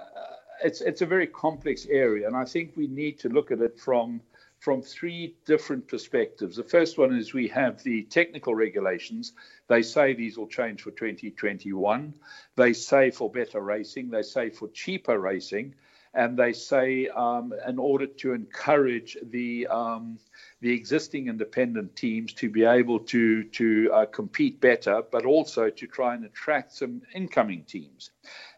it's 0.64 0.82
it's 0.82 1.02
a 1.02 1.06
very 1.06 1.28
complex 1.28 1.86
area, 1.88 2.28
and 2.28 2.36
I 2.36 2.46
think 2.46 2.74
we 2.76 2.88
need 2.88 3.20
to 3.20 3.30
look 3.30 3.52
at 3.52 3.62
it 3.62 3.80
from 3.80 4.22
from 4.60 4.82
three 4.82 5.36
different 5.46 5.88
perspectives. 5.88 6.56
The 6.56 6.64
first 6.64 6.98
one 6.98 7.16
is 7.16 7.34
we 7.34 7.48
have 7.50 7.84
the 7.84 8.04
technical 8.04 8.56
regulations. 8.56 9.34
They 9.68 9.82
say 9.82 10.14
these 10.14 10.38
will 10.38 10.48
change 10.48 10.82
for 10.82 10.92
2021. 10.92 12.14
They 12.56 12.74
say 12.74 13.12
for 13.12 13.30
better 13.30 13.60
racing. 13.60 14.10
They 14.10 14.24
say 14.24 14.50
for 14.50 14.68
cheaper 14.70 15.20
racing, 15.20 15.76
and 16.16 16.38
they 16.38 16.54
say 16.54 17.08
um, 17.10 17.54
in 17.68 17.78
order 17.78 18.08
to 18.08 18.34
encourage 18.34 19.18
the 19.22 19.68
um, 19.68 20.18
the 20.62 20.74
existing 20.74 21.28
independent 21.28 21.96
teams 21.96 22.34
to 22.34 22.50
be 22.50 22.64
able 22.64 23.00
to 23.00 23.44
to 23.44 23.92
uh, 23.94 24.06
compete 24.06 24.60
better, 24.62 25.04
but 25.12 25.26
also 25.26 25.70
to 25.70 25.86
try 25.86 26.16
and 26.16 26.26
attract 26.26 26.74
some 26.74 27.02
incoming 27.14 27.64
teams. 27.66 28.12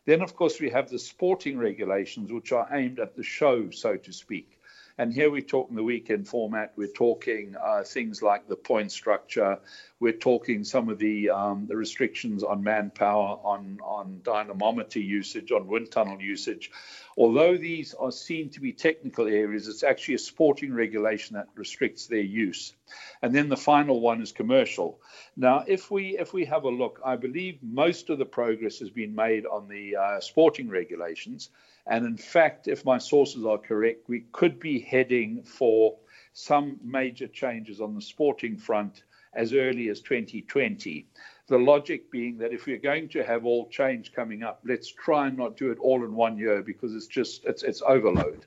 Then, 0.08 0.22
of 0.22 0.38
course, 0.38 0.62
we 0.62 0.70
have 0.70 0.90
the 0.90 0.98
sporting 0.98 1.58
regulations, 1.58 2.32
which 2.32 2.54
are 2.54 2.70
aimed 2.72 3.02
at 3.02 3.18
the 3.18 3.24
show, 3.24 3.70
so 3.72 3.98
to 3.98 4.14
speak. 4.14 4.57
And 5.00 5.14
here 5.14 5.30
we're 5.30 5.42
talking 5.42 5.76
the 5.76 5.84
weekend 5.84 6.28
format. 6.28 6.74
We're 6.76 6.88
talking 6.88 7.56
uh, 7.56 7.84
things 7.84 8.24
like 8.24 8.48
the 8.48 8.56
point 8.56 8.92
structure. 8.92 9.60
We're 10.00 10.14
talking 10.14 10.64
some 10.64 10.90
of 10.90 10.98
the 10.98 11.30
um, 11.30 11.68
the 11.68 11.76
restrictions 11.76 12.44
on 12.44 12.64
manpower, 12.64 13.38
on 13.44 13.80
on 13.84 14.22
dynamometer 14.24 15.00
usage, 15.00 15.52
on 15.52 15.68
wind 15.68 15.92
tunnel 15.92 16.20
usage. 16.20 16.72
Although 17.16 17.58
these 17.58 17.94
are 17.94 18.12
seen 18.12 18.50
to 18.52 18.60
be 18.60 18.74
technical 18.74 19.28
areas, 19.28 19.68
it's 19.68 19.84
actually 19.84 20.16
a 20.16 20.20
sporting 20.20 20.74
regulation 20.74 21.36
that 21.36 21.48
restricts 21.54 22.08
their 22.08 22.20
use. 22.20 22.74
And 23.22 23.36
then 23.36 23.50
the 23.50 23.58
final 23.58 24.00
one 24.02 24.22
is 24.22 24.32
commercial. 24.32 25.00
Now, 25.36 25.64
if 25.68 25.92
we 25.92 26.18
if 26.18 26.34
we 26.34 26.46
have 26.46 26.64
a 26.64 26.70
look, 26.70 27.02
I 27.06 27.18
believe 27.18 27.60
most 27.62 28.10
of 28.10 28.18
the 28.18 28.26
progress 28.26 28.80
has 28.80 28.90
been 28.90 29.14
made 29.14 29.46
on 29.46 29.68
the 29.68 29.96
uh, 29.96 30.20
sporting 30.22 30.70
regulations. 30.70 31.50
And 31.90 32.06
in 32.06 32.18
fact, 32.18 32.68
if 32.68 32.84
my 32.84 32.98
sources 32.98 33.46
are 33.46 33.58
correct, 33.58 34.10
we 34.10 34.26
could 34.32 34.60
be 34.60 34.80
heading 34.80 35.44
for 35.44 35.98
some 36.34 36.80
major 36.84 37.28
changes 37.28 37.80
on 37.82 37.96
the 37.96 38.02
sporting 38.02 38.58
front 38.58 39.04
as 39.34 39.54
early 39.54 39.90
as 39.90 40.02
2020. 40.02 41.08
The 41.48 41.58
logic 41.58 42.12
being 42.12 42.40
that 42.40 42.52
if 42.52 42.66
we're 42.66 42.78
going 42.78 43.08
to 43.10 43.24
have 43.24 43.46
all 43.46 43.70
change 43.70 44.12
coming 44.12 44.44
up, 44.44 44.60
let's 44.66 44.92
try 44.92 45.28
and 45.28 45.38
not 45.38 45.56
do 45.56 45.72
it 45.72 45.80
all 45.80 46.04
in 46.04 46.14
one 46.14 46.38
year 46.38 46.62
because 46.62 46.94
it's 46.94 47.08
just 47.08 47.46
it's, 47.46 47.64
it's 47.64 47.82
overload. 47.82 48.46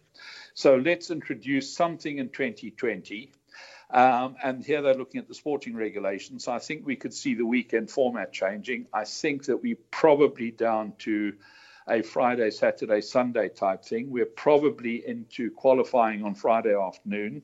So 0.53 0.77
let's 0.77 1.11
introduce 1.11 1.75
something 1.75 2.19
in 2.19 2.29
2020. 2.29 3.33
Um, 3.93 4.37
and 4.43 4.65
here 4.65 4.83
they're 4.83 4.95
looking 4.95 5.21
at 5.21 5.29
the 5.29 5.35
sporting 5.35 5.75
regulations. 5.75 6.45
So 6.45 6.53
I 6.53 6.59
think 6.59 6.87
we 6.87 6.97
could 6.97 7.15
see 7.15 7.35
the 7.35 7.47
weekend 7.47 7.91
format 7.91 8.33
changing. 8.33 8.87
I 8.93 9.05
think 9.05 9.47
that 9.47 9.63
we're 9.63 9.79
probably 9.91 10.51
down 10.51 10.93
to 10.99 11.33
a 11.91 12.03
Friday, 12.03 12.51
Saturday, 12.51 13.01
Sunday 13.01 13.49
type 13.49 13.85
thing. 13.85 14.11
We're 14.11 14.25
probably 14.25 15.07
into 15.07 15.51
qualifying 15.51 16.25
on 16.25 16.35
Friday 16.35 16.75
afternoon. 16.75 17.43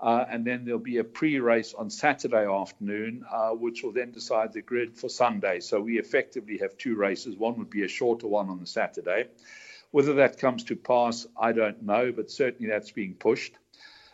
Uh, 0.00 0.24
and 0.28 0.44
then 0.44 0.64
there'll 0.64 0.80
be 0.80 0.98
a 0.98 1.04
pre-race 1.04 1.72
on 1.72 1.88
Saturday 1.88 2.44
afternoon, 2.44 3.24
uh, 3.30 3.50
which 3.50 3.82
will 3.82 3.92
then 3.92 4.10
decide 4.10 4.52
the 4.52 4.60
grid 4.60 4.98
for 4.98 5.08
Sunday. 5.08 5.60
So 5.60 5.80
we 5.80 5.98
effectively 5.98 6.58
have 6.58 6.76
two 6.76 6.96
races. 6.96 7.36
One 7.36 7.56
would 7.58 7.70
be 7.70 7.84
a 7.84 7.88
shorter 7.88 8.26
one 8.26 8.50
on 8.50 8.58
the 8.58 8.66
Saturday. 8.66 9.28
Whether 9.92 10.14
that 10.14 10.38
comes 10.38 10.64
to 10.64 10.76
pass, 10.76 11.26
I 11.40 11.52
don't 11.52 11.84
know, 11.84 12.10
but 12.10 12.30
certainly 12.30 12.68
that's 12.68 12.90
being 12.90 13.14
pushed. 13.14 13.54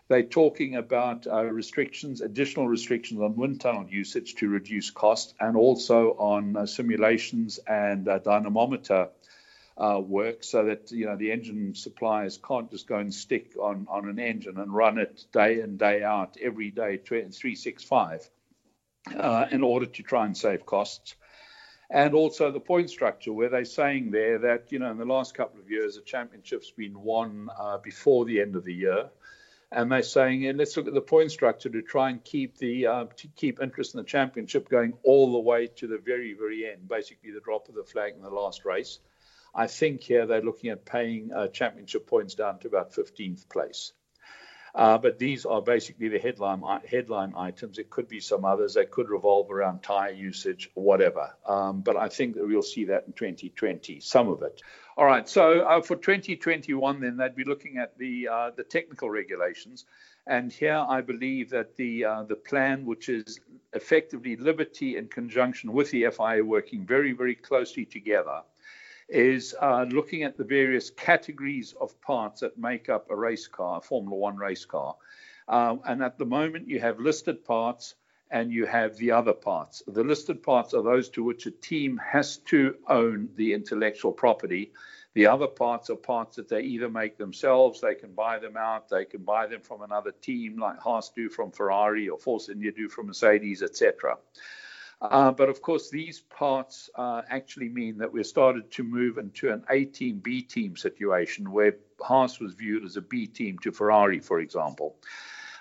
They're 0.09 0.23
talking 0.25 0.77
about 0.77 1.27
uh, 1.27 1.45
restrictions, 1.45 2.21
additional 2.21 2.69
restrictions 2.69 3.21
on 3.21 3.37
wind 3.37 3.61
tunnel 3.61 3.87
usage 3.89 4.35
to 4.37 4.49
reduce 4.49 4.91
cost, 4.91 5.35
and 5.41 5.57
also 5.57 6.11
on 6.19 6.57
uh, 6.57 6.67
simulations 6.67 7.59
and 7.67 8.07
uh, 8.07 8.19
dynamometer 8.19 9.09
uh, 9.77 10.01
work, 10.01 10.45
so 10.45 10.67
that 10.67 10.91
you 10.91 11.07
know 11.07 11.17
the 11.17 11.33
engine 11.33 11.75
suppliers 11.75 12.39
can't 12.39 12.71
just 12.71 12.87
go 12.87 12.97
and 12.97 13.15
stick 13.15 13.53
on 13.61 13.87
on 13.91 14.09
an 14.09 14.19
engine 14.19 14.59
and 14.59 14.75
run 14.75 14.99
it 14.99 15.25
day 15.33 15.61
in 15.61 15.77
day 15.77 16.03
out 16.03 16.37
every 16.41 16.71
day, 16.71 16.99
three 16.99 17.55
six 17.55 17.85
five, 17.85 18.29
uh, 19.17 19.47
in 19.51 19.63
order 19.63 19.87
to 19.87 20.03
try 20.03 20.27
and 20.27 20.37
save 20.37 20.67
costs 20.67 21.15
and 21.91 22.15
also 22.15 22.53
the 22.53 22.61
point 22.61 22.89
structure, 22.89 23.33
where 23.33 23.49
they're 23.49 23.65
saying 23.65 24.13
there 24.13 24.39
that 24.39 24.71
you 24.71 24.79
know 24.79 24.91
in 24.91 24.99
the 24.99 25.05
last 25.05 25.35
couple 25.35 25.61
of 25.61 25.69
years 25.69 25.97
the 25.97 26.03
championship's 26.03 26.71
been 26.71 27.03
won 27.03 27.51
uh, 27.59 27.79
before 27.79 28.25
the 28.25 28.41
end 28.41 28.55
of 28.55 28.65
the 28.65 28.73
year, 28.73 29.11
and 29.73 29.91
they're 29.91 30.03
saying, 30.03 30.43
yeah, 30.43 30.53
let's 30.55 30.77
look 30.77 30.87
at 30.87 30.95
the 30.95 31.01
point 31.01 31.33
structure 31.33 31.69
to 31.69 31.83
try 31.83 32.11
and 32.11 32.23
keep 32.23 32.57
the 32.59 32.87
uh, 32.87 33.05
to 33.17 33.29
keep 33.35 33.61
interest 33.61 33.95
in 33.95 33.99
the 33.99 34.05
championship 34.05 34.69
going 34.69 34.93
all 35.03 35.33
the 35.33 35.41
way 35.41 35.67
to 35.67 35.89
the 35.89 35.99
very 35.99 36.33
very 36.33 36.71
end, 36.71 36.89
basically 36.89 37.33
the 37.33 37.41
drop 37.41 37.69
of 37.69 37.75
the 37.75 37.85
flag 37.85 38.15
in 38.15 38.23
the 38.23 38.31
last 38.31 38.65
race. 38.65 39.01
I 39.55 39.67
think 39.67 40.03
here 40.03 40.27
they're 40.27 40.43
looking 40.43 40.71
at 40.71 40.85
paying 40.85 41.33
uh, 41.33 41.49
championship 41.49 42.07
points 42.07 42.35
down 42.35 42.59
to 42.61 42.69
about 42.69 42.93
15th 42.93 43.49
place. 43.49 43.93
Uh, 44.75 44.99
but 44.99 45.19
these 45.19 45.47
are 45.47 45.61
basically 45.61 46.09
the 46.09 46.19
headline 46.19 46.63
headline 46.89 47.35
items. 47.37 47.79
It 47.79 47.91
could 47.91 48.09
be 48.09 48.21
some 48.21 48.45
others. 48.45 48.75
They 48.75 48.85
could 48.85 49.11
revolve 49.11 49.51
around 49.51 49.83
tire 49.83 50.13
usage, 50.13 50.71
whatever. 50.75 51.35
Um, 51.47 51.81
but 51.81 51.97
I 51.97 52.09
think 52.09 52.37
that 52.37 52.47
we'll 52.47 52.63
see 52.63 52.85
that 52.85 53.05
in 53.07 53.13
2020, 53.13 54.01
some 54.01 54.29
of 54.29 54.43
it. 54.43 54.63
All 54.97 55.05
right. 55.05 55.29
So 55.29 55.63
uh, 55.63 55.83
for 55.83 55.97
2021, 55.97 57.01
then 57.01 57.17
they'd 57.17 57.35
be 57.35 57.45
looking 57.45 57.79
at 57.79 57.99
the 57.99 58.29
uh, 58.29 58.51
the 58.57 58.63
technical 58.63 59.11
regulations, 59.11 59.87
and 60.27 60.53
here 60.53 60.85
I 60.89 61.01
believe 61.01 61.51
that 61.51 61.77
the 61.77 62.05
uh, 62.05 62.23
the 62.25 62.37
plan, 62.37 62.85
which 62.85 63.09
is 63.09 63.41
effectively 63.73 64.37
Liberty 64.37 64.97
in 64.97 65.09
conjunction 65.09 65.73
with 65.73 65.91
the 65.91 66.07
FIA, 66.11 66.45
working 66.45 66.87
very 66.87 67.13
very 67.13 67.35
closely 67.35 67.85
together 67.85 68.43
is 69.11 69.55
uh, 69.61 69.85
looking 69.89 70.23
at 70.23 70.37
the 70.37 70.45
various 70.45 70.91
categories 70.91 71.75
of 71.81 72.01
parts 72.01 72.41
that 72.41 72.57
make 72.59 72.89
up 72.89 73.11
a 73.11 73.17
race 73.17 73.49
car, 73.49 73.79
a 73.79 73.81
Formula 73.81 74.17
One 74.17 74.37
race 74.37 74.65
car. 74.65 74.97
Um, 75.49 75.81
and 75.85 76.03
at 76.03 76.17
the 76.19 76.25
moment, 76.25 76.69
you 76.69 76.81
have 76.81 77.01
listed 77.01 77.45
parts 77.45 77.95
and 78.31 78.53
you 78.53 78.65
have 78.67 78.97
the 78.97 79.11
other 79.11 79.33
parts. 79.33 79.83
The 79.89 80.05
listed 80.05 80.43
parts 80.43 80.73
are 80.73 80.83
those 80.83 81.09
to 81.11 81.25
which 81.25 81.47
a 81.47 81.51
team 81.51 82.01
has 82.13 82.37
to 82.47 82.77
own 82.89 83.31
the 83.35 83.53
intellectual 83.55 84.13
property. 84.13 84.73
The 85.15 85.27
other 85.27 85.49
parts 85.49 85.91
are 85.91 85.97
parts 85.97 86.37
that 86.37 86.49
they 86.49 86.63
either 86.63 86.89
make 86.89 87.19
themselves, 87.19 87.81
they 87.81 87.97
can 87.97 88.13
buy 88.13 88.39
them 88.39 88.57
out, 88.57 88.89
they 88.89 89.05
can 89.05 89.25
buy 89.25 89.49
them 89.49 89.61
from 89.63 89.83
another 89.83 90.13
team 90.13 90.57
like 90.57 90.79
Haas 90.79 91.11
do 91.11 91.29
from 91.29 91.51
Ferrari 91.51 92.09
or 92.09 92.19
Force 92.19 92.49
India 92.49 92.71
do 92.71 92.89
from 92.89 93.09
Mercedes, 93.09 93.65
etc. 93.65 94.19
Uh, 95.01 95.33
but 95.33 95.49
of 95.49 95.63
course, 95.63 95.89
these 95.89 96.21
parts 96.21 96.91
uh, 96.95 97.23
actually 97.29 97.69
mean 97.69 97.99
that 97.99 98.13
we've 98.13 98.27
started 98.27 98.71
to 98.71 98.83
move 98.83 99.17
into 99.17 99.51
an 99.51 99.65
A 99.71 99.87
team, 99.87 100.19
B 100.19 100.43
team 100.43 100.77
situation 100.77 101.51
where 101.51 101.77
Haas 102.01 102.39
was 102.39 102.53
viewed 102.53 102.85
as 102.85 102.97
a 102.97 103.01
B 103.01 103.27
team 103.27 103.59
to 103.61 103.73
Ferrari, 103.73 104.21
for 104.21 104.41
example. 104.41 104.97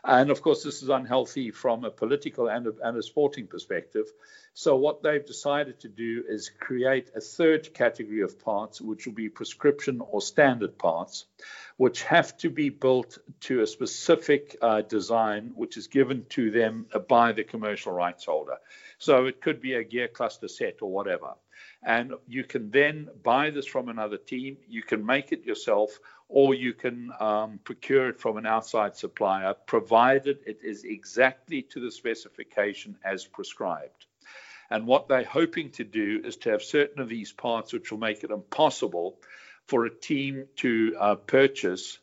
And 0.03 0.31
of 0.31 0.41
course, 0.41 0.63
this 0.63 0.81
is 0.81 0.89
unhealthy 0.89 1.51
from 1.51 1.83
a 1.83 1.91
political 1.91 2.47
and 2.47 2.67
a, 2.67 2.73
and 2.83 2.97
a 2.97 3.03
sporting 3.03 3.47
perspective. 3.47 4.05
So, 4.53 4.75
what 4.75 5.03
they've 5.03 5.25
decided 5.25 5.81
to 5.81 5.89
do 5.89 6.23
is 6.27 6.49
create 6.49 7.11
a 7.15 7.21
third 7.21 7.73
category 7.73 8.21
of 8.21 8.39
parts, 8.39 8.81
which 8.81 9.05
will 9.05 9.13
be 9.13 9.29
prescription 9.29 10.01
or 10.01 10.21
standard 10.21 10.77
parts, 10.77 11.25
which 11.77 12.03
have 12.03 12.37
to 12.37 12.49
be 12.49 12.69
built 12.69 13.17
to 13.41 13.61
a 13.61 13.67
specific 13.67 14.57
uh, 14.61 14.81
design, 14.81 15.51
which 15.55 15.77
is 15.77 15.87
given 15.87 16.25
to 16.29 16.51
them 16.51 16.87
by 17.07 17.33
the 17.33 17.43
commercial 17.43 17.91
rights 17.91 18.25
holder. 18.25 18.57
So 18.99 19.25
it 19.25 19.41
could 19.41 19.61
be 19.61 19.73
a 19.73 19.83
gear 19.83 20.09
cluster 20.09 20.47
set 20.47 20.81
or 20.81 20.91
whatever. 20.91 21.33
And 21.81 22.13
you 22.27 22.43
can 22.43 22.69
then 22.69 23.09
buy 23.23 23.49
this 23.49 23.65
from 23.65 23.87
another 23.87 24.17
team. 24.17 24.57
You 24.67 24.83
can 24.83 25.05
make 25.05 25.31
it 25.31 25.45
yourself, 25.45 25.97
or 26.27 26.53
you 26.53 26.73
can 26.73 27.11
um, 27.19 27.59
procure 27.63 28.09
it 28.09 28.19
from 28.19 28.37
an 28.37 28.45
outside 28.45 28.97
supplier, 28.97 29.53
provided 29.53 30.39
it 30.45 30.59
is 30.63 30.83
exactly 30.83 31.61
to 31.63 31.79
the 31.79 31.91
specification 31.91 32.97
as 33.03 33.25
prescribed. 33.25 34.05
And 34.69 34.85
what 34.85 35.07
they're 35.07 35.23
hoping 35.23 35.71
to 35.71 35.83
do 35.83 36.21
is 36.23 36.35
to 36.37 36.51
have 36.51 36.61
certain 36.61 37.01
of 37.01 37.09
these 37.09 37.31
parts 37.31 37.73
which 37.73 37.91
will 37.91 37.99
make 37.99 38.23
it 38.23 38.31
impossible 38.31 39.17
for 39.67 39.85
a 39.85 39.95
team 39.95 40.45
to 40.57 40.95
uh, 40.99 41.15
purchase 41.15 41.99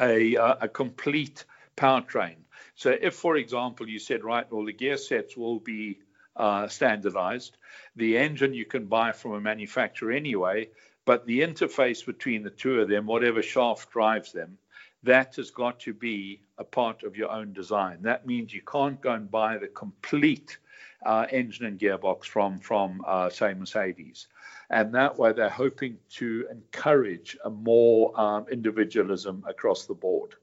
a, 0.00 0.36
uh, 0.36 0.56
a 0.62 0.68
complete 0.68 1.44
powertrain. 1.76 2.36
So, 2.74 2.96
if, 3.00 3.14
for 3.14 3.36
example, 3.36 3.88
you 3.88 3.98
said, 3.98 4.24
right, 4.24 4.50
well, 4.50 4.64
the 4.64 4.72
gear 4.72 4.96
sets 4.96 5.36
will 5.36 5.60
be 5.60 5.98
uh, 6.36 6.66
standardized, 6.68 7.56
the 7.94 8.18
engine 8.18 8.54
you 8.54 8.64
can 8.64 8.86
buy 8.86 9.12
from 9.12 9.32
a 9.34 9.40
manufacturer 9.40 10.12
anyway, 10.12 10.68
but 11.04 11.26
the 11.26 11.40
interface 11.40 12.04
between 12.04 12.42
the 12.42 12.50
two 12.50 12.80
of 12.80 12.88
them, 12.88 13.06
whatever 13.06 13.42
shaft 13.42 13.90
drives 13.92 14.32
them, 14.32 14.58
that 15.04 15.36
has 15.36 15.50
got 15.50 15.80
to 15.80 15.92
be 15.92 16.40
a 16.58 16.64
part 16.64 17.02
of 17.04 17.16
your 17.16 17.30
own 17.30 17.52
design. 17.52 17.98
That 18.02 18.26
means 18.26 18.52
you 18.52 18.62
can't 18.62 19.00
go 19.00 19.12
and 19.12 19.30
buy 19.30 19.58
the 19.58 19.68
complete 19.68 20.58
uh, 21.04 21.26
engine 21.30 21.66
and 21.66 21.78
gearbox 21.78 22.24
from 22.24 22.58
from 22.60 23.02
uh, 23.06 23.28
say 23.28 23.52
Mercedes, 23.52 24.28
and 24.70 24.94
that 24.94 25.18
way 25.18 25.32
they're 25.32 25.50
hoping 25.50 25.98
to 26.12 26.46
encourage 26.50 27.36
a 27.44 27.50
more 27.50 28.18
um, 28.18 28.46
individualism 28.50 29.44
across 29.46 29.84
the 29.84 29.94
board. 29.94 30.34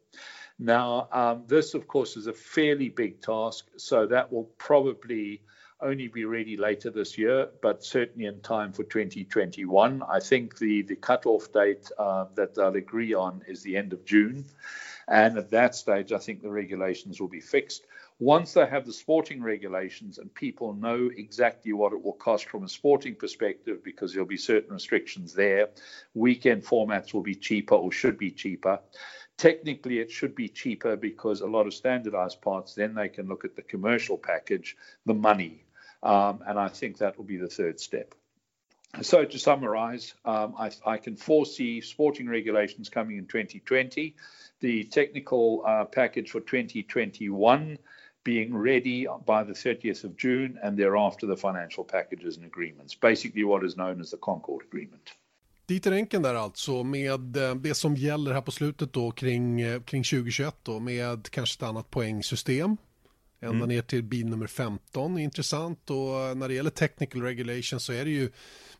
Now, 0.62 1.08
um, 1.12 1.44
this 1.48 1.74
of 1.74 1.88
course 1.88 2.16
is 2.16 2.28
a 2.28 2.34
fairly 2.34 2.88
big 2.88 3.20
task, 3.20 3.66
so 3.78 4.06
that 4.06 4.32
will 4.32 4.44
probably 4.60 5.42
only 5.82 6.08
be 6.08 6.26
ready 6.26 6.56
later 6.56 6.92
this 6.92 7.18
year, 7.18 7.50
but 7.64 7.84
certainly 7.84 8.28
in 8.28 8.40
time 8.42 8.72
for 8.72 8.84
2021. 8.84 10.04
I 10.08 10.20
think 10.20 10.60
the 10.60 10.84
the 10.84 10.96
cutoff 10.96 11.52
date 11.52 11.92
uh, 11.98 12.26
that 12.36 12.54
they'll 12.54 12.76
agree 12.76 13.16
on 13.16 13.42
is 13.48 13.64
the 13.64 13.76
end 13.76 13.92
of 13.92 14.06
June. 14.06 14.46
And 15.08 15.36
at 15.40 15.50
that 15.50 15.74
stage, 15.74 16.12
I 16.12 16.20
think 16.20 16.44
the 16.44 16.52
regulations 16.52 17.20
will 17.20 17.28
be 17.28 17.42
fixed. 17.42 17.88
Once 18.20 18.54
they 18.54 18.68
have 18.68 18.86
the 18.86 18.94
sporting 18.94 19.42
regulations 19.42 20.20
and 20.20 20.32
people 20.36 20.76
know 20.76 21.10
exactly 21.18 21.74
what 21.74 21.92
it 21.92 22.00
will 22.04 22.14
cost 22.14 22.48
from 22.48 22.64
a 22.64 22.70
sporting 22.70 23.16
perspective, 23.16 23.84
because 23.84 24.14
there'll 24.14 24.28
be 24.28 24.38
certain 24.38 24.72
restrictions 24.72 25.34
there, 25.34 25.70
weekend 26.14 26.64
formats 26.64 27.16
will 27.16 27.24
be 27.24 27.34
cheaper 27.34 27.74
or 27.74 27.92
should 27.92 28.20
be 28.20 28.30
cheaper. 28.30 28.80
Technically, 29.38 30.00
it 30.00 30.12
should 30.12 30.36
be 30.36 30.48
cheaper 30.48 30.96
because 30.96 31.42
a 31.42 31.48
lot 31.48 31.66
of 31.66 31.74
standardized 31.74 32.42
parts, 32.42 32.76
then 32.76 32.94
they 32.94 33.10
can 33.10 33.28
look 33.28 33.44
at 33.44 33.56
the 33.56 33.62
commercial 33.62 34.18
package, 34.18 34.78
the 35.06 35.14
money. 35.14 35.64
Um, 36.04 36.44
and 36.46 36.60
I 36.60 36.68
think 36.68 36.98
that 36.98 37.18
will 37.18 37.26
be 37.26 37.38
the 37.38 37.48
third 37.48 37.80
step. 37.80 38.14
So, 39.02 39.24
to 39.24 39.40
summarize, 39.40 40.14
um, 40.26 40.54
I, 40.60 40.72
I, 40.86 40.98
can 40.98 41.16
foresee 41.16 41.80
sporting 41.80 42.28
regulations 42.28 42.90
coming 42.90 43.18
in 43.18 43.26
2020, 43.26 44.16
the 44.60 44.84
technical 44.84 45.64
uh, 45.66 45.86
package 45.86 46.32
for 46.32 46.42
2021 46.42 47.78
being 48.24 48.56
ready 48.56 49.08
by 49.26 49.44
the 49.44 49.54
30th 49.54 50.04
of 50.04 50.18
June, 50.18 50.60
and 50.62 50.78
thereafter 50.78 51.26
the 51.26 51.38
financial 51.38 51.84
packages 51.84 52.38
and 52.38 52.46
agreements, 52.46 52.94
basically 52.94 53.44
what 53.44 53.64
is 53.64 53.78
known 53.78 54.00
as 54.00 54.12
the 54.12 54.18
Concord 54.18 54.66
Agreement. 54.66 55.14
Dieter 55.66 55.92
Enken 55.92 56.22
där 56.22 56.36
alltså 56.36 56.84
med 56.84 57.38
eh, 57.38 57.56
det 57.56 57.74
som 57.74 57.96
gäller 57.96 58.34
här 58.34 58.42
på 58.42 58.52
slutet 58.52 58.94
då 58.94 59.12
kring, 59.12 59.62
eh, 59.62 59.82
kring 59.82 60.04
2021 60.04 60.56
då 60.64 60.80
med 60.80 61.30
kanske 61.30 61.64
ett 61.64 61.70
annat 61.70 61.90
poängsystem. 61.90 62.78
Ända 63.44 63.56
mm. 63.56 63.70
ner 63.70 63.82
till 63.82 64.04
bil 64.04 64.26
nummer 64.26 64.48
15, 64.48 65.18
intressant 65.18 65.90
och 65.90 66.38
när 66.38 66.48
det 66.48 66.54
gäller 66.54 66.70
technical 66.70 67.22
regulation 67.22 67.80
så 67.80 67.94
är 67.94 68.06
det 68.06 68.12
ju 68.12 68.32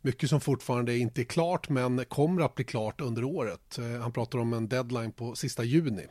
mycket 0.02 0.30
som 0.30 0.42
fortfarande 0.42 0.98
inte 0.98 1.22
är 1.22 1.26
klart 1.26 1.70
men 1.70 2.06
kommer 2.06 2.42
att 2.42 2.56
bli 2.56 2.66
klart 2.66 3.02
under 3.02 3.24
året. 3.24 3.78
Eh, 3.78 4.02
han 4.02 4.12
pratar 4.12 4.40
om 4.40 4.54
en 4.54 4.68
deadline 4.68 5.12
på 5.12 5.36
sista 5.36 5.64
juni. 5.64 6.06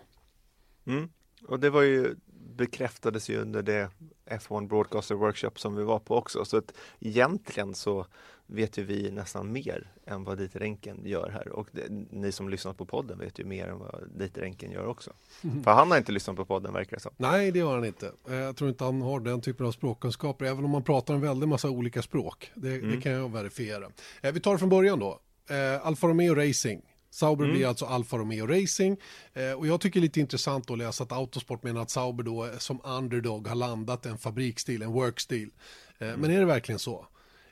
Mm. 0.86 1.08
Och 1.46 1.60
det 1.60 1.70
var 1.70 1.82
ju 1.82 2.14
bekräftades 2.56 3.30
ju 3.30 3.40
under 3.40 3.62
det 3.62 3.90
F1 4.30 4.68
Broadcaster 4.68 5.14
Workshop 5.14 5.50
som 5.56 5.76
vi 5.76 5.84
var 5.84 5.98
på 5.98 6.16
också. 6.16 6.44
Så 6.44 6.56
att 6.56 6.72
egentligen 7.00 7.74
så 7.74 8.06
vet 8.52 8.78
ju 8.78 8.84
vi 8.84 9.10
nästan 9.10 9.52
mer 9.52 9.92
än 10.06 10.24
vad 10.24 10.38
Dieter 10.38 10.62
Enken 10.62 11.00
gör 11.04 11.30
här 11.30 11.48
och 11.48 11.68
det, 11.72 11.86
ni 12.10 12.32
som 12.32 12.48
lyssnat 12.48 12.76
på 12.76 12.84
podden 12.86 13.18
vet 13.18 13.38
ju 13.38 13.44
mer 13.44 13.68
än 13.68 13.78
vad 13.78 14.08
Dieter 14.14 14.42
Enken 14.42 14.70
gör 14.70 14.86
också. 14.86 15.12
Mm. 15.44 15.62
För 15.64 15.70
han 15.70 15.90
har 15.90 15.98
inte 15.98 16.12
lyssnat 16.12 16.36
på 16.36 16.44
podden 16.44 16.72
verkar 16.72 16.96
det 16.96 17.02
som. 17.02 17.12
Nej, 17.16 17.50
det 17.50 17.60
har 17.60 17.74
han 17.74 17.84
inte. 17.84 18.12
Eh, 18.28 18.34
jag 18.34 18.56
tror 18.56 18.70
inte 18.70 18.84
han 18.84 19.02
har 19.02 19.20
den 19.20 19.40
typen 19.40 19.66
av 19.66 19.72
språkkunskaper, 19.72 20.44
även 20.44 20.64
om 20.64 20.70
man 20.70 20.82
pratar 20.82 21.14
en 21.14 21.20
väldig 21.20 21.48
massa 21.48 21.70
olika 21.70 22.02
språk. 22.02 22.52
Det, 22.54 22.74
mm. 22.74 22.90
det 22.90 23.00
kan 23.00 23.12
jag 23.12 23.32
verifiera. 23.32 23.90
Eh, 24.22 24.32
vi 24.32 24.40
tar 24.40 24.52
det 24.52 24.58
från 24.58 24.68
början 24.68 24.98
då. 24.98 25.20
Eh, 25.50 25.86
Alfa 25.86 26.08
Romeo 26.08 26.34
Racing 26.34 26.82
Sauber 27.10 27.44
mm. 27.44 27.56
blir 27.56 27.66
alltså 27.66 27.84
Alfa 27.84 28.18
Romeo 28.18 28.46
Racing 28.46 29.00
eh, 29.32 29.52
och 29.52 29.66
jag 29.66 29.80
tycker 29.80 30.00
det 30.00 30.04
är 30.04 30.06
lite 30.06 30.20
intressant 30.20 30.70
att 30.70 30.78
läsa 30.78 31.04
att 31.04 31.12
Autosport 31.12 31.62
menar 31.62 31.82
att 31.82 31.90
Sauber 31.90 32.24
då 32.24 32.50
som 32.58 32.80
underdog 32.84 33.46
har 33.46 33.54
landat 33.54 34.06
en 34.06 34.18
fabriksstil, 34.18 34.82
en 34.82 34.92
workstil. 34.92 35.50
Eh, 35.98 36.08
mm. 36.08 36.20
Men 36.20 36.30
är 36.30 36.38
det 36.38 36.46
verkligen 36.46 36.78
så? 36.78 37.06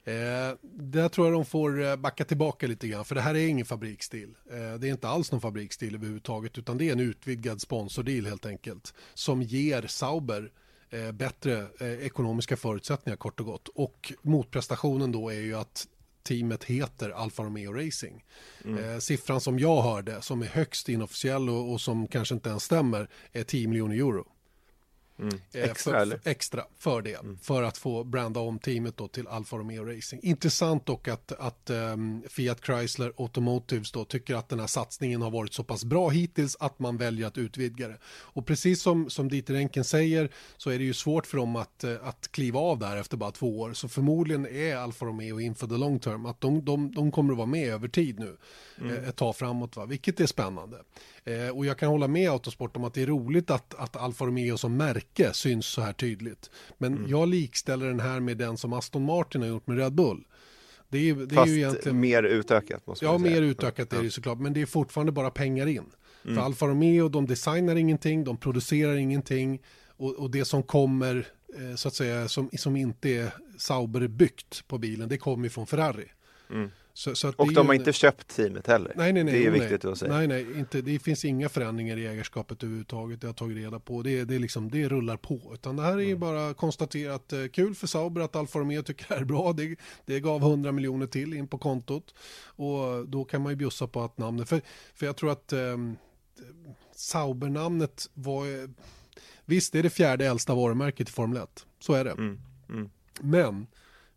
Eh, 0.09 0.55
där 0.63 1.09
tror 1.09 1.27
jag 1.27 1.35
de 1.35 1.45
får 1.45 1.85
eh, 1.85 1.97
backa 1.97 2.25
tillbaka 2.25 2.67
lite 2.67 2.89
grann, 2.89 3.05
för 3.05 3.15
det 3.15 3.21
här 3.21 3.35
är 3.35 3.47
ingen 3.47 3.67
fabriksstil. 3.67 4.35
Eh, 4.51 4.75
det 4.75 4.89
är 4.89 4.91
inte 4.91 5.09
alls 5.09 5.33
någon 5.33 5.41
fabriksstil 5.41 5.95
överhuvudtaget, 5.95 6.59
utan 6.59 6.79
det 6.79 6.89
är 6.89 6.93
en 6.93 7.01
utvidgad 7.01 7.61
sponsordeal 7.61 8.27
helt 8.27 8.47
enkelt, 8.47 8.95
som 9.15 9.43
ger 9.43 9.87
Sauber 9.87 10.53
eh, 10.91 11.13
bättre 11.13 11.67
eh, 11.81 12.07
ekonomiska 12.07 12.57
förutsättningar 12.57 13.17
kort 13.17 13.41
och 13.41 13.47
gott. 13.47 13.69
Och 13.69 14.13
motprestationen 14.23 15.13
då 15.13 15.29
är 15.29 15.41
ju 15.41 15.55
att 15.55 15.87
teamet 16.23 16.65
heter 16.65 17.11
Alfa 17.11 17.43
Romeo 17.43 17.73
Racing. 17.73 18.25
Mm. 18.65 18.85
Eh, 18.85 18.99
siffran 18.99 19.41
som 19.41 19.59
jag 19.59 19.83
hörde, 19.83 20.23
som 20.23 20.43
är 20.43 20.47
högst 20.47 20.89
inofficiell 20.89 21.49
och, 21.49 21.73
och 21.73 21.81
som 21.81 22.07
kanske 22.07 22.35
inte 22.35 22.49
ens 22.49 22.63
stämmer, 22.63 23.09
är 23.33 23.45
10 23.45 23.69
miljoner 23.69 23.95
euro. 23.95 24.27
Mm. 25.19 25.41
Eh, 25.53 25.63
Extra, 25.63 25.93
för, 25.93 26.07
för, 26.07 26.31
extra 26.31 26.65
för 26.79 27.03
det, 27.03 27.15
mm. 27.15 27.39
för 27.43 27.63
att 27.63 27.79
få 27.79 28.05
branda 28.05 28.41
om 28.41 28.59
teamet 28.59 28.97
då 28.97 29.09
till 29.09 29.29
Alfa 29.29 29.57
Romeo 29.57 29.85
Racing. 29.85 30.21
Intressant 30.23 30.87
dock 30.87 31.09
att, 31.09 31.33
att 31.33 31.71
um, 31.71 32.23
Fiat 32.29 32.61
Chrysler 32.67 33.13
Automotives 33.17 33.93
då 33.93 34.05
tycker 34.05 34.35
att 34.35 34.49
den 34.49 34.61
här 34.61 34.67
satsningen 34.67 35.23
har 35.23 35.31
varit 35.31 35.55
så 35.55 35.65
pass 35.65 35.85
bra 35.85 36.09
hittills 36.09 36.57
att 36.61 36.79
man 36.79 36.97
väljer 36.97 37.27
att 37.27 37.39
utvidga 37.39 37.89
det. 37.89 37.99
Och 38.07 38.47
precis 38.47 38.83
som, 38.83 39.11
som 39.11 39.29
Dieter 39.29 39.55
Enken 39.55 39.85
säger 39.85 40.31
så 40.57 40.71
är 40.71 40.79
det 40.79 40.85
ju 40.85 40.95
svårt 40.95 41.27
för 41.27 41.39
dem 41.39 41.57
att, 41.57 41.85
eh, 41.85 41.97
att 42.03 42.33
kliva 42.33 42.61
av 42.61 42.79
där 42.79 42.97
efter 42.97 43.17
bara 43.17 43.31
två 43.31 43.61
år. 43.61 43.73
Så 43.73 43.89
förmodligen 43.89 44.47
är 44.47 44.77
Alfa 44.77 45.07
Romeo 45.07 45.41
inför 45.41 45.67
the 45.67 45.77
long 45.77 45.99
term, 45.99 46.27
att 46.27 46.41
de, 46.41 46.65
de, 46.65 46.95
de 46.95 47.13
kommer 47.13 47.33
att 47.33 47.37
vara 47.37 47.47
med 47.47 47.69
över 47.69 47.89
tid 47.89 48.19
nu 48.19 48.37
mm. 48.81 48.97
Eh, 48.97 49.09
ett 49.09 49.17
tag 49.17 49.37
framåt, 49.37 49.77
va? 49.77 49.87
vilket 49.87 50.21
är 50.21 50.27
spännande. 50.27 50.79
Eh, 51.25 51.49
och 51.49 51.67
jag 51.67 51.79
kan 51.79 51.89
hålla 51.89 52.09
med 52.09 52.31
Autosport 52.31 52.77
om 52.77 52.85
att 52.85 52.95
det 52.95 53.03
är 53.03 53.07
roligt 53.07 53.51
att, 53.51 53.75
att 53.75 53.97
Alfa 53.97 54.25
Romeo 54.25 54.57
som 54.57 54.77
märke 54.77 55.33
syns 55.33 55.67
så 55.67 55.81
här 55.81 55.93
tydligt. 55.93 56.51
Men 56.79 56.97
mm. 56.97 57.11
jag 57.11 57.29
likställer 57.29 57.87
den 57.87 58.01
här 58.01 58.21
med 58.21 58.37
den 58.37 58.57
som 58.57 58.73
Aston 58.73 59.05
Martin 59.05 59.43
har 59.43 59.49
gjort 59.49 59.67
med 59.67 59.79
Red 59.79 59.93
Bull. 59.93 60.25
Det 60.89 60.99
är, 60.99 61.15
det 61.15 61.35
Fast 61.35 61.49
är 61.49 61.53
ju 61.53 61.59
egentligen... 61.59 62.01
mer 62.01 62.23
utökat 62.23 62.87
måste 62.87 63.05
man 63.05 63.15
ja, 63.15 63.19
säga. 63.19 63.35
Ja, 63.35 63.41
mer 63.41 63.51
utökat 63.51 63.93
är 63.93 64.03
det 64.03 64.11
såklart, 64.11 64.39
men 64.39 64.53
det 64.53 64.63
är 64.63 64.67
fortfarande 64.67 65.13
bara 65.13 65.31
pengar 65.31 65.67
in. 65.67 65.85
Mm. 66.25 66.37
För 66.37 66.43
Alfa 66.43 66.67
Romeo, 66.67 67.09
de 67.09 67.27
designar 67.27 67.77
ingenting, 67.77 68.25
de 68.25 68.37
producerar 68.37 68.97
ingenting 68.97 69.63
och, 69.97 70.15
och 70.15 70.31
det 70.31 70.45
som 70.45 70.63
kommer, 70.63 71.27
eh, 71.59 71.75
så 71.75 71.89
att 71.89 71.95
säga, 71.95 72.29
som, 72.29 72.51
som 72.59 72.77
inte 72.77 73.09
är 73.09 73.31
Sauber-byggt 73.59 74.69
på 74.69 74.79
bilen, 74.79 75.09
det 75.09 75.19
kommer 75.19 75.49
från 75.49 75.67
Ferrari. 75.67 76.09
Mm. 76.51 76.71
Så, 76.99 77.15
så 77.15 77.29
och 77.37 77.53
de 77.53 77.67
har 77.67 77.75
en... 77.75 77.81
inte 77.81 77.93
köpt 77.93 78.37
teamet 78.37 78.67
heller. 78.67 78.93
Nej, 78.97 79.13
nej, 79.13 79.25
nej. 79.25 79.35
Det 79.35 79.47
är 79.47 79.51
nej, 79.51 79.61
viktigt 79.61 79.85
att 79.85 79.99
säga. 79.99 80.13
Nej, 80.13 80.27
nej, 80.27 80.59
inte, 80.59 80.81
det 80.81 80.99
finns 80.99 81.25
inga 81.25 81.49
förändringar 81.49 81.97
i 81.97 82.07
ägarskapet 82.07 82.63
överhuvudtaget. 82.63 83.21
Det 83.21 83.27
har 83.27 83.35
tagit 83.35 83.57
reda 83.57 83.81
på. 83.81 84.03
Det, 84.03 84.25
det, 84.25 84.39
liksom, 84.39 84.71
det 84.71 84.89
rullar 84.89 85.17
på. 85.17 85.51
Utan 85.55 85.77
det 85.77 85.83
här 85.83 85.99
är 85.99 86.05
mm. 86.05 86.21
bara 86.21 86.55
konstaterat 86.55 87.33
eh, 87.33 87.47
kul 87.47 87.75
för 87.75 87.87
Sauber 87.87 88.21
att 88.21 88.37
Alfa 88.37 88.59
Romeo 88.59 88.83
tycker 88.83 89.09
det 89.09 89.15
är 89.15 89.25
bra. 89.25 89.53
Det, 89.53 89.77
det 90.05 90.21
gav 90.21 90.43
100 90.43 90.73
miljoner 90.73 91.07
till 91.07 91.35
in 91.35 91.49
på 91.49 91.59
kontot. 91.59 92.15
Och 92.45 93.09
då 93.09 93.25
kan 93.25 93.43
man 93.43 93.53
ju 93.53 93.57
bjussa 93.57 93.87
på 93.87 94.01
att 94.01 94.19
namnet, 94.19 94.49
för, 94.49 94.61
för 94.95 95.07
jag 95.07 95.17
tror 95.17 95.33
att 95.33 95.53
eh, 95.53 95.77
Sauber-namnet 96.95 98.11
var, 98.15 98.47
visst 99.45 99.73
det 99.73 99.79
är 99.79 99.83
det 99.83 99.91
fjärde 99.91 100.27
äldsta 100.27 100.55
varumärket 100.55 101.09
i 101.09 101.13
Formel 101.13 101.43
1. 101.43 101.67
Så 101.81 101.93
är 101.93 102.05
det. 102.05 102.11
Mm. 102.11 102.41
Mm. 102.69 102.91
Men 103.21 103.67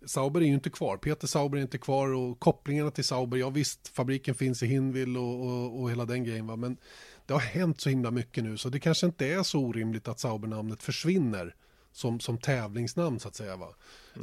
Sauber 0.06 0.42
är 0.42 0.46
ju 0.46 0.54
inte 0.54 0.70
kvar, 0.70 0.98
Peter 0.98 1.28
Sauber 1.28 1.58
är 1.58 1.62
inte 1.62 1.78
kvar 1.78 2.14
och 2.14 2.40
kopplingarna 2.40 2.92
till 2.92 3.04
Sauber, 3.04 3.38
ja 3.38 3.50
visst, 3.50 3.88
fabriken 3.88 4.36
finns 4.36 4.64
i 4.64 4.66
Hinwil 4.66 5.18
och, 5.18 5.46
och, 5.46 5.82
och 5.82 5.92
hela 5.92 6.06
den 6.06 6.24
grejen 6.24 6.48
va, 6.48 6.56
men 6.56 6.78
det 7.26 7.34
har 7.34 7.42
hänt 7.42 7.82
så 7.82 7.90
himla 7.90 8.12
mycket 8.12 8.44
nu 8.44 8.58
så 8.58 8.70
det 8.70 8.80
kanske 8.80 9.06
inte 9.06 9.28
är 9.28 9.44
så 9.44 9.60
orimligt 9.60 10.08
att 10.08 10.20
Sauber-namnet 10.20 10.84
försvinner 10.84 11.56
som, 11.92 12.20
som 12.20 12.38
tävlingsnamn 12.38 13.20
så 13.20 13.28
att 13.28 13.36
säga 13.36 13.56
va. 13.56 13.68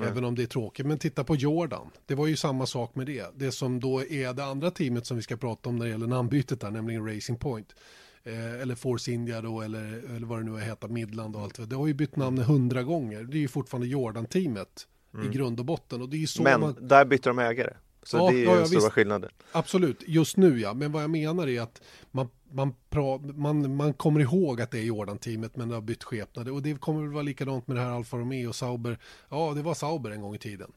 Även 0.02 0.24
om 0.24 0.34
det 0.34 0.42
är 0.42 0.46
tråkigt. 0.46 0.86
Men 0.86 0.98
titta 0.98 1.24
på 1.24 1.36
Jordan. 1.36 1.90
Det 2.06 2.14
var 2.14 2.26
ju 2.26 2.36
samma 2.36 2.66
sak 2.66 2.94
med 2.94 3.06
det. 3.06 3.26
Det 3.36 3.52
som 3.52 3.80
då 3.80 4.04
är 4.04 4.32
det 4.32 4.44
andra 4.44 4.70
teamet 4.70 5.06
som 5.06 5.16
vi 5.16 5.22
ska 5.22 5.36
prata 5.36 5.68
om 5.68 5.76
när 5.76 5.84
det 5.84 5.90
gäller 5.90 6.06
namnbytet 6.06 6.60
där, 6.60 6.70
nämligen 6.70 7.14
Racing 7.14 7.38
Point. 7.38 7.74
Eh, 8.24 8.60
eller 8.60 8.74
Force 8.74 9.12
India 9.12 9.40
då, 9.40 9.60
eller, 9.60 10.16
eller 10.16 10.26
vad 10.26 10.38
det 10.38 10.50
nu 10.50 10.60
heter, 10.60 10.88
Midland 10.88 11.36
och 11.36 11.42
allt. 11.42 11.70
Det 11.70 11.76
har 11.76 11.86
ju 11.86 11.94
bytt 11.94 12.16
namn 12.16 12.38
hundra 12.38 12.82
gånger. 12.82 13.22
Det 13.22 13.36
är 13.36 13.40
ju 13.40 13.48
fortfarande 13.48 13.86
Jordan-teamet 13.86 14.86
mm. 15.14 15.26
i 15.26 15.34
grund 15.34 15.60
och 15.60 15.66
botten. 15.66 16.02
Och 16.02 16.08
det 16.08 16.22
är 16.22 16.26
så 16.26 16.42
Men 16.42 16.60
man... 16.60 16.74
där 16.80 17.04
bytte 17.04 17.30
de 17.30 17.38
ägare. 17.38 17.72
Så 18.02 18.16
ja, 18.16 18.30
det 18.30 18.36
är 18.36 18.38
ju 18.38 18.44
ja, 18.44 18.54
den 18.54 18.66
stora 18.66 18.80
visst. 18.80 18.92
skillnaden. 18.92 19.30
Absolut, 19.52 20.02
just 20.06 20.36
nu 20.36 20.60
ja. 20.60 20.74
Men 20.74 20.92
vad 20.92 21.02
jag 21.02 21.10
menar 21.10 21.48
är 21.48 21.60
att 21.60 21.82
man, 22.10 22.28
man, 22.50 22.74
pra, 22.90 23.18
man, 23.18 23.76
man 23.76 23.92
kommer 23.92 24.20
ihåg 24.20 24.60
att 24.60 24.70
det 24.70 24.78
är 24.78 24.82
Jordan-teamet 24.82 25.56
men 25.56 25.68
det 25.68 25.74
har 25.74 25.82
bytt 25.82 26.04
skepnad. 26.04 26.48
Och 26.48 26.62
det 26.62 26.80
kommer 26.80 27.00
väl 27.00 27.12
vara 27.12 27.22
likadant 27.22 27.66
med 27.66 27.76
det 27.76 27.80
här 27.80 27.90
Alfa 27.90 28.16
Romeo 28.16 28.48
och 28.48 28.54
Sauber. 28.54 28.98
Ja, 29.28 29.52
det 29.56 29.62
var 29.62 29.74
Sauber 29.74 30.10
en 30.10 30.22
gång 30.22 30.34
i 30.34 30.38
tiden. 30.38 30.72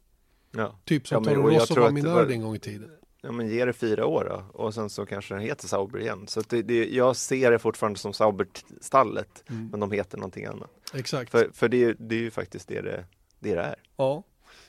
Ja. 0.52 0.80
Typ 0.86 1.08
som 1.08 1.24
ja, 1.24 1.34
Toro 1.34 1.50
Rosso 1.50 1.80
var 1.80 1.92
Minardi 1.92 2.34
en 2.34 2.42
gång 2.42 2.56
i 2.56 2.60
tiden. 2.60 2.92
Ja 3.22 3.32
men 3.32 3.48
ge 3.50 3.66
det 3.66 3.74
fyra 3.74 4.06
år 4.06 4.26
då 4.30 4.64
och 4.64 4.74
sen 4.74 4.90
så 4.90 5.06
kanske 5.06 5.34
den 5.34 5.44
heter 5.44 5.68
Sauber 5.68 6.00
igen. 6.00 6.28
Så 6.28 6.42
det, 6.50 6.62
det, 6.62 6.90
jag 6.90 7.16
ser 7.16 7.52
det 7.52 7.60
fortfarande 7.60 8.00
som 8.00 8.14
Sauber-stallet 8.14 9.44
mm. 9.50 9.68
men 9.68 9.80
de 9.80 9.92
heter 9.92 10.18
någonting 10.18 10.46
annat. 10.46 10.70
Exakt. 10.94 11.32
För, 11.32 11.50
för 11.54 11.70
det, 11.70 11.96
det 12.00 12.16
är 12.16 12.20
ju 12.20 12.32
faktiskt 12.32 12.68
det 12.68 12.82
det, 12.82 13.06
det, 13.42 13.56
det 13.56 13.62
är. 13.62 13.76
Ja. 13.98 14.24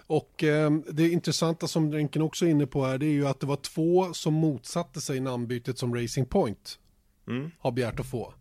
Och 0.07 0.45
eh, 0.45 0.71
det 0.71 1.09
intressanta 1.09 1.69
som 1.69 1.91
Drenken 1.91 2.23
också 2.23 2.47
är 2.47 2.51
inne 2.51 2.67
på 2.67 2.85
här 2.85 2.99
det 2.99 3.07
är 3.07 3.11
ju 3.11 3.27
att 3.27 3.41
det 3.41 3.47
var 3.47 3.57
två 3.57 4.13
som 4.13 4.35
motsatte 4.35 5.01
sig 5.01 5.21
namnbytet 5.21 5.79
som 5.79 5.95
Racing 5.95 6.29
Point 6.29 6.79
mm. 7.29 7.51
har 7.59 7.73
begärt 7.73 8.01
att 8.01 8.07
få. 8.07 8.35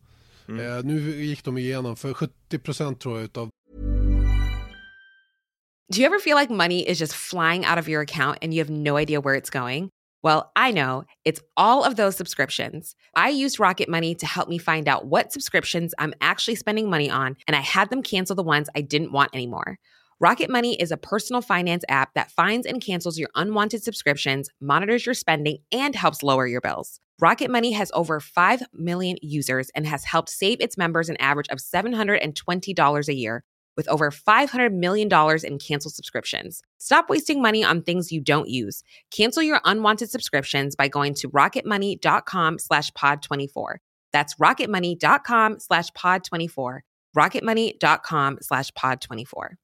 Mm. 0.47 0.77
Eh, 0.77 0.83
nu 0.83 1.23
gick 1.23 1.43
de 1.43 1.57
igenom 1.57 1.95
för 1.95 2.13
70% 2.13 2.97
tror 2.97 3.15
jag 3.15 3.23
utav 3.23 3.49
Do 5.93 5.99
you 5.99 6.05
ever 6.05 6.19
feel 6.19 6.37
like 6.37 6.49
money 6.49 6.79
is 6.87 7.01
just 7.01 7.13
flying 7.13 7.65
out 7.65 7.77
of 7.77 7.89
your 7.89 8.01
account 8.01 8.37
and 8.41 8.53
you 8.53 8.63
have 8.63 8.73
no 8.73 8.97
idea 8.97 9.19
where 9.19 9.35
it's 9.35 9.49
going? 9.49 9.89
Well, 10.23 10.51
I 10.55 10.71
know 10.71 11.03
it's 11.25 11.41
all 11.57 11.83
of 11.83 11.95
those 11.95 12.15
subscriptions. 12.15 12.95
I 13.15 13.29
used 13.29 13.59
Rocket 13.59 13.89
Money 13.89 14.15
to 14.15 14.25
help 14.25 14.47
me 14.47 14.59
find 14.59 14.87
out 14.87 15.07
what 15.07 15.33
subscriptions 15.33 15.93
I'm 15.97 16.13
actually 16.21 16.55
spending 16.55 16.89
money 16.89 17.09
on, 17.09 17.35
and 17.47 17.55
I 17.55 17.61
had 17.61 17.89
them 17.89 18.03
cancel 18.03 18.35
the 18.35 18.43
ones 18.43 18.69
I 18.75 18.81
didn't 18.81 19.11
want 19.11 19.31
anymore. 19.33 19.77
Rocket 20.21 20.51
Money 20.51 20.75
is 20.75 20.91
a 20.91 20.97
personal 20.97 21.41
finance 21.41 21.83
app 21.89 22.13
that 22.13 22.29
finds 22.29 22.67
and 22.67 22.79
cancels 22.79 23.17
your 23.17 23.31
unwanted 23.33 23.81
subscriptions, 23.81 24.51
monitors 24.61 25.03
your 25.03 25.15
spending, 25.15 25.57
and 25.71 25.95
helps 25.95 26.21
lower 26.21 26.45
your 26.45 26.61
bills. 26.61 26.99
Rocket 27.19 27.49
Money 27.49 27.71
has 27.71 27.89
over 27.95 28.19
5 28.19 28.61
million 28.71 29.17
users 29.23 29.71
and 29.73 29.87
has 29.87 30.03
helped 30.03 30.29
save 30.29 30.61
its 30.61 30.77
members 30.77 31.09
an 31.09 31.17
average 31.17 31.47
of 31.49 31.57
$720 31.57 33.07
a 33.07 33.13
year 33.15 33.43
with 33.75 33.87
over 33.87 34.11
$500 34.11 34.71
million 34.71 35.09
in 35.43 35.57
canceled 35.57 35.95
subscriptions. 35.95 36.61
Stop 36.77 37.09
wasting 37.09 37.41
money 37.41 37.63
on 37.63 37.81
things 37.81 38.11
you 38.11 38.21
don't 38.21 38.47
use. 38.47 38.83
Cancel 39.09 39.41
your 39.41 39.59
unwanted 39.65 40.11
subscriptions 40.11 40.75
by 40.75 40.87
going 40.87 41.15
to 41.15 41.31
rocketmoney.com 41.31 42.59
slash 42.59 42.91
pod24. 42.91 43.77
That's 44.13 44.35
rocketmoney.com 44.35 45.59
slash 45.61 45.89
pod24. 45.93 46.79
rocketmoney.com 47.17 48.37
slash 48.39 48.71
pod24. 48.73 49.55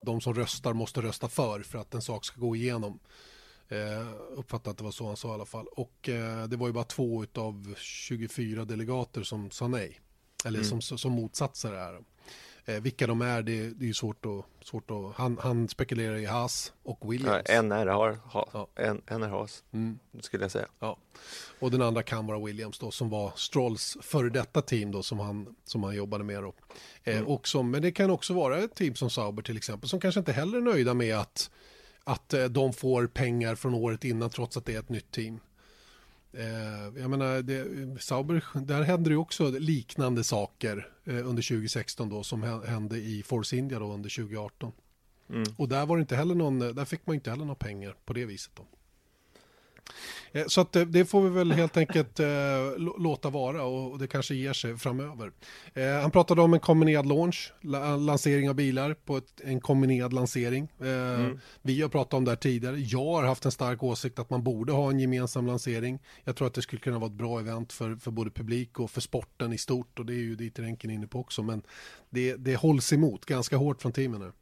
De 0.00 0.20
som 0.20 0.34
röstar 0.34 0.72
måste 0.72 1.00
rösta 1.00 1.28
för 1.28 1.62
för 1.62 1.78
att 1.78 1.94
en 1.94 2.02
sak 2.02 2.24
ska 2.24 2.40
gå 2.40 2.56
igenom. 2.56 2.98
Eh, 3.68 4.12
uppfattar 4.36 4.70
att 4.70 4.78
det 4.78 4.84
var 4.84 4.90
så 4.90 5.06
han 5.06 5.16
sa 5.16 5.28
i 5.28 5.32
alla 5.32 5.46
fall. 5.46 5.66
Och 5.66 6.08
eh, 6.08 6.44
det 6.44 6.56
var 6.56 6.66
ju 6.66 6.72
bara 6.72 6.84
två 6.84 7.24
av 7.34 7.74
24 7.78 8.64
delegater 8.64 9.22
som 9.22 9.50
sa 9.50 9.68
nej. 9.68 10.00
Eller 10.44 10.58
mm. 10.58 10.80
som, 10.80 10.98
som 10.98 11.12
motsatte 11.12 11.58
sig 11.58 11.70
det 11.70 11.78
här. 11.78 12.00
Eh, 12.64 12.80
vilka 12.80 13.06
de 13.06 13.22
är, 13.22 13.42
det, 13.42 13.70
det 13.70 13.88
är 13.88 13.92
svårt 13.92 14.26
att, 14.26 14.66
svårt 14.66 14.90
att 14.90 15.14
han, 15.14 15.38
han 15.40 15.68
spekulerar 15.68 16.16
i 16.16 16.24
Haas 16.24 16.72
och 16.82 17.12
Williams. 17.12 17.42
Ja, 17.48 17.54
en 17.54 17.72
är, 17.72 17.86
har, 17.86 18.12
ha, 18.24 18.48
ja. 18.52 18.68
en, 19.06 19.22
är 19.22 19.28
Haas, 19.28 19.64
mm. 19.72 19.98
skulle 20.20 20.44
jag 20.44 20.50
säga. 20.50 20.66
Ja. 20.78 20.96
Och 21.58 21.70
den 21.70 21.82
andra 21.82 22.02
kan 22.02 22.26
vara 22.26 22.38
Williams 22.38 22.78
då, 22.78 22.90
som 22.90 23.10
var 23.10 23.32
Strolls 23.36 23.96
före 24.00 24.28
detta 24.30 24.62
team 24.62 24.92
då, 24.92 25.02
som 25.02 25.18
han, 25.18 25.54
som 25.64 25.82
han 25.82 25.96
jobbade 25.96 26.24
med 26.24 26.42
då. 26.42 26.54
Eh, 27.04 27.16
mm. 27.16 27.28
och 27.28 27.48
som, 27.48 27.70
men 27.70 27.82
det 27.82 27.92
kan 27.92 28.10
också 28.10 28.34
vara 28.34 28.58
ett 28.58 28.74
team 28.74 28.94
som 28.94 29.10
Sauber 29.10 29.42
till 29.42 29.56
exempel, 29.56 29.88
som 29.88 30.00
kanske 30.00 30.18
inte 30.18 30.32
heller 30.32 30.58
är 30.58 30.62
nöjda 30.62 30.94
med 30.94 31.18
att, 31.18 31.50
att 32.04 32.34
eh, 32.34 32.44
de 32.44 32.72
får 32.72 33.06
pengar 33.06 33.54
från 33.54 33.74
året 33.74 34.04
innan 34.04 34.30
trots 34.30 34.56
att 34.56 34.64
det 34.64 34.74
är 34.74 34.80
ett 34.80 34.88
nytt 34.88 35.10
team. 35.10 35.40
Eh, 36.32 37.00
jag 37.00 37.10
menar, 37.10 37.42
det, 37.42 37.66
Sauber, 38.02 38.44
där 38.54 38.82
händer 38.82 39.10
det 39.10 39.16
också 39.16 39.50
liknande 39.50 40.24
saker 40.24 40.88
eh, 41.04 41.14
under 41.14 41.42
2016 41.42 42.08
då 42.08 42.22
som 42.22 42.42
hände 42.42 42.98
i 42.98 43.22
Force 43.22 43.56
India 43.56 43.78
då 43.78 43.92
under 43.92 44.10
2018. 44.10 44.72
Mm. 45.30 45.44
Och 45.56 45.68
där 45.68 45.86
var 45.86 45.96
det 45.96 46.00
inte 46.00 46.16
heller 46.16 46.34
någon, 46.34 46.58
där 46.58 46.84
fick 46.84 47.06
man 47.06 47.14
inte 47.14 47.30
heller 47.30 47.44
några 47.44 47.54
pengar 47.54 47.96
på 48.04 48.12
det 48.12 48.24
viset 48.24 48.52
då. 48.54 48.66
Eh, 50.32 50.46
så 50.46 50.60
att 50.60 50.76
det 50.86 51.04
får 51.04 51.22
vi 51.22 51.28
väl 51.28 51.52
helt 51.52 51.76
enkelt 51.76 52.20
eh, 52.20 52.26
låta 52.98 53.30
vara 53.30 53.62
och 53.62 53.98
det 53.98 54.06
kanske 54.06 54.34
ger 54.34 54.52
sig 54.52 54.76
framöver. 54.76 55.32
Eh, 55.74 56.00
han 56.00 56.10
pratade 56.10 56.42
om 56.42 56.54
en 56.54 56.60
kombinerad 56.60 57.06
launch, 57.06 57.52
lansering 58.06 58.48
av 58.48 58.54
bilar 58.54 58.94
på 58.94 59.16
ett, 59.16 59.40
en 59.44 59.60
kombinerad 59.60 60.12
lansering. 60.12 60.68
Mm. 60.80 61.38
Vi 61.62 61.82
har 61.82 61.88
pratat 61.88 62.14
om 62.14 62.24
det 62.24 62.30
här 62.30 62.36
tidigare. 62.36 62.80
Jag 62.80 63.12
har 63.12 63.22
haft 63.22 63.44
en 63.44 63.52
stark 63.52 63.82
åsikt 63.82 64.18
att 64.18 64.30
man 64.30 64.42
borde 64.42 64.72
ha 64.72 64.90
en 64.90 65.00
gemensam 65.00 65.46
lansering. 65.46 65.98
Jag 66.24 66.36
tror 66.36 66.46
att 66.46 66.54
det 66.54 66.62
skulle 66.62 66.80
kunna 66.80 66.98
vara 66.98 67.10
ett 67.10 67.16
bra 67.16 67.40
event 67.40 67.72
för, 67.72 67.96
för 67.96 68.10
både 68.10 68.30
publik 68.30 68.80
och 68.80 68.90
för 68.90 69.00
sporten 69.00 69.52
i 69.52 69.58
stort 69.58 69.98
och 69.98 70.06
det 70.06 70.12
är 70.12 70.22
ju 70.22 70.36
dit 70.36 70.58
Renken 70.58 70.90
inne 70.90 71.06
på 71.06 71.20
också. 71.20 71.42
Men 71.42 71.62
det, 72.10 72.36
det 72.36 72.56
hålls 72.56 72.92
emot 72.92 73.24
ganska 73.24 73.56
hårt 73.56 73.82
från 73.82 73.92
teamen. 73.92 74.32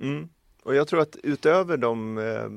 Mm. 0.00 0.28
Och 0.62 0.74
jag 0.74 0.88
tror 0.88 1.00
att 1.00 1.16
utöver 1.22 1.76
de 1.76 2.18
eh, 2.18 2.50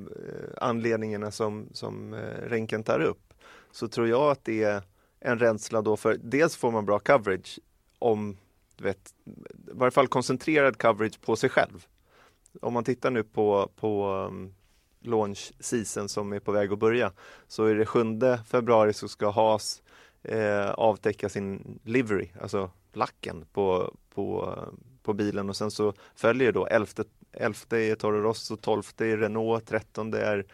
anledningarna 0.57 1.31
som, 1.31 1.69
som 1.73 2.13
eh, 2.13 2.19
Renken 2.47 2.83
tar 2.83 2.99
upp 2.99 3.33
så 3.71 3.87
tror 3.87 4.07
jag 4.07 4.31
att 4.31 4.45
det 4.45 4.63
är 4.63 4.81
en 5.19 5.39
rädsla 5.39 5.81
då 5.81 5.97
för 5.97 6.17
dels 6.23 6.55
får 6.55 6.71
man 6.71 6.85
bra 6.85 6.99
coverage 6.99 7.59
om, 7.99 8.37
du 8.75 8.83
vet, 8.83 9.13
i 9.25 9.31
varje 9.71 9.91
fall 9.91 10.07
koncentrerad 10.07 10.77
coverage 10.77 11.21
på 11.21 11.35
sig 11.35 11.49
själv. 11.49 11.85
Om 12.61 12.73
man 12.73 12.83
tittar 12.83 13.11
nu 13.11 13.23
på, 13.23 13.69
på 13.75 14.13
um, 14.29 14.53
launch 14.99 15.53
season 15.59 16.09
som 16.09 16.33
är 16.33 16.39
på 16.39 16.51
väg 16.51 16.73
att 16.73 16.79
börja 16.79 17.11
så 17.47 17.65
är 17.65 17.75
det 17.75 17.85
7 17.85 17.99
februari 18.45 18.93
så 18.93 19.07
ska 19.07 19.29
Haas 19.29 19.81
eh, 20.23 20.69
avtäcka 20.69 21.29
sin 21.29 21.79
livery, 21.83 22.29
alltså 22.41 22.71
lacken 22.93 23.45
på, 23.53 23.93
på, 24.13 24.59
på 25.03 25.13
bilen 25.13 25.49
och 25.49 25.55
sen 25.55 25.71
så 25.71 25.93
följer 26.15 26.51
då 26.51 26.67
11, 26.67 26.87
11 27.37 27.77
är 27.77 27.95
Toro 27.95 28.21
Rosso, 28.21 28.57
12 28.57 28.83
är 28.97 29.17
Renault, 29.17 29.65
13 29.65 30.13
är 30.13 30.45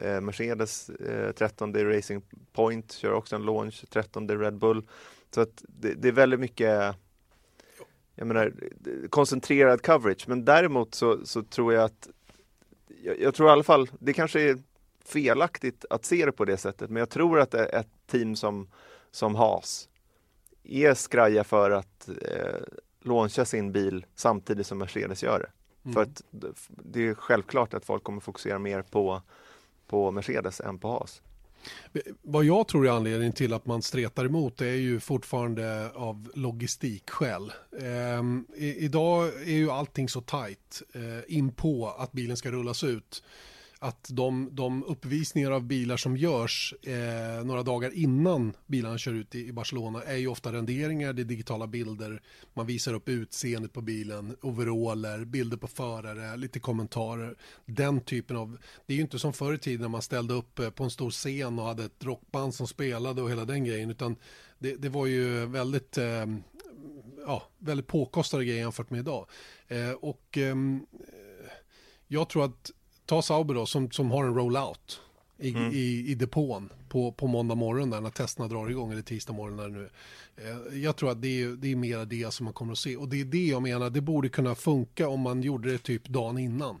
eh, 0.00 0.20
Mercedes, 0.20 0.90
eh, 0.90 1.32
13 1.32 1.76
är 1.76 1.84
Racing 1.84 2.24
Point, 2.52 2.92
kör 2.92 3.12
också 3.12 3.36
en 3.36 3.42
launch, 3.42 3.84
13 3.90 4.30
är 4.30 4.36
Red 4.36 4.58
Bull. 4.58 4.82
Så 5.34 5.40
att 5.40 5.64
det, 5.68 5.94
det 5.94 6.08
är 6.08 6.12
väldigt 6.12 6.40
mycket 6.40 6.96
jag 8.14 8.26
menar, 8.26 8.52
koncentrerad 9.08 9.82
coverage, 9.82 10.28
men 10.28 10.44
däremot 10.44 10.94
så, 10.94 11.26
så 11.26 11.42
tror 11.42 11.74
jag 11.74 11.84
att 11.84 12.08
jag, 13.04 13.20
jag, 13.20 13.34
tror 13.34 13.48
i 13.48 13.52
alla 13.52 13.62
fall, 13.62 13.90
det 13.98 14.12
kanske 14.12 14.40
är 14.40 14.58
felaktigt 15.04 15.84
att 15.90 16.04
se 16.04 16.26
det 16.26 16.32
på 16.32 16.44
det 16.44 16.56
sättet, 16.56 16.90
men 16.90 17.00
jag 17.00 17.10
tror 17.10 17.40
att 17.40 17.54
ett 17.54 17.88
team 18.06 18.36
som, 18.36 18.68
som 19.10 19.34
Haas 19.34 19.88
är 20.62 20.94
skraja 20.94 21.44
för 21.44 21.70
att 21.70 22.08
eh, 22.08 22.60
launcha 23.00 23.44
sin 23.44 23.72
bil 23.72 24.06
samtidigt 24.14 24.66
som 24.66 24.78
Mercedes 24.78 25.22
gör 25.22 25.38
det. 25.38 25.50
Mm. 25.84 25.94
För 25.94 26.02
att 26.02 26.22
det 26.68 27.08
är 27.08 27.14
självklart 27.14 27.74
att 27.74 27.84
folk 27.84 28.04
kommer 28.04 28.20
fokusera 28.20 28.58
mer 28.58 28.82
på, 28.82 29.22
på 29.86 30.10
Mercedes 30.10 30.60
än 30.60 30.78
på 30.78 30.88
Haas. 30.88 31.22
Eh, 31.92 32.00
vad 32.22 32.44
jag 32.44 32.68
tror 32.68 32.86
är 32.86 32.90
anledningen 32.90 33.32
till 33.32 33.52
att 33.52 33.66
man 33.66 33.82
stretar 33.82 34.24
emot 34.24 34.56
det 34.56 34.66
är 34.66 34.76
ju 34.76 35.00
fortfarande 35.00 35.90
av 35.90 36.30
logistikskäl. 36.34 37.52
Eh, 37.78 38.22
idag 38.56 39.28
är 39.28 39.56
ju 39.56 39.70
allting 39.70 40.08
så 40.08 40.20
tajt 40.20 40.82
eh, 40.94 41.36
in 41.36 41.52
på 41.52 41.88
att 41.98 42.12
bilen 42.12 42.36
ska 42.36 42.50
rullas 42.50 42.84
ut 42.84 43.22
att 43.82 44.08
de, 44.12 44.48
de 44.52 44.84
uppvisningar 44.84 45.50
av 45.50 45.64
bilar 45.64 45.96
som 45.96 46.16
görs 46.16 46.74
eh, 46.82 47.44
några 47.44 47.62
dagar 47.62 47.90
innan 47.94 48.52
bilarna 48.66 48.98
kör 48.98 49.12
ut 49.12 49.34
i, 49.34 49.48
i, 49.48 49.52
Barcelona 49.52 50.02
är 50.02 50.16
ju 50.16 50.26
ofta 50.26 50.52
renderingar, 50.52 51.12
det 51.12 51.22
är 51.22 51.24
digitala 51.24 51.66
bilder, 51.66 52.22
man 52.54 52.66
visar 52.66 52.94
upp 52.94 53.08
utseendet 53.08 53.72
på 53.72 53.80
bilen, 53.80 54.36
overaller, 54.42 55.24
bilder 55.24 55.56
på 55.56 55.66
förare, 55.66 56.36
lite 56.36 56.60
kommentarer. 56.60 57.36
Den 57.66 58.00
typen 58.00 58.36
av, 58.36 58.58
det 58.86 58.92
är 58.92 58.96
ju 58.96 59.02
inte 59.02 59.18
som 59.18 59.32
förr 59.32 59.54
i 59.54 59.58
tiden 59.58 59.80
när 59.80 59.88
man 59.88 60.02
ställde 60.02 60.34
upp 60.34 60.58
eh, 60.58 60.70
på 60.70 60.84
en 60.84 60.90
stor 60.90 61.10
scen 61.10 61.58
och 61.58 61.64
hade 61.64 61.84
ett 61.84 62.04
rockband 62.04 62.54
som 62.54 62.66
spelade 62.66 63.22
och 63.22 63.30
hela 63.30 63.44
den 63.44 63.64
grejen, 63.64 63.90
utan 63.90 64.16
det, 64.58 64.76
det 64.76 64.88
var 64.88 65.06
ju 65.06 65.46
väldigt 65.46 65.98
eh, 65.98 66.26
ja, 67.26 67.42
väldigt 67.58 67.86
påkostade 67.86 68.44
grejer 68.44 68.60
jämfört 68.60 68.90
med 68.90 69.00
idag. 69.00 69.26
Eh, 69.68 69.90
och 69.90 70.38
eh, 70.38 70.56
jag 72.08 72.28
tror 72.28 72.44
att 72.44 72.70
ta 73.10 73.22
Sauber 73.22 73.54
då 73.54 73.66
som, 73.66 73.90
som 73.90 74.10
har 74.10 74.24
en 74.24 74.34
rollout 74.34 75.00
i, 75.38 75.50
mm. 75.50 75.72
i, 75.72 76.04
i 76.06 76.14
depån 76.14 76.72
på, 76.88 77.12
på 77.12 77.26
måndag 77.26 77.54
morgon 77.54 77.90
där 77.90 78.00
när 78.00 78.10
testerna 78.10 78.48
drar 78.48 78.70
igång 78.70 78.92
eller 78.92 79.02
tisdag 79.02 79.32
morgon 79.32 79.56
när 79.56 79.68
nu. 79.68 79.90
Eh, 80.36 80.78
jag 80.78 80.96
tror 80.96 81.10
att 81.10 81.22
det 81.22 81.42
är, 81.42 81.48
det 81.48 81.72
är 81.72 81.76
mer 81.76 82.04
det 82.04 82.32
som 82.34 82.44
man 82.44 82.52
kommer 82.52 82.72
att 82.72 82.78
se 82.78 82.96
och 82.96 83.08
det 83.08 83.20
är 83.20 83.24
det 83.24 83.46
jag 83.46 83.62
menar, 83.62 83.90
det 83.90 84.00
borde 84.00 84.28
kunna 84.28 84.54
funka 84.54 85.08
om 85.08 85.20
man 85.20 85.42
gjorde 85.42 85.72
det 85.72 85.78
typ 85.78 86.08
dagen 86.08 86.38
innan. 86.38 86.80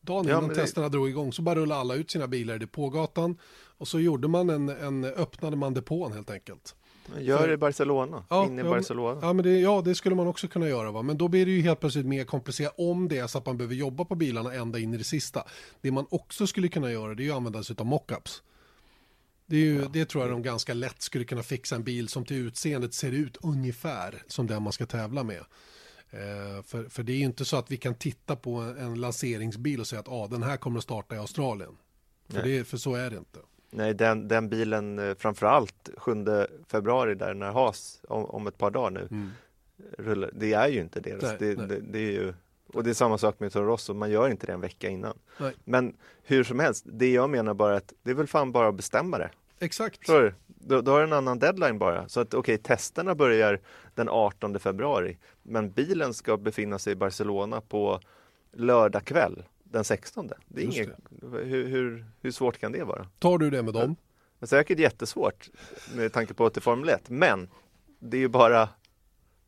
Dagen 0.00 0.26
ja, 0.28 0.38
innan 0.38 0.54
testerna 0.54 0.88
det... 0.88 0.92
drog 0.92 1.08
igång 1.08 1.32
så 1.32 1.42
bara 1.42 1.54
rullade 1.54 1.80
alla 1.80 1.94
ut 1.94 2.10
sina 2.10 2.26
bilar 2.26 2.54
i 2.54 2.58
depågatan 2.58 3.38
och 3.78 3.88
så 3.88 4.00
gjorde 4.00 4.28
man 4.28 4.50
en, 4.50 4.68
en 4.68 5.04
öppnade 5.04 5.56
man 5.56 5.74
depån 5.74 6.12
helt 6.12 6.30
enkelt. 6.30 6.74
Gör 7.18 7.48
det 7.48 7.54
i 7.54 7.56
Barcelona, 7.56 8.24
ja, 8.28 8.46
in 8.46 8.58
i 8.58 8.62
ja, 8.62 8.70
Barcelona. 8.70 9.20
Ja, 9.22 9.32
men 9.32 9.44
det, 9.44 9.60
ja, 9.60 9.82
det 9.84 9.94
skulle 9.94 10.14
man 10.14 10.26
också 10.26 10.48
kunna 10.48 10.68
göra. 10.68 10.90
Va? 10.90 11.02
Men 11.02 11.18
då 11.18 11.28
blir 11.28 11.46
det 11.46 11.52
ju 11.52 11.62
helt 11.62 11.80
plötsligt 11.80 12.06
mer 12.06 12.24
komplicerat 12.24 12.74
om 12.78 13.08
det 13.08 13.18
är 13.18 13.26
så 13.26 13.38
att 13.38 13.46
man 13.46 13.56
behöver 13.56 13.74
jobba 13.74 14.04
på 14.04 14.14
bilarna 14.14 14.54
ända 14.54 14.78
in 14.78 14.94
i 14.94 14.96
det 14.96 15.04
sista. 15.04 15.44
Det 15.80 15.90
man 15.90 16.06
också 16.10 16.46
skulle 16.46 16.68
kunna 16.68 16.92
göra 16.92 17.14
det 17.14 17.22
är 17.22 17.24
ju 17.24 17.30
att 17.30 17.36
använda 17.36 17.62
sig 17.62 17.76
av 17.78 17.86
mockups. 17.86 18.42
Det, 19.46 19.56
är 19.56 19.60
ju, 19.60 19.82
ja. 19.82 19.88
det 19.92 20.04
tror 20.04 20.24
jag 20.24 20.32
de 20.32 20.42
ganska 20.42 20.74
lätt 20.74 21.02
skulle 21.02 21.24
kunna 21.24 21.42
fixa 21.42 21.76
en 21.76 21.84
bil 21.84 22.08
som 22.08 22.24
till 22.24 22.36
utseendet 22.36 22.94
ser 22.94 23.12
ut 23.12 23.36
ungefär 23.42 24.22
som 24.26 24.46
den 24.46 24.62
man 24.62 24.72
ska 24.72 24.86
tävla 24.86 25.22
med. 25.22 25.44
Eh, 26.10 26.62
för, 26.64 26.88
för 26.88 27.02
det 27.02 27.12
är 27.12 27.16
ju 27.16 27.24
inte 27.24 27.44
så 27.44 27.56
att 27.56 27.70
vi 27.70 27.76
kan 27.76 27.94
titta 27.94 28.36
på 28.36 28.54
en, 28.60 28.76
en 28.76 29.00
lanseringsbil 29.00 29.80
och 29.80 29.86
säga 29.86 30.00
att 30.00 30.08
ah, 30.08 30.26
den 30.26 30.42
här 30.42 30.56
kommer 30.56 30.78
att 30.78 30.84
starta 30.84 31.14
i 31.14 31.18
Australien. 31.18 31.76
För, 32.28 32.42
det, 32.42 32.64
för 32.64 32.76
så 32.76 32.94
är 32.94 33.10
det 33.10 33.16
inte. 33.16 33.38
Nej, 33.74 33.94
den, 33.94 34.28
den 34.28 34.48
bilen 34.48 34.98
eh, 34.98 35.14
framförallt 35.14 35.90
7 35.96 36.24
februari 36.66 37.14
där 37.14 37.34
när 37.34 37.50
Haas 37.50 38.00
om, 38.08 38.24
om 38.24 38.46
ett 38.46 38.58
par 38.58 38.70
dagar 38.70 38.90
nu 38.90 39.08
mm. 39.10 39.30
rullar, 39.98 40.30
det 40.32 40.52
är 40.52 40.68
ju 40.68 40.80
inte 40.80 41.00
deras. 41.00 41.22
Nej, 41.22 41.36
det, 41.38 41.56
nej. 41.56 41.66
Det, 41.66 41.80
det, 41.80 41.98
är 41.98 42.12
ju, 42.12 42.34
och 42.72 42.84
det 42.84 42.90
är 42.90 42.94
samma 42.94 43.18
sak 43.18 43.40
med 43.40 43.52
Toro 43.52 43.64
Rosso, 43.64 43.94
man 43.94 44.10
gör 44.10 44.28
inte 44.28 44.46
det 44.46 44.52
en 44.52 44.60
vecka 44.60 44.88
innan. 44.88 45.18
Nej. 45.38 45.54
Men 45.64 45.96
hur 46.22 46.44
som 46.44 46.58
helst, 46.58 46.84
det 46.88 47.12
jag 47.12 47.30
menar 47.30 47.54
bara 47.54 47.76
att 47.76 47.92
det 48.02 48.10
är 48.10 48.14
väl 48.14 48.26
fan 48.26 48.52
bara 48.52 48.68
att 48.68 48.74
bestämma 48.74 49.18
det. 49.18 49.30
Exakt. 49.58 50.06
För, 50.06 50.34
då, 50.46 50.80
då 50.80 50.92
har 50.92 50.98
du 50.98 51.04
en 51.04 51.12
annan 51.12 51.38
deadline 51.38 51.78
bara. 51.78 52.08
Så 52.08 52.20
att 52.20 52.34
okej, 52.34 52.54
okay, 52.54 52.58
testerna 52.58 53.14
börjar 53.14 53.60
den 53.94 54.08
18 54.08 54.58
februari, 54.58 55.18
men 55.42 55.70
bilen 55.70 56.14
ska 56.14 56.36
befinna 56.36 56.78
sig 56.78 56.92
i 56.92 56.96
Barcelona 56.96 57.60
på 57.60 58.00
lördag 58.52 59.04
kväll 59.04 59.42
den 59.72 59.84
16. 59.84 60.30
Det 60.48 60.60
är 60.60 60.64
inget, 60.64 60.88
hur, 61.32 61.64
hur, 61.64 62.06
hur, 62.20 62.30
svårt 62.30 62.58
kan 62.58 62.72
det 62.72 62.84
vara? 62.84 63.06
Tar 63.18 63.38
du 63.38 63.50
det 63.50 63.62
med 63.62 63.74
dem? 63.74 63.96
Ja, 64.38 64.46
säkert 64.46 64.78
jättesvårt 64.78 65.50
med 65.94 66.12
tanke 66.12 66.34
på 66.34 66.46
att 66.46 66.54
det 66.54 66.58
är 66.58 66.62
Formel 66.62 66.88
1. 66.88 67.10
Men 67.10 67.48
det 67.98 68.16
är 68.16 68.20
ju 68.20 68.28
bara, 68.28 68.68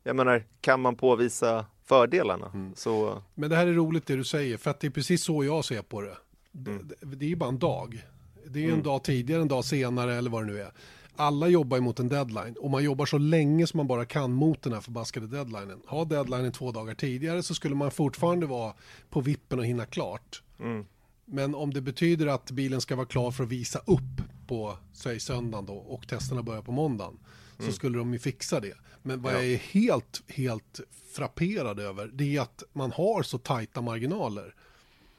jag 0.03 0.15
menar, 0.15 0.43
kan 0.61 0.81
man 0.81 0.95
påvisa 0.95 1.65
fördelarna 1.83 2.51
mm. 2.53 2.75
så... 2.75 3.23
Men 3.33 3.49
det 3.49 3.55
här 3.55 3.67
är 3.67 3.73
roligt 3.73 4.05
det 4.05 4.15
du 4.15 4.23
säger, 4.23 4.57
för 4.57 4.71
att 4.71 4.79
det 4.79 4.87
är 4.87 4.91
precis 4.91 5.23
så 5.23 5.43
jag 5.43 5.65
ser 5.65 5.81
på 5.81 6.01
det. 6.01 6.17
Mm. 6.53 6.87
Det, 6.87 7.15
det 7.15 7.25
är 7.25 7.29
ju 7.29 7.35
bara 7.35 7.49
en 7.49 7.59
dag. 7.59 8.05
Det 8.45 8.59
är 8.59 8.63
en 8.63 8.69
mm. 8.69 8.83
dag 8.83 9.03
tidigare, 9.03 9.41
en 9.41 9.47
dag 9.47 9.65
senare 9.65 10.15
eller 10.15 10.29
vad 10.29 10.47
det 10.47 10.53
nu 10.53 10.61
är 10.61 10.71
alla 11.17 11.47
jobbar 11.47 11.79
mot 11.79 11.99
en 11.99 12.09
deadline 12.09 12.55
och 12.59 12.69
man 12.69 12.83
jobbar 12.83 13.05
så 13.05 13.17
länge 13.17 13.67
som 13.67 13.77
man 13.77 13.87
bara 13.87 14.05
kan 14.05 14.33
mot 14.33 14.61
den 14.61 14.73
här 14.73 14.81
förbaskade 14.81 15.27
deadlinen. 15.27 15.81
Ha 15.87 16.05
deadlinen 16.05 16.51
två 16.51 16.71
dagar 16.71 16.95
tidigare 16.95 17.43
så 17.43 17.55
skulle 17.55 17.75
man 17.75 17.91
fortfarande 17.91 18.45
vara 18.45 18.73
på 19.09 19.21
vippen 19.21 19.59
och 19.59 19.65
hinna 19.65 19.85
klart. 19.85 20.43
Mm. 20.59 20.85
Men 21.25 21.55
om 21.55 21.73
det 21.73 21.81
betyder 21.81 22.27
att 22.27 22.51
bilen 22.51 22.81
ska 22.81 22.95
vara 22.95 23.05
klar 23.05 23.31
för 23.31 23.43
att 23.43 23.49
visa 23.49 23.79
upp 23.79 24.47
på, 24.47 24.77
säg 24.93 25.19
söndagen 25.19 25.65
då 25.65 25.73
och 25.73 26.07
testerna 26.07 26.43
börjar 26.43 26.61
på 26.61 26.71
måndagen 26.71 27.19
mm. 27.59 27.71
så 27.71 27.75
skulle 27.75 27.97
de 27.97 28.13
ju 28.13 28.19
fixa 28.19 28.59
det. 28.59 28.73
Men 29.01 29.21
vad 29.21 29.33
ja. 29.33 29.37
jag 29.37 29.45
är 29.45 29.57
helt, 29.57 30.23
helt 30.27 30.79
frapperad 31.13 31.79
över 31.79 32.09
det 32.13 32.37
är 32.37 32.41
att 32.41 32.63
man 32.73 32.91
har 32.91 33.23
så 33.23 33.37
tajta 33.37 33.81
marginaler. 33.81 34.55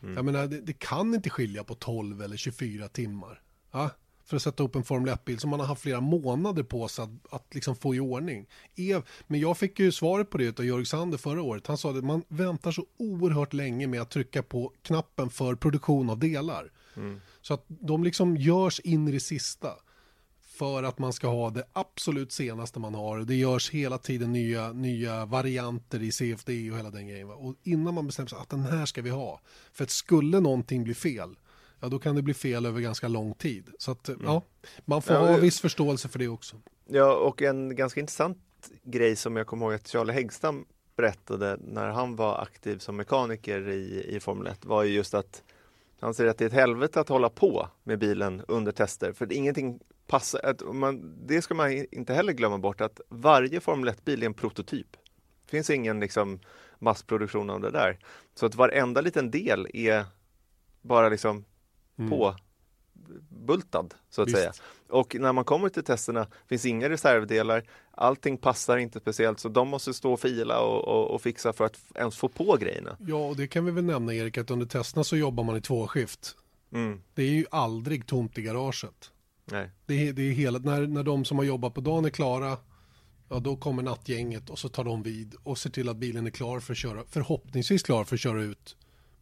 Mm. 0.02 0.14
Jag 0.14 0.24
menar, 0.24 0.46
det, 0.46 0.60
det, 0.60 0.72
kan 0.72 1.14
inte 1.14 1.30
skilja 1.30 1.64
på 1.64 1.74
12 1.74 2.22
eller 2.22 2.36
24 2.36 2.88
timmar. 2.88 3.40
Ja? 3.72 3.90
För 4.26 4.36
att 4.36 4.42
sätta 4.42 4.62
upp 4.62 4.76
en 4.76 4.84
Formel 4.84 5.14
1-bil 5.14 5.38
som 5.38 5.50
man 5.50 5.60
har 5.60 5.66
haft 5.66 5.82
flera 5.82 6.00
månader 6.00 6.62
på 6.62 6.88
sig 6.88 7.02
att, 7.02 7.34
att 7.34 7.54
liksom 7.54 7.76
få 7.76 7.94
i 7.94 8.00
ordning. 8.00 8.46
Ev, 8.76 9.02
men 9.26 9.40
jag 9.40 9.58
fick 9.58 9.78
ju 9.78 9.92
svaret 9.92 10.30
på 10.30 10.38
det 10.38 10.58
av 10.58 10.66
Jörg 10.66 10.86
Sander 10.86 11.18
förra 11.18 11.42
året. 11.42 11.66
Han 11.66 11.78
sa 11.78 11.90
att 11.90 12.04
man 12.04 12.22
väntar 12.28 12.72
så 12.72 12.86
oerhört 12.96 13.52
länge 13.52 13.86
med 13.86 14.00
att 14.00 14.10
trycka 14.10 14.42
på 14.42 14.72
knappen 14.82 15.30
för 15.30 15.54
produktion 15.54 16.10
av 16.10 16.18
delar. 16.18 16.70
Mm. 16.96 17.20
Så 17.42 17.54
att 17.54 17.64
de 17.68 18.04
liksom 18.04 18.36
görs 18.36 18.80
in 18.80 19.08
i 19.08 19.12
det 19.12 19.20
sista 19.20 19.70
för 20.56 20.82
att 20.82 20.98
man 20.98 21.12
ska 21.12 21.28
ha 21.28 21.50
det 21.50 21.64
absolut 21.72 22.32
senaste 22.32 22.78
man 22.78 22.94
har. 22.94 23.18
Det 23.18 23.34
görs 23.34 23.70
hela 23.70 23.98
tiden 23.98 24.32
nya, 24.32 24.72
nya 24.72 25.26
varianter 25.26 26.02
i 26.02 26.12
CFD 26.12 26.70
och 26.70 26.78
hela 26.78 26.90
den 26.90 27.08
grejen. 27.08 27.30
Och 27.30 27.54
innan 27.62 27.94
man 27.94 28.06
bestämmer 28.06 28.28
sig 28.28 28.38
att 28.38 28.50
den 28.50 28.62
här 28.62 28.86
ska 28.86 29.02
vi 29.02 29.10
ha. 29.10 29.40
För 29.72 29.84
att 29.84 29.90
skulle 29.90 30.40
någonting 30.40 30.84
bli 30.84 30.94
fel 30.94 31.36
ja 31.86 31.90
då 31.90 31.98
kan 31.98 32.16
det 32.16 32.22
bli 32.22 32.34
fel 32.34 32.66
över 32.66 32.80
ganska 32.80 33.08
lång 33.08 33.34
tid. 33.34 33.70
Så 33.78 33.90
att 33.90 34.08
mm. 34.08 34.20
ja, 34.24 34.42
man 34.84 35.02
får 35.02 35.16
ja, 35.16 35.26
ha 35.26 35.36
viss 35.36 35.60
förståelse 35.60 36.08
för 36.08 36.18
det 36.18 36.28
också. 36.28 36.56
Ja, 36.86 37.14
och 37.14 37.42
en 37.42 37.76
ganska 37.76 38.00
intressant 38.00 38.38
grej 38.82 39.16
som 39.16 39.36
jag 39.36 39.46
kommer 39.46 39.66
ihåg 39.66 39.74
att 39.74 39.88
Charlie 39.88 40.12
Häggstam 40.12 40.66
berättade 40.96 41.58
när 41.60 41.88
han 41.88 42.16
var 42.16 42.42
aktiv 42.42 42.78
som 42.78 42.96
mekaniker 42.96 43.68
i, 43.68 44.16
i 44.16 44.20
Formel 44.20 44.46
1 44.46 44.64
var 44.64 44.82
ju 44.82 44.94
just 44.94 45.14
att 45.14 45.42
han 46.00 46.14
säger 46.14 46.30
att 46.30 46.38
det 46.38 46.44
är 46.44 46.46
ett 46.46 46.52
helvete 46.52 47.00
att 47.00 47.08
hålla 47.08 47.28
på 47.28 47.68
med 47.84 47.98
bilen 47.98 48.42
under 48.48 48.72
tester 48.72 49.12
för 49.12 49.32
ingenting 49.32 49.80
passar. 50.06 50.40
Att 50.44 50.74
man, 50.74 51.16
det 51.26 51.42
ska 51.42 51.54
man 51.54 51.72
inte 51.72 52.14
heller 52.14 52.32
glömma 52.32 52.58
bort 52.58 52.80
att 52.80 53.00
varje 53.08 53.60
Formel 53.60 53.88
1-bil 53.94 54.22
är 54.22 54.26
en 54.26 54.34
prototyp. 54.34 54.96
Det 55.44 55.50
finns 55.50 55.70
ingen 55.70 56.00
liksom, 56.00 56.40
massproduktion 56.78 57.50
av 57.50 57.60
det 57.60 57.70
där. 57.70 57.98
Så 58.34 58.46
att 58.46 58.54
varenda 58.54 59.00
liten 59.00 59.30
del 59.30 59.66
är 59.74 60.04
bara 60.82 61.08
liksom 61.08 61.44
mm. 61.98 62.10
på 62.10 62.36
bultad 63.28 63.94
så 64.10 64.22
att 64.22 64.28
Visst. 64.28 64.38
säga. 64.38 64.52
Och 64.88 65.16
när 65.20 65.32
man 65.32 65.44
kommer 65.44 65.68
till 65.68 65.84
testerna 65.84 66.26
finns 66.48 66.66
inga 66.66 66.88
reservdelar, 66.88 67.62
allting 67.90 68.36
passar 68.36 68.76
inte 68.76 69.00
speciellt 69.00 69.40
så 69.40 69.48
de 69.48 69.68
måste 69.68 69.94
stå 69.94 70.12
och 70.12 70.20
fila 70.20 70.60
och, 70.60 70.88
och, 70.88 71.14
och 71.14 71.22
fixa 71.22 71.52
för 71.52 71.64
att 71.64 71.78
ens 71.94 72.16
få 72.16 72.28
på 72.28 72.56
grejerna. 72.56 72.96
Ja, 73.00 73.16
och 73.28 73.36
det 73.36 73.46
kan 73.46 73.64
vi 73.64 73.70
väl 73.70 73.84
nämna 73.84 74.14
Erik, 74.14 74.38
att 74.38 74.50
under 74.50 74.66
testerna 74.66 75.04
så 75.04 75.16
jobbar 75.16 75.44
man 75.44 75.56
i 75.56 75.60
tvåskift. 75.60 76.36
Mm. 76.72 77.02
Det 77.14 77.22
är 77.22 77.30
ju 77.30 77.46
aldrig 77.50 78.06
tomt 78.06 78.38
i 78.38 78.42
garaget. 78.42 79.10
Nej. 79.44 79.70
Det 79.86 80.08
är, 80.08 80.12
det 80.12 80.22
är 80.22 80.32
hela, 80.32 80.58
när, 80.58 80.86
när 80.86 81.02
de 81.02 81.24
som 81.24 81.38
har 81.38 81.44
jobbat 81.44 81.74
på 81.74 81.80
dagen 81.80 82.04
är 82.04 82.10
klara, 82.10 82.58
ja 83.28 83.38
då 83.38 83.56
kommer 83.56 83.82
nattgänget 83.82 84.50
och 84.50 84.58
så 84.58 84.68
tar 84.68 84.84
de 84.84 85.02
vid 85.02 85.34
och 85.42 85.58
ser 85.58 85.70
till 85.70 85.88
att 85.88 85.96
bilen 85.96 86.26
är 86.26 86.30
klar 86.30 86.60
för 86.60 86.72
att 86.72 86.78
köra, 86.78 87.04
förhoppningsvis 87.08 87.82
klar 87.82 88.04
för 88.04 88.16
att 88.16 88.20
köra 88.20 88.42
ut 88.42 88.76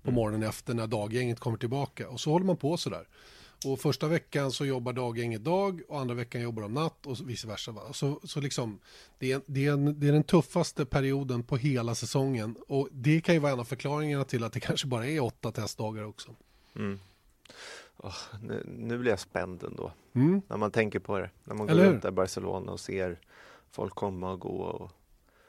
på 0.05 0.11
morgonen 0.11 0.49
efter 0.49 0.75
när 0.75 0.87
daggänget 0.87 1.41
kommer 1.41 1.59
tillbaka. 1.59 2.09
Och 2.09 2.21
så 2.21 2.31
håller 2.31 2.47
man 2.47 2.57
på 2.57 2.77
sådär. 2.77 3.09
Och 3.67 3.81
första 3.81 4.09
veckan 4.09 4.53
så 4.53 4.67
jobbar 4.67 4.93
daggänget 4.93 5.45
dag 5.45 5.81
och 5.89 6.01
andra 6.01 6.15
veckan 6.15 6.43
jobbar 6.43 6.63
de 6.63 6.75
natt 6.75 7.07
och 7.07 7.31
vice 7.31 7.47
versa. 7.47 7.75
Så, 7.93 8.21
så 8.25 8.41
liksom, 8.41 8.81
det 9.19 9.33
är, 9.33 9.41
det, 9.47 9.67
är 9.67 9.73
en, 9.73 10.01
det 10.01 10.09
är 10.09 10.13
den 10.13 10.25
tuffaste 10.25 10.87
perioden 10.87 11.43
på 11.43 11.57
hela 11.57 11.95
säsongen. 11.95 12.57
Och 12.69 12.89
det 12.93 13.21
kan 13.21 13.35
ju 13.35 13.39
vara 13.41 13.53
en 13.53 13.61
av 13.61 13.65
förklaringarna 13.65 14.25
till 14.25 14.45
att 14.45 14.53
det 14.53 14.61
kanske 14.69 14.87
bara 14.87 15.07
är 15.07 15.21
åtta 15.21 15.53
testdagar 15.53 16.05
också. 16.05 16.35
Åh, 17.97 18.15
nu, 18.43 18.63
nu 18.67 18.99
blir 18.99 19.11
jag 19.11 19.21
spänd 19.21 19.65
ändå. 19.65 19.93
Mm. 20.15 20.43
När 20.49 20.57
man 20.57 20.71
tänker 20.71 20.99
på 20.99 21.19
det. 21.19 21.31
När 21.45 21.55
man 21.55 21.67
går 21.67 21.75
Eller 21.75 21.91
runt 21.91 22.03
där 22.03 22.09
i 22.09 22.13
Barcelona 22.13 22.73
och 22.73 22.81
ser 22.81 23.21
folk 23.71 23.95
komma 23.95 24.33
och 24.33 24.41
gå. 24.41 24.57
Och 24.57 24.91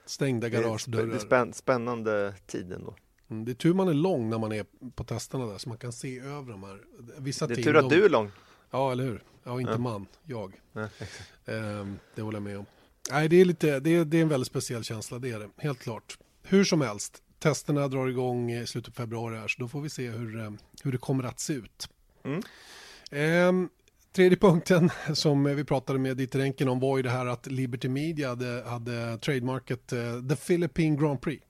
Stängda 0.05 0.49
garagedörrar. 0.49 1.07
det 1.07 1.15
är 1.15 1.19
spänn, 1.19 1.53
spännande 1.53 2.33
tid 2.47 2.73
ändå. 2.73 2.95
Mm, 3.29 3.45
Det 3.45 3.51
är 3.51 3.53
tur 3.53 3.73
man 3.73 3.87
är 3.87 3.93
lång 3.93 4.29
när 4.29 4.37
man 4.37 4.51
är 4.51 4.65
på 4.95 5.03
testerna 5.03 5.45
där 5.45 5.57
så 5.57 5.69
man 5.69 5.77
kan 5.77 5.91
se 5.91 6.19
över 6.19 6.51
de 6.51 6.63
här. 6.63 6.81
Vissa 7.17 7.47
Det 7.47 7.53
är 7.53 7.55
team, 7.55 7.63
tur 7.63 7.75
att 7.75 7.89
de... 7.89 7.95
du 7.95 8.05
är 8.05 8.09
lång. 8.09 8.31
Ja, 8.71 8.91
eller 8.91 9.03
hur? 9.03 9.23
Ja, 9.43 9.59
inte 9.61 9.71
Ja. 9.73 9.77
man, 9.77 10.05
jag. 10.23 10.53
Exakt. 10.99 11.31
Ehm, 11.45 11.99
det 12.15 12.21
håller 12.21 12.35
jag 12.35 12.43
med 12.43 12.57
om. 12.57 12.65
Nej, 13.11 13.29
det 13.29 13.41
är, 13.41 13.45
lite, 13.45 13.79
det, 13.79 13.89
är, 13.95 14.05
det 14.05 14.17
är 14.17 14.21
en 14.21 14.29
väldigt 14.29 14.47
speciell 14.47 14.83
känsla, 14.83 15.19
det 15.19 15.31
är 15.31 15.39
det. 15.39 15.49
Helt 15.57 15.79
klart. 15.79 16.17
Hur 16.43 16.63
som 16.63 16.81
helst, 16.81 17.21
testerna 17.39 17.87
drar 17.87 18.07
igång 18.07 18.51
i 18.51 18.67
slutet 18.67 18.95
på 18.95 19.01
februari 19.01 19.37
här, 19.37 19.47
så 19.47 19.61
då 19.61 19.67
får 19.67 19.81
vi 19.81 19.89
se 19.89 20.09
hur, 20.09 20.39
eh, 20.39 20.51
hur 20.83 20.91
det 20.91 20.97
kommer 20.97 21.23
att 21.23 21.39
se 21.39 21.53
ut. 21.53 21.89
Mm. 22.23 22.41
Ehm, 23.11 23.69
tredje 24.11 24.37
punkten 24.37 24.89
som 25.13 25.43
vi 25.43 25.63
pratade 25.63 25.99
med 25.99 26.17
Dieter 26.17 26.39
Enken 26.39 26.69
om 26.69 26.79
var 26.79 26.97
ju 26.97 27.03
det 27.03 27.09
här 27.09 27.25
att 27.25 27.47
Liberty 27.47 27.89
Media 27.89 28.29
hade, 28.29 28.63
hade 28.67 29.17
trademarket 29.17 29.93
eh, 29.93 29.99
The 30.29 30.35
Philippine 30.35 30.97
Grand 30.97 31.21
Prix. 31.21 31.44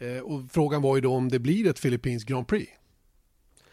Eh, 0.00 0.22
och 0.22 0.42
frågan 0.50 0.82
var 0.82 0.96
ju 0.96 1.00
då 1.00 1.14
om 1.14 1.28
det 1.28 1.38
blir 1.38 1.66
ett 1.66 1.82
Philippines 1.82 2.24
Grand 2.24 2.48
Prix. 2.48 2.72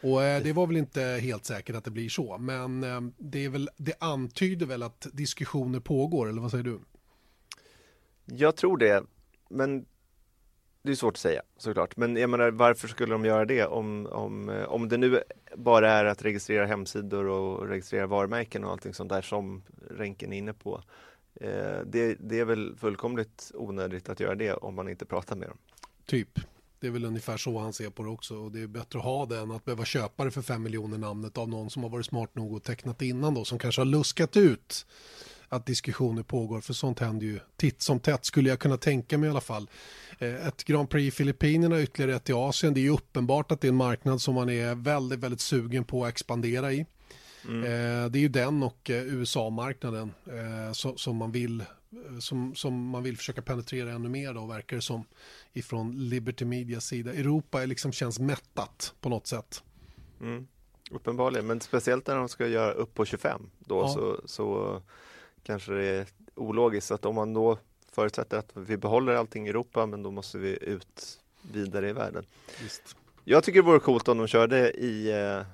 Och 0.01 0.23
eh, 0.23 0.43
det 0.43 0.53
var 0.53 0.67
väl 0.67 0.78
inte 0.78 1.01
helt 1.01 1.45
säkert 1.45 1.75
att 1.75 1.84
det 1.84 1.91
blir 1.91 2.09
så, 2.09 2.38
men 2.38 2.84
eh, 2.84 3.01
det, 3.17 3.45
är 3.45 3.49
väl, 3.49 3.69
det 3.78 3.93
antyder 3.99 4.65
väl 4.65 4.84
att 4.84 5.07
diskussioner 5.13 5.80
pågår, 5.80 6.30
eller 6.30 6.41
vad 6.41 6.51
säger 6.51 6.63
du? 6.63 6.80
Jag 8.25 8.55
tror 8.55 8.78
det, 8.78 9.03
men 9.49 9.86
det 10.82 10.91
är 10.91 10.95
svårt 10.95 11.13
att 11.13 11.17
säga 11.17 11.41
såklart. 11.57 11.97
Men 11.97 12.15
jag 12.15 12.30
menar, 12.30 12.51
varför 12.51 12.88
skulle 12.88 13.13
de 13.13 13.25
göra 13.25 13.45
det 13.45 13.65
om, 13.65 14.07
om, 14.07 14.65
om 14.67 14.89
det 14.89 14.97
nu 14.97 15.23
bara 15.55 15.91
är 15.91 16.05
att 16.05 16.25
registrera 16.25 16.65
hemsidor 16.65 17.25
och 17.28 17.67
registrera 17.67 18.07
varumärken 18.07 18.63
och 18.63 18.71
allting 18.71 18.93
sånt 18.93 19.09
där 19.09 19.21
som 19.21 19.63
Renken 19.89 20.34
är 20.34 20.38
inne 20.38 20.53
på. 20.53 20.84
Eh, 21.41 21.80
det, 21.86 22.17
det 22.19 22.39
är 22.39 22.45
väl 22.45 22.75
fullkomligt 22.78 23.51
onödigt 23.53 24.09
att 24.09 24.19
göra 24.19 24.36
det 24.36 24.53
om 24.53 24.75
man 24.75 24.89
inte 24.89 25.05
pratar 25.05 25.36
med 25.36 25.47
dem. 25.47 25.57
Typ. 26.08 26.39
Det 26.80 26.88
är 26.88 26.91
väl 26.91 27.05
ungefär 27.05 27.38
så 27.38 27.60
han 27.60 27.74
ser 27.74 27.89
på 27.89 28.03
det 28.03 28.10
också. 28.10 28.36
Och 28.38 28.51
det 28.51 28.62
är 28.62 28.68
bättre 28.68 28.99
att 28.99 29.05
ha 29.05 29.26
det 29.26 29.39
än 29.39 29.51
att 29.51 29.66
behöva 29.66 29.86
köpa 29.86 30.26
det 30.26 30.32
för 30.32 30.41
fem 30.41 30.64
miljoner 30.64 30.97
namnet 30.97 31.38
av 31.38 31.49
någon 31.49 31.70
som 31.70 31.84
har 31.84 31.89
varit 31.89 32.05
smart 32.05 32.36
nog 32.36 32.53
och 32.53 32.64
tecknat 32.64 33.01
innan 33.01 33.34
då. 33.34 33.45
Som 33.45 33.60
kanske 33.60 33.82
har 33.82 33.86
luskat 33.86 34.38
ut 34.38 34.86
att 35.49 35.66
diskussioner 35.66 36.24
pågår. 36.24 36.62
För 36.62 36.74
sånt 36.74 36.99
händer 36.99 37.26
ju 37.26 37.39
titt 37.55 37.82
som 37.82 37.99
tätt 37.99 38.26
skulle 38.26 38.49
jag 38.49 38.60
kunna 38.60 38.78
tänka 38.78 39.18
mig 39.18 39.28
i 39.28 39.30
alla 39.30 39.41
fall. 39.41 39.70
Eh, 40.20 40.47
Ett 40.47 40.64
Grand 40.64 40.89
Prix 40.89 41.14
i 41.14 41.18
Filippinerna, 41.18 41.82
ytterligare 41.82 42.16
ett 42.16 42.30
i 42.30 42.34
Asien. 42.34 42.74
Det 42.74 42.80
är 42.80 42.82
ju 42.82 42.89
uppenbart 42.93 43.51
att 43.51 43.62
det 43.62 43.68
är 43.68 43.70
en 43.70 43.76
marknad 43.76 44.22
som 44.22 44.36
man 44.36 44.49
är 44.49 44.76
väldigt, 44.76 45.20
väldigt 45.20 45.41
sugen 45.41 45.84
på 45.84 46.05
att 46.05 46.10
expandera 46.10 46.74
i. 46.74 46.80
Eh, 46.80 46.86
Det 48.10 48.20
är 48.20 48.22
ju 48.22 48.28
den 48.30 48.64
och 48.64 48.89
eh, 48.89 49.03
USA-marknaden 49.03 50.12
som 50.95 51.16
man 51.18 51.32
vill 51.32 51.64
som, 52.19 52.55
som 52.55 52.89
man 52.89 53.03
vill 53.03 53.17
försöka 53.17 53.41
penetrera 53.41 53.91
ännu 53.91 54.09
mer 54.09 54.33
då 54.33 54.45
verkar 54.45 54.75
det 54.75 54.81
som 54.81 55.05
ifrån 55.53 55.91
Liberty 56.09 56.45
Medias 56.45 56.85
sida. 56.85 57.13
Europa 57.13 57.63
är 57.63 57.67
liksom 57.67 57.91
känns 57.91 58.19
mättat 58.19 58.93
på 59.01 59.09
något 59.09 59.27
sätt. 59.27 59.63
Mm. 60.21 60.47
Uppenbarligen, 60.91 61.47
men 61.47 61.61
speciellt 61.61 62.07
när 62.07 62.15
de 62.15 62.29
ska 62.29 62.47
göra 62.47 62.71
upp 62.71 62.93
på 62.93 63.05
25 63.05 63.49
då 63.59 63.79
Ja. 63.79 63.88
så, 63.88 64.21
så 64.25 64.81
kanske 65.43 65.71
det 65.71 65.85
är 65.85 66.07
ologiskt 66.35 66.91
att 66.91 67.05
om 67.05 67.15
man 67.15 67.33
då 67.33 67.57
förutsätter 67.91 68.38
att 68.38 68.51
vi 68.53 68.77
behåller 68.77 69.13
allting 69.13 69.47
i 69.47 69.49
Europa 69.49 69.85
men 69.85 70.03
då 70.03 70.11
måste 70.11 70.38
vi 70.38 70.57
ut 70.61 71.19
vidare 71.41 71.89
i 71.89 71.93
världen. 71.93 72.25
Visst. 72.63 72.95
Jag 73.23 73.43
tycker 73.43 73.61
det 73.61 73.65
vore 73.67 73.79
coolt 73.79 74.07
om 74.07 74.17
de 74.17 74.27
körde 74.27 74.71
i 74.71 75.11
eh, 75.11 75.45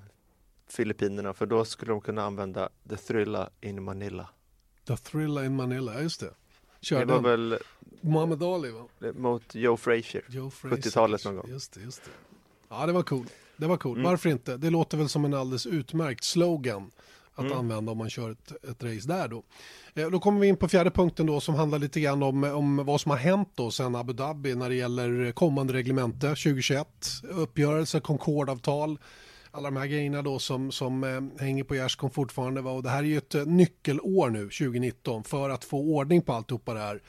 Filippinerna 0.67 1.34
för 1.34 1.45
då 1.45 1.65
skulle 1.65 1.91
de 1.91 2.01
kunna 2.01 2.23
använda 2.23 2.69
The 2.89 2.97
Thrilla 2.97 3.49
in 3.61 3.84
Manila. 3.84 4.29
The 4.88 4.97
Thrilla 4.97 5.45
in 5.45 5.55
Manila, 5.55 6.01
just 6.01 6.19
det. 6.19 6.25
Det 6.79 6.86
Körde 6.86 7.05
var 7.13 7.19
väl 7.21 7.57
Muhammad 8.01 8.43
Ali 8.43 8.71
va? 8.71 8.86
mot 9.15 9.55
Joe 9.55 9.77
Frazier. 9.77 10.23
Joe 10.29 10.49
Frazier. 10.49 10.77
70-talet 10.81 11.25
någon 11.25 11.36
gång. 11.36 11.45
Just 11.49 11.73
det, 11.73 11.81
just 11.81 12.03
det. 12.03 12.11
Ja, 12.69 12.86
det 12.86 12.91
var 12.93 13.03
cool. 13.03 13.25
Det 13.57 13.67
var 13.67 13.77
cool. 13.77 13.97
Mm. 13.97 14.09
Varför 14.11 14.29
inte? 14.29 14.57
Det 14.57 14.69
låter 14.69 14.97
väl 14.97 15.09
som 15.09 15.25
en 15.25 15.34
alldeles 15.34 15.65
utmärkt 15.65 16.23
slogan 16.23 16.91
att 17.36 17.45
Mm. 17.45 17.57
använda 17.57 17.91
om 17.91 17.97
man 17.97 18.09
kör 18.09 18.31
ett, 18.31 18.51
ett 18.69 18.84
race 18.84 19.07
där 19.07 19.27
då. 19.27 19.43
Eh, 19.93 20.09
Då 20.09 20.19
kommer 20.19 20.39
vi 20.39 20.47
in 20.47 20.57
på 20.57 20.67
fjärde 20.67 20.91
punkten 20.91 21.25
då 21.25 21.39
som 21.39 21.55
handlar 21.55 21.79
lite 21.79 21.99
grann 21.99 22.23
om, 22.23 22.43
om 22.43 22.86
vad 22.86 23.01
som 23.01 23.11
har 23.11 23.17
hänt 23.17 23.49
då 23.55 23.71
sen 23.71 23.95
Abu 23.95 24.13
Dhabi 24.13 24.55
när 24.55 24.69
det 24.69 24.75
gäller 24.75 25.31
kommande 25.31 25.73
reglemente 25.73 26.27
2021, 26.27 26.88
uppgörelse, 27.23 27.99
Concordavtal, 27.99 28.97
alla 29.54 29.72
de 29.72 29.78
här 29.78 29.88
grejerna 29.88 30.22
då 30.22 30.39
som, 30.39 30.72
som 30.72 31.04
eh, 31.04 31.43
hänger 31.43 31.64
på 31.64 31.76
gärdsgården 31.76 32.14
fortfarande. 32.14 32.62
Va? 32.62 32.72
Och 32.72 32.84
det 32.84 32.89
här 32.89 32.99
är 32.99 33.08
ju 33.08 33.18
ett 33.18 33.36
eh, 33.36 33.45
nyckelår 33.45 34.30
nu, 34.30 34.39
2019, 34.39 35.24
för 35.24 35.49
att 35.49 35.64
få 35.64 35.80
ordning 35.80 36.22
på 36.22 36.34
alltihopa 36.34 36.74
det 36.74 36.80
här. 36.80 37.01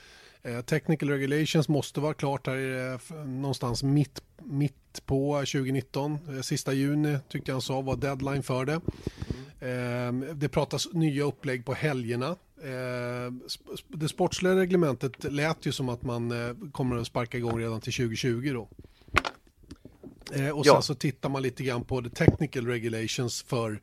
Eh, 0.43 0.61
technical 0.61 1.11
regulations 1.11 1.69
måste 1.69 2.01
vara 2.01 2.15
klart 2.15 2.47
här 2.47 2.93
eh, 3.11 3.17
någonstans 3.25 3.83
mitt, 3.83 4.23
mitt 4.43 5.07
på 5.07 5.37
2019. 5.39 6.19
Eh, 6.29 6.41
sista 6.41 6.73
juni 6.73 7.19
tyckte 7.29 7.51
jag 7.51 7.55
han 7.55 7.63
sa 7.63 7.81
var 7.81 7.97
deadline 7.97 8.43
för 8.43 8.65
det. 8.65 8.81
Eh, 9.69 10.35
det 10.35 10.49
pratas 10.49 10.89
nya 10.93 11.25
upplägg 11.25 11.65
på 11.65 11.75
helgerna. 11.75 12.37
Eh, 12.63 13.55
det 13.89 14.09
sportsliga 14.09 14.57
reglementet 14.57 15.33
lät 15.33 15.67
ju 15.67 15.73
som 15.73 15.89
att 15.89 16.03
man 16.03 16.31
eh, 16.31 16.55
kommer 16.73 16.97
att 16.97 17.07
sparka 17.07 17.39
igång 17.39 17.59
redan 17.61 17.81
till 17.81 17.93
2020 17.93 18.51
då. 18.53 18.69
Eh, 20.33 20.49
och 20.49 20.67
Ja. 20.67 20.73
sen 20.75 20.83
så 20.83 20.95
tittar 20.95 21.29
man 21.29 21.43
lite 21.43 21.63
grann 21.63 21.85
på 21.85 22.03
the 22.03 22.11
technical 22.11 22.67
regulations 22.67 23.43
för, 23.43 23.81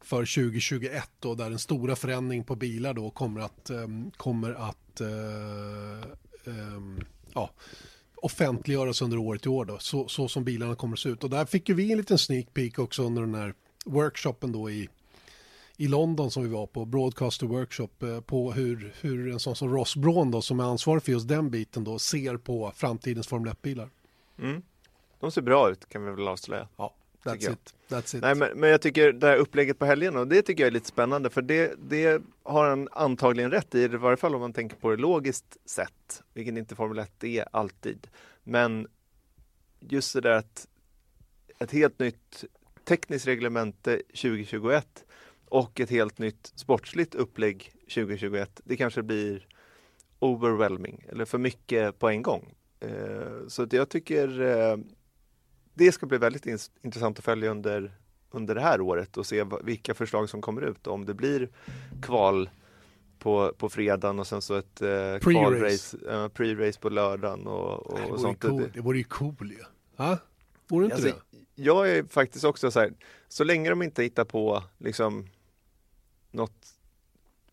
för 0.00 0.18
2021 0.34 1.10
då, 1.20 1.34
där 1.34 1.50
en 1.50 1.58
stora 1.58 1.96
förändring 1.96 2.44
på 2.44 2.56
bilar 2.56 2.94
då 2.94 3.10
kommer 3.10 3.40
att, 3.40 3.70
ehm, 3.70 4.10
kommer 4.16 4.50
att 4.54 5.00
eh, 5.00 5.08
ehm, 6.46 7.00
ja, 7.34 7.50
offentliggöras 8.14 9.02
under 9.02 9.18
året 9.18 9.46
i 9.46 9.48
år 9.48 9.64
då, 9.64 9.78
så, 9.78 10.08
så 10.08 10.28
som 10.28 10.44
bilarna 10.44 10.74
kommer 10.74 10.92
att 10.96 11.00
se 11.00 11.08
ut. 11.08 11.24
Och 11.24 11.30
där 11.30 11.44
fick 11.44 11.68
ju 11.68 11.74
vi 11.74 11.92
en 11.92 11.98
liten 11.98 12.18
sneak 12.18 12.54
peek 12.54 12.78
också 12.78 13.02
under 13.02 13.22
den 13.22 13.34
här 13.34 13.54
workshopen 13.84 14.52
då 14.52 14.70
i, 14.70 14.88
i 15.76 15.88
London 15.88 16.30
som 16.30 16.42
vi 16.42 16.48
var 16.48 16.66
på, 16.66 16.84
Broadcaster 16.84 17.46
Workshop, 17.46 17.88
eh, 18.02 18.20
på 18.20 18.52
hur, 18.52 18.94
hur 19.00 19.32
en 19.32 19.40
sån 19.40 19.56
som 19.56 19.68
Ross 19.68 19.96
Braun 19.96 20.30
då, 20.30 20.42
som 20.42 20.60
är 20.60 20.64
ansvarig 20.64 21.02
för 21.02 21.12
just 21.12 21.28
den 21.28 21.50
biten 21.50 21.84
då, 21.84 21.98
ser 21.98 22.36
på 22.36 22.72
framtidens 22.76 23.26
Formel 23.26 23.52
1-bilar. 23.52 23.90
Mm. 24.38 24.62
De 25.22 25.30
ser 25.30 25.42
bra 25.42 25.70
ut 25.70 25.88
kan 25.88 26.04
vi 26.04 26.10
väl 26.10 26.28
avslöja. 26.28 26.68
Ja, 26.76 26.94
that's 27.22 27.52
it. 27.52 27.74
That's 27.88 28.16
it. 28.16 28.22
Nej, 28.22 28.34
men, 28.34 28.58
men 28.60 28.70
jag 28.70 28.80
tycker 28.82 29.12
det 29.12 29.26
här 29.26 29.36
upplägget 29.36 29.78
på 29.78 29.84
helgen 29.84 30.16
och 30.16 30.28
det 30.28 30.42
tycker 30.42 30.62
jag 30.62 30.66
är 30.66 30.72
lite 30.72 30.88
spännande 30.88 31.30
för 31.30 31.42
det, 31.42 31.74
det 31.88 32.22
har 32.42 32.68
han 32.68 32.88
antagligen 32.92 33.50
rätt 33.50 33.74
i, 33.74 33.82
i 33.82 33.88
varje 33.88 34.16
fall 34.16 34.34
om 34.34 34.40
man 34.40 34.52
tänker 34.52 34.76
på 34.76 34.90
det 34.90 34.96
logiskt 34.96 35.56
sett, 35.64 36.22
vilket 36.34 36.56
inte 36.56 36.74
Formel 36.74 36.98
1 36.98 37.24
är 37.24 37.44
alltid. 37.52 38.06
Men 38.44 38.88
just 39.80 40.14
det 40.14 40.20
där 40.20 40.30
att 40.30 40.68
ett 41.58 41.70
helt 41.70 41.98
nytt 41.98 42.44
tekniskt 42.84 43.26
reglemente 43.26 43.96
2021 43.96 45.04
och 45.48 45.80
ett 45.80 45.90
helt 45.90 46.18
nytt 46.18 46.52
sportsligt 46.54 47.14
upplägg 47.14 47.72
2021, 47.94 48.60
det 48.64 48.76
kanske 48.76 49.02
blir 49.02 49.46
overwhelming 50.18 51.04
eller 51.08 51.24
för 51.24 51.38
mycket 51.38 51.98
på 51.98 52.08
en 52.08 52.22
gång. 52.22 52.54
Eh, 52.80 53.46
Så 53.48 53.66
jag 53.70 53.88
tycker 53.88 54.40
eh, 54.40 54.76
det 55.74 55.92
ska 55.92 56.06
bli 56.06 56.18
väldigt 56.18 56.44
ins- 56.46 56.70
intressant 56.82 57.18
att 57.18 57.24
följa 57.24 57.50
under, 57.50 57.92
under 58.30 58.54
det 58.54 58.60
här 58.60 58.80
året 58.80 59.16
och 59.16 59.26
se 59.26 59.44
vilka 59.62 59.94
förslag 59.94 60.28
som 60.28 60.42
kommer 60.42 60.62
ut. 60.62 60.86
Om 60.86 61.04
det 61.04 61.14
blir 61.14 61.48
kval 62.02 62.50
på, 63.18 63.52
på 63.58 63.68
fredagen 63.68 64.18
och 64.18 64.26
sen 64.26 64.42
så 64.42 64.54
ett 64.54 64.82
eh, 64.82 64.86
Pre-race. 64.86 66.10
eh, 66.24 66.28
pre-race 66.28 66.80
på 66.80 66.88
lördagen 66.88 67.46
och, 67.46 67.86
och, 67.86 67.98
det, 67.98 68.04
och 68.06 68.20
sånt. 68.20 68.40
cool. 68.42 68.62
Det, 68.62 68.68
det 68.74 68.80
vore 68.80 68.98
ju 68.98 69.04
cool 69.04 69.50
ju. 69.52 69.64
Ja? 69.96 70.18
Vore 70.68 70.84
inte 70.84 70.96
Alltså, 70.96 71.10
det? 71.10 71.38
jag 71.54 71.90
är 71.90 72.04
faktiskt 72.04 72.44
också 72.44 72.70
så 72.70 72.80
här, 72.80 72.92
så 73.28 73.44
länge 73.44 73.70
de 73.70 73.82
inte 73.82 74.02
hittar 74.02 74.24
på 74.24 74.62
liksom 74.78 75.28
något 76.30 76.66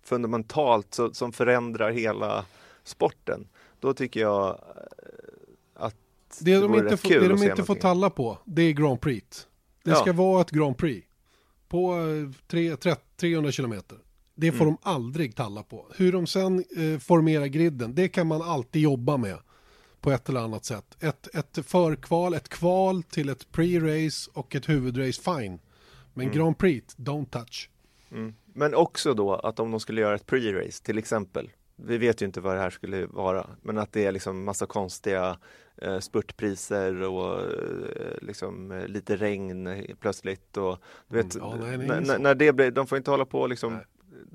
fundamentalt 0.04 0.94
så, 0.94 1.14
som 1.14 1.32
förändrar 1.32 1.92
hela 1.92 2.46
sporten, 2.84 3.48
då 3.80 3.94
tycker 3.94 4.20
jag 4.20 4.50
eh, 4.50 5.29
att 6.32 6.46
Det 6.46 6.60
de 6.60 6.74
inte, 6.76 6.86
rätt 6.94 7.00
får, 7.00 7.10
kul 7.10 7.22
det 7.22 7.28
de 7.36 7.44
inte 7.44 7.64
får 7.64 7.76
talla 7.76 8.10
på, 8.10 8.38
det 8.46 8.62
är 8.62 8.72
Grand 8.74 9.02
Prix. 9.02 9.48
Det 9.84 9.92
Ja. 9.92 9.96
ska 9.96 10.14
vara 10.14 10.42
ett 10.42 10.52
Grand 10.52 10.78
Prix. 10.78 11.08
På 11.68 11.94
eh, 11.94 12.32
tre- 12.48 12.76
tre- 12.76 12.96
300 13.18 13.52
kilometer. 13.52 13.98
Det 14.36 14.52
får 14.52 14.66
Mm. 14.66 14.76
de 14.84 14.90
aldrig 14.90 15.36
talla 15.36 15.64
på. 15.64 15.88
Hur 15.96 16.12
de 16.12 16.28
sen 16.28 16.58
eh, 16.78 17.00
formerar 17.00 17.46
griden, 17.46 17.96
det 17.96 18.08
kan 18.08 18.28
man 18.28 18.42
alltid 18.42 18.82
jobba 18.82 19.18
med. 19.18 19.38
På 20.02 20.12
ett 20.12 20.30
eller 20.30 20.40
annat 20.40 20.66
sätt. 20.66 20.98
Ett, 21.00 21.36
ett 21.36 21.66
förkval, 21.66 22.34
ett 22.34 22.50
kval 22.50 23.04
till 23.04 23.30
ett 23.30 23.48
pre-race 23.52 24.30
och 24.34 24.56
ett 24.56 24.70
huvudrace, 24.70 25.22
fine. 25.22 25.60
Men 26.14 26.26
Mm. 26.26 26.38
Grand 26.38 26.58
Prix, 26.58 26.98
don't 26.98 27.26
touch. 27.30 27.70
Mm. 28.12 28.34
Men 28.54 28.76
också 28.76 29.14
då 29.14 29.34
att 29.36 29.60
om 29.60 29.72
de 29.72 29.80
skulle 29.80 30.02
göra 30.02 30.16
ett 30.16 30.26
pre-race 30.26 30.84
till 30.84 30.98
exempel. 30.98 31.50
Vi 31.86 31.98
vet 31.98 32.22
ju 32.22 32.26
inte 32.26 32.42
vad 32.42 32.56
det 32.56 32.62
här 32.62 32.70
skulle 32.70 33.06
vara, 33.06 33.48
men 33.62 33.78
att 33.78 33.94
det 33.94 34.06
är 34.06 34.12
liksom 34.12 34.44
massa 34.44 34.66
konstiga 34.66 35.38
eh, 35.78 36.00
spurtpriser 36.00 37.02
och 37.02 37.42
eh, 37.42 38.18
liksom 38.22 38.72
eh, 38.72 38.88
lite 38.88 39.16
regn 39.16 39.86
plötsligt 40.00 40.58
och 40.58 40.78
du 41.08 41.18
vet, 41.18 41.36
Mm, 41.36 41.60
nej, 41.60 41.78
nej, 41.78 41.88
när, 41.88 42.02
när, 42.02 42.20
när 42.20 42.36
det 42.36 42.54
blir, 42.54 42.72
de 42.72 42.88
får 42.88 42.98
inte 42.98 43.12
hålla 43.12 43.26
på 43.26 43.48
liksom, 43.48 43.80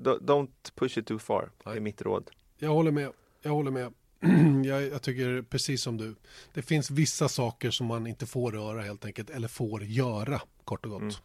don't 0.01 0.75
push 0.75 0.97
it 0.97 1.07
too 1.07 1.19
far, 1.19 1.51
Nej. 1.65 1.77
är 1.77 1.81
mitt 1.81 2.01
råd. 2.01 2.29
Jag 2.57 2.69
håller 2.69 2.91
med. 2.91 3.11
Jag 3.41 3.51
håller 3.51 3.71
med. 3.71 3.93
jag, 4.65 4.83
jag 4.83 5.01
tycker 5.01 5.41
precis 5.41 5.81
som 5.81 5.97
du. 5.97 6.15
Det 6.53 6.61
finns 6.61 6.91
vissa 6.91 7.27
saker 7.29 7.71
som 7.71 7.87
man 7.87 8.07
inte 8.07 8.25
får 8.25 8.51
röra 8.51 8.81
helt 8.81 9.05
enkelt. 9.05 9.29
Eller 9.29 9.47
får 9.47 9.83
göra, 9.83 10.41
kort 10.63 10.85
och 10.85 10.91
gott. 10.91 11.01
Mm. 11.01 11.15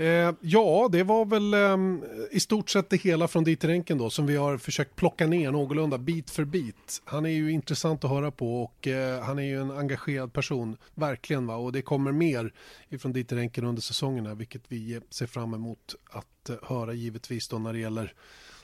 Eh, 0.00 0.32
ja, 0.40 0.88
det 0.92 1.02
var 1.02 1.24
väl 1.24 1.54
ehm, 1.54 2.04
i 2.30 2.40
stort 2.40 2.70
sett 2.70 2.90
det 2.90 2.96
hela 2.96 3.28
från 3.28 3.44
dit 3.44 3.64
ränken 3.64 3.98
då 3.98 4.10
som 4.10 4.26
vi 4.26 4.36
har 4.36 4.58
försökt 4.58 4.96
plocka 4.96 5.26
ner 5.26 5.50
någorlunda 5.50 5.98
bit 5.98 6.30
för 6.30 6.44
bit. 6.44 7.02
Han 7.04 7.26
är 7.26 7.30
ju 7.30 7.52
intressant 7.52 8.04
att 8.04 8.10
höra 8.10 8.30
på 8.30 8.62
och 8.62 8.86
eh, 8.86 9.22
han 9.22 9.38
är 9.38 9.42
ju 9.42 9.60
en 9.60 9.70
engagerad 9.70 10.32
person, 10.32 10.76
verkligen 10.94 11.46
va. 11.46 11.56
Och 11.56 11.72
det 11.72 11.82
kommer 11.82 12.12
mer 12.12 12.52
ifrån 12.88 13.12
dit 13.12 13.32
ränken 13.32 13.64
under 13.64 13.82
säsongerna, 13.82 14.34
vilket 14.34 14.62
vi 14.68 14.94
eh, 14.94 15.00
ser 15.10 15.26
fram 15.26 15.54
emot 15.54 15.94
att 16.10 16.50
eh, 16.50 16.56
höra 16.62 16.92
givetvis 16.92 17.48
då 17.48 17.58
när 17.58 17.72
det 17.72 17.78
gäller 17.78 18.14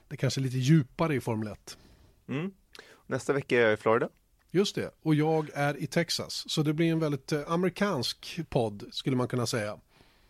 det 0.09 0.17
kanske 0.17 0.41
lite 0.41 0.59
djupare 0.59 1.15
i 1.15 1.21
Formel 1.21 1.49
1. 1.49 1.79
Mm. 2.29 2.53
Nästa 3.07 3.33
vecka 3.33 3.57
är 3.57 3.61
jag 3.61 3.73
i 3.73 3.77
Florida. 3.77 4.09
Just 4.51 4.75
det, 4.75 4.91
och 5.03 5.15
jag 5.15 5.51
är 5.55 5.77
i 5.83 5.87
Texas. 5.87 6.45
Så 6.47 6.63
det 6.63 6.73
blir 6.73 6.93
en 6.93 7.01
väldigt 7.01 7.33
eh, 7.33 7.41
amerikansk 7.47 8.41
podd 8.49 8.85
skulle 8.91 9.17
man 9.17 9.29
kunna 9.29 9.47
säga. 9.47 9.79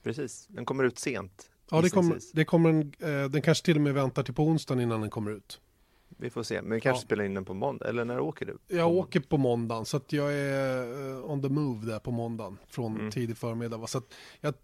Precis, 0.05 0.47
den 0.49 0.65
kommer 0.65 0.85
ut 0.85 0.99
sent. 0.99 1.51
Ja, 1.71 1.81
det 1.81 1.91
kommer, 1.91 2.19
det 2.33 2.45
kommer 2.45 2.71
en, 2.71 2.93
eh, 3.01 3.31
den 3.31 3.43
kanske 3.43 3.65
till 3.65 3.77
och 3.77 3.83
med 3.83 3.95
väntar 3.95 4.23
till 4.23 4.35
på 4.35 4.43
onsdagen 4.43 4.81
innan 4.83 5.01
den 5.01 5.11
kommer 5.11 5.31
ut. 5.31 5.61
Vi 6.09 6.31
får 6.31 6.43
se, 6.43 6.63
men 6.63 6.73
vi 6.75 6.81
kanske 6.81 7.03
Ja. 7.03 7.07
spelar 7.07 7.25
in 7.25 7.35
den 7.35 7.45
på 7.45 7.55
måndag, 7.55 7.89
eller 7.89 8.05
när 8.05 8.21
åker 8.21 8.47
du? 8.47 8.59
Jag 8.77 8.93
åker 8.93 9.21
på 9.21 9.37
måndagen 9.37 9.85
så 9.85 9.97
att 9.97 10.13
jag 10.13 10.33
är 10.35 11.11
eh, 11.11 11.31
on 11.31 11.43
the 11.43 11.49
move 11.49 11.87
där 11.87 11.99
på 11.99 12.11
måndagen 12.11 12.59
från 12.69 12.97
Mm. 12.97 13.11
tidig 13.11 13.37
förmiddag. 13.37 13.87
Så 13.87 13.99
att 13.99 14.15
jag, 14.41 14.55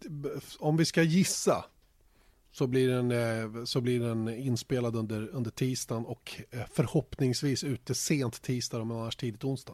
om 0.59 0.77
vi 0.77 0.85
ska 0.85 1.01
gissa 1.03 1.65
så 2.51 2.67
blir 2.67 2.89
den, 2.89 3.11
eh, 3.11 3.63
så 3.65 3.81
blir 3.81 3.99
den 3.99 4.27
inspelad 4.29 4.95
under, 4.95 5.27
under 5.27 5.51
tisdagen 5.51 6.05
och 6.05 6.41
eh, 6.51 6.61
förhoppningsvis 6.71 7.63
ute 7.63 7.95
sent 7.95 8.41
tisdag 8.41 8.83
men 8.85 8.97
annars 8.97 9.15
tidigt 9.15 9.43
onsdag. 9.43 9.73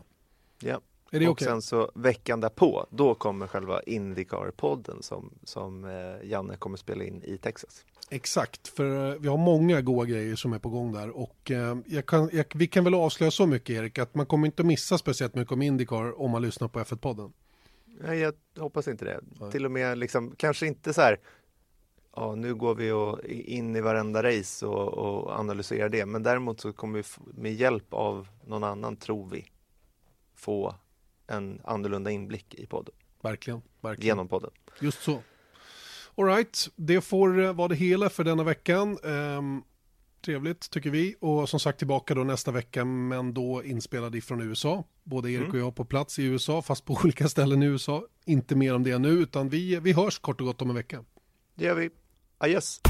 Ja. 0.62 0.82
Är 1.12 1.20
det 1.20 1.28
och 1.28 1.32
okej? 1.32 1.48
sen 1.48 1.62
så 1.62 1.92
veckan 1.96 2.42
därpå, 2.42 2.86
då 2.90 3.16
kommer 3.16 3.48
själva 3.48 3.82
Indycar-podden 3.82 5.02
som, 5.02 5.34
som 5.44 5.86
eh, 5.86 6.30
Janne 6.30 6.58
kommer 6.58 6.78
spela 6.78 7.04
in 7.04 7.24
i 7.24 7.38
Texas. 7.38 7.86
Exakt, 8.10 8.68
för 8.68 9.12
eh, 9.12 9.20
vi 9.20 9.28
har 9.28 9.38
många 9.38 9.82
goda 9.82 10.06
grejer 10.06 10.36
som 10.36 10.54
är 10.54 10.60
på 10.60 10.70
gång 10.70 10.92
där 10.92 11.10
och 11.10 11.52
eh, 11.52 11.78
jag 11.86 12.06
kan, 12.06 12.30
jag, 12.34 12.46
vi 12.56 12.68
kan 12.68 12.84
väl 12.84 12.94
avslöja 12.94 13.32
så 13.32 13.48
mycket 13.48 13.70
Erik 13.70 13.98
att 13.98 14.16
man 14.16 14.26
kommer 14.26 14.46
inte 14.46 14.62
att 14.62 14.68
missa 14.68 14.98
speciellt 14.98 15.36
mycket 15.36 15.54
om 15.54 15.62
Indycar 15.62 16.22
om 16.22 16.32
man 16.32 16.42
lyssnar 16.42 16.68
på 16.68 16.80
F1-podden. 16.80 17.34
Nej, 17.86 18.20
jag 18.20 18.34
hoppas 18.60 18.88
inte 18.88 19.06
det. 19.06 19.20
Nej. 19.40 19.52
Till 19.52 19.66
och 19.66 19.72
med 19.72 19.98
liksom, 19.98 20.34
kanske 20.38 20.68
inte 20.68 20.94
så 20.94 21.02
här, 21.02 21.20
ja 22.16 22.36
nu 22.36 22.56
går 22.56 22.76
vi 22.76 22.92
och, 22.92 23.26
in 23.26 23.76
i 23.76 23.82
varenda 23.82 24.24
race 24.24 24.66
och, 24.66 24.88
och 24.88 25.40
analyserar 25.40 25.90
det, 25.90 26.06
men 26.06 26.24
däremot 26.24 26.60
så 26.60 26.74
kommer 26.74 26.98
vi 26.98 27.04
med 27.42 27.54
hjälp 27.54 27.94
av 27.94 28.28
någon 28.46 28.64
annan, 28.64 28.96
tror 28.96 29.30
vi, 29.30 29.46
få 30.36 30.76
en 31.28 31.62
annorlunda 31.64 32.12
inblick 32.12 32.54
i 32.54 32.66
podden, 32.66 32.94
Verkligen, 33.22 33.62
verkligen. 33.82 34.08
genom 34.08 34.28
podden. 34.28 34.52
Just 34.82 35.02
så. 35.04 35.22
Alright, 36.18 36.70
det 36.76 37.02
får 37.02 37.40
eh, 37.40 37.54
vara 37.54 37.68
det 37.68 37.76
hela 37.76 38.10
för 38.10 38.24
denna 38.24 38.44
veckan. 38.44 38.98
Ehm, 39.04 39.62
trevligt 40.26 40.70
tycker 40.70 40.90
vi 40.90 41.16
och 41.20 41.50
som 41.50 41.60
sagt 41.60 41.78
tillbaka 41.78 42.16
då 42.16 42.24
nästa 42.24 42.52
vecka 42.52 42.86
men 42.86 43.34
då 43.34 43.64
inspelad 43.64 44.16
ifrån 44.16 44.42
USA. 44.42 44.84
Både 45.04 45.32
Erik 45.32 45.40
Mm. 45.40 45.52
och 45.52 45.58
jag 45.60 45.76
på 45.76 45.86
plats 45.86 46.20
i 46.20 46.24
USA 46.24 46.62
fast 46.62 46.86
på 46.86 46.94
olika 47.04 47.28
ställen 47.28 47.64
i 47.64 47.66
USA. 47.66 48.04
Inte 48.26 48.56
mer 48.56 48.76
om 48.76 48.84
det 48.84 48.98
nu 48.98 49.10
utan 49.10 49.50
vi, 49.50 49.80
vi 49.80 49.92
hörs 49.94 50.20
kort 50.20 50.42
och 50.42 50.48
gott 50.48 50.62
om 50.62 50.70
en 50.70 50.76
vecka. 50.76 51.04
Det 51.56 51.66
gör 51.66 51.76
vi. 51.76 51.90
Adjöss! 52.38 52.82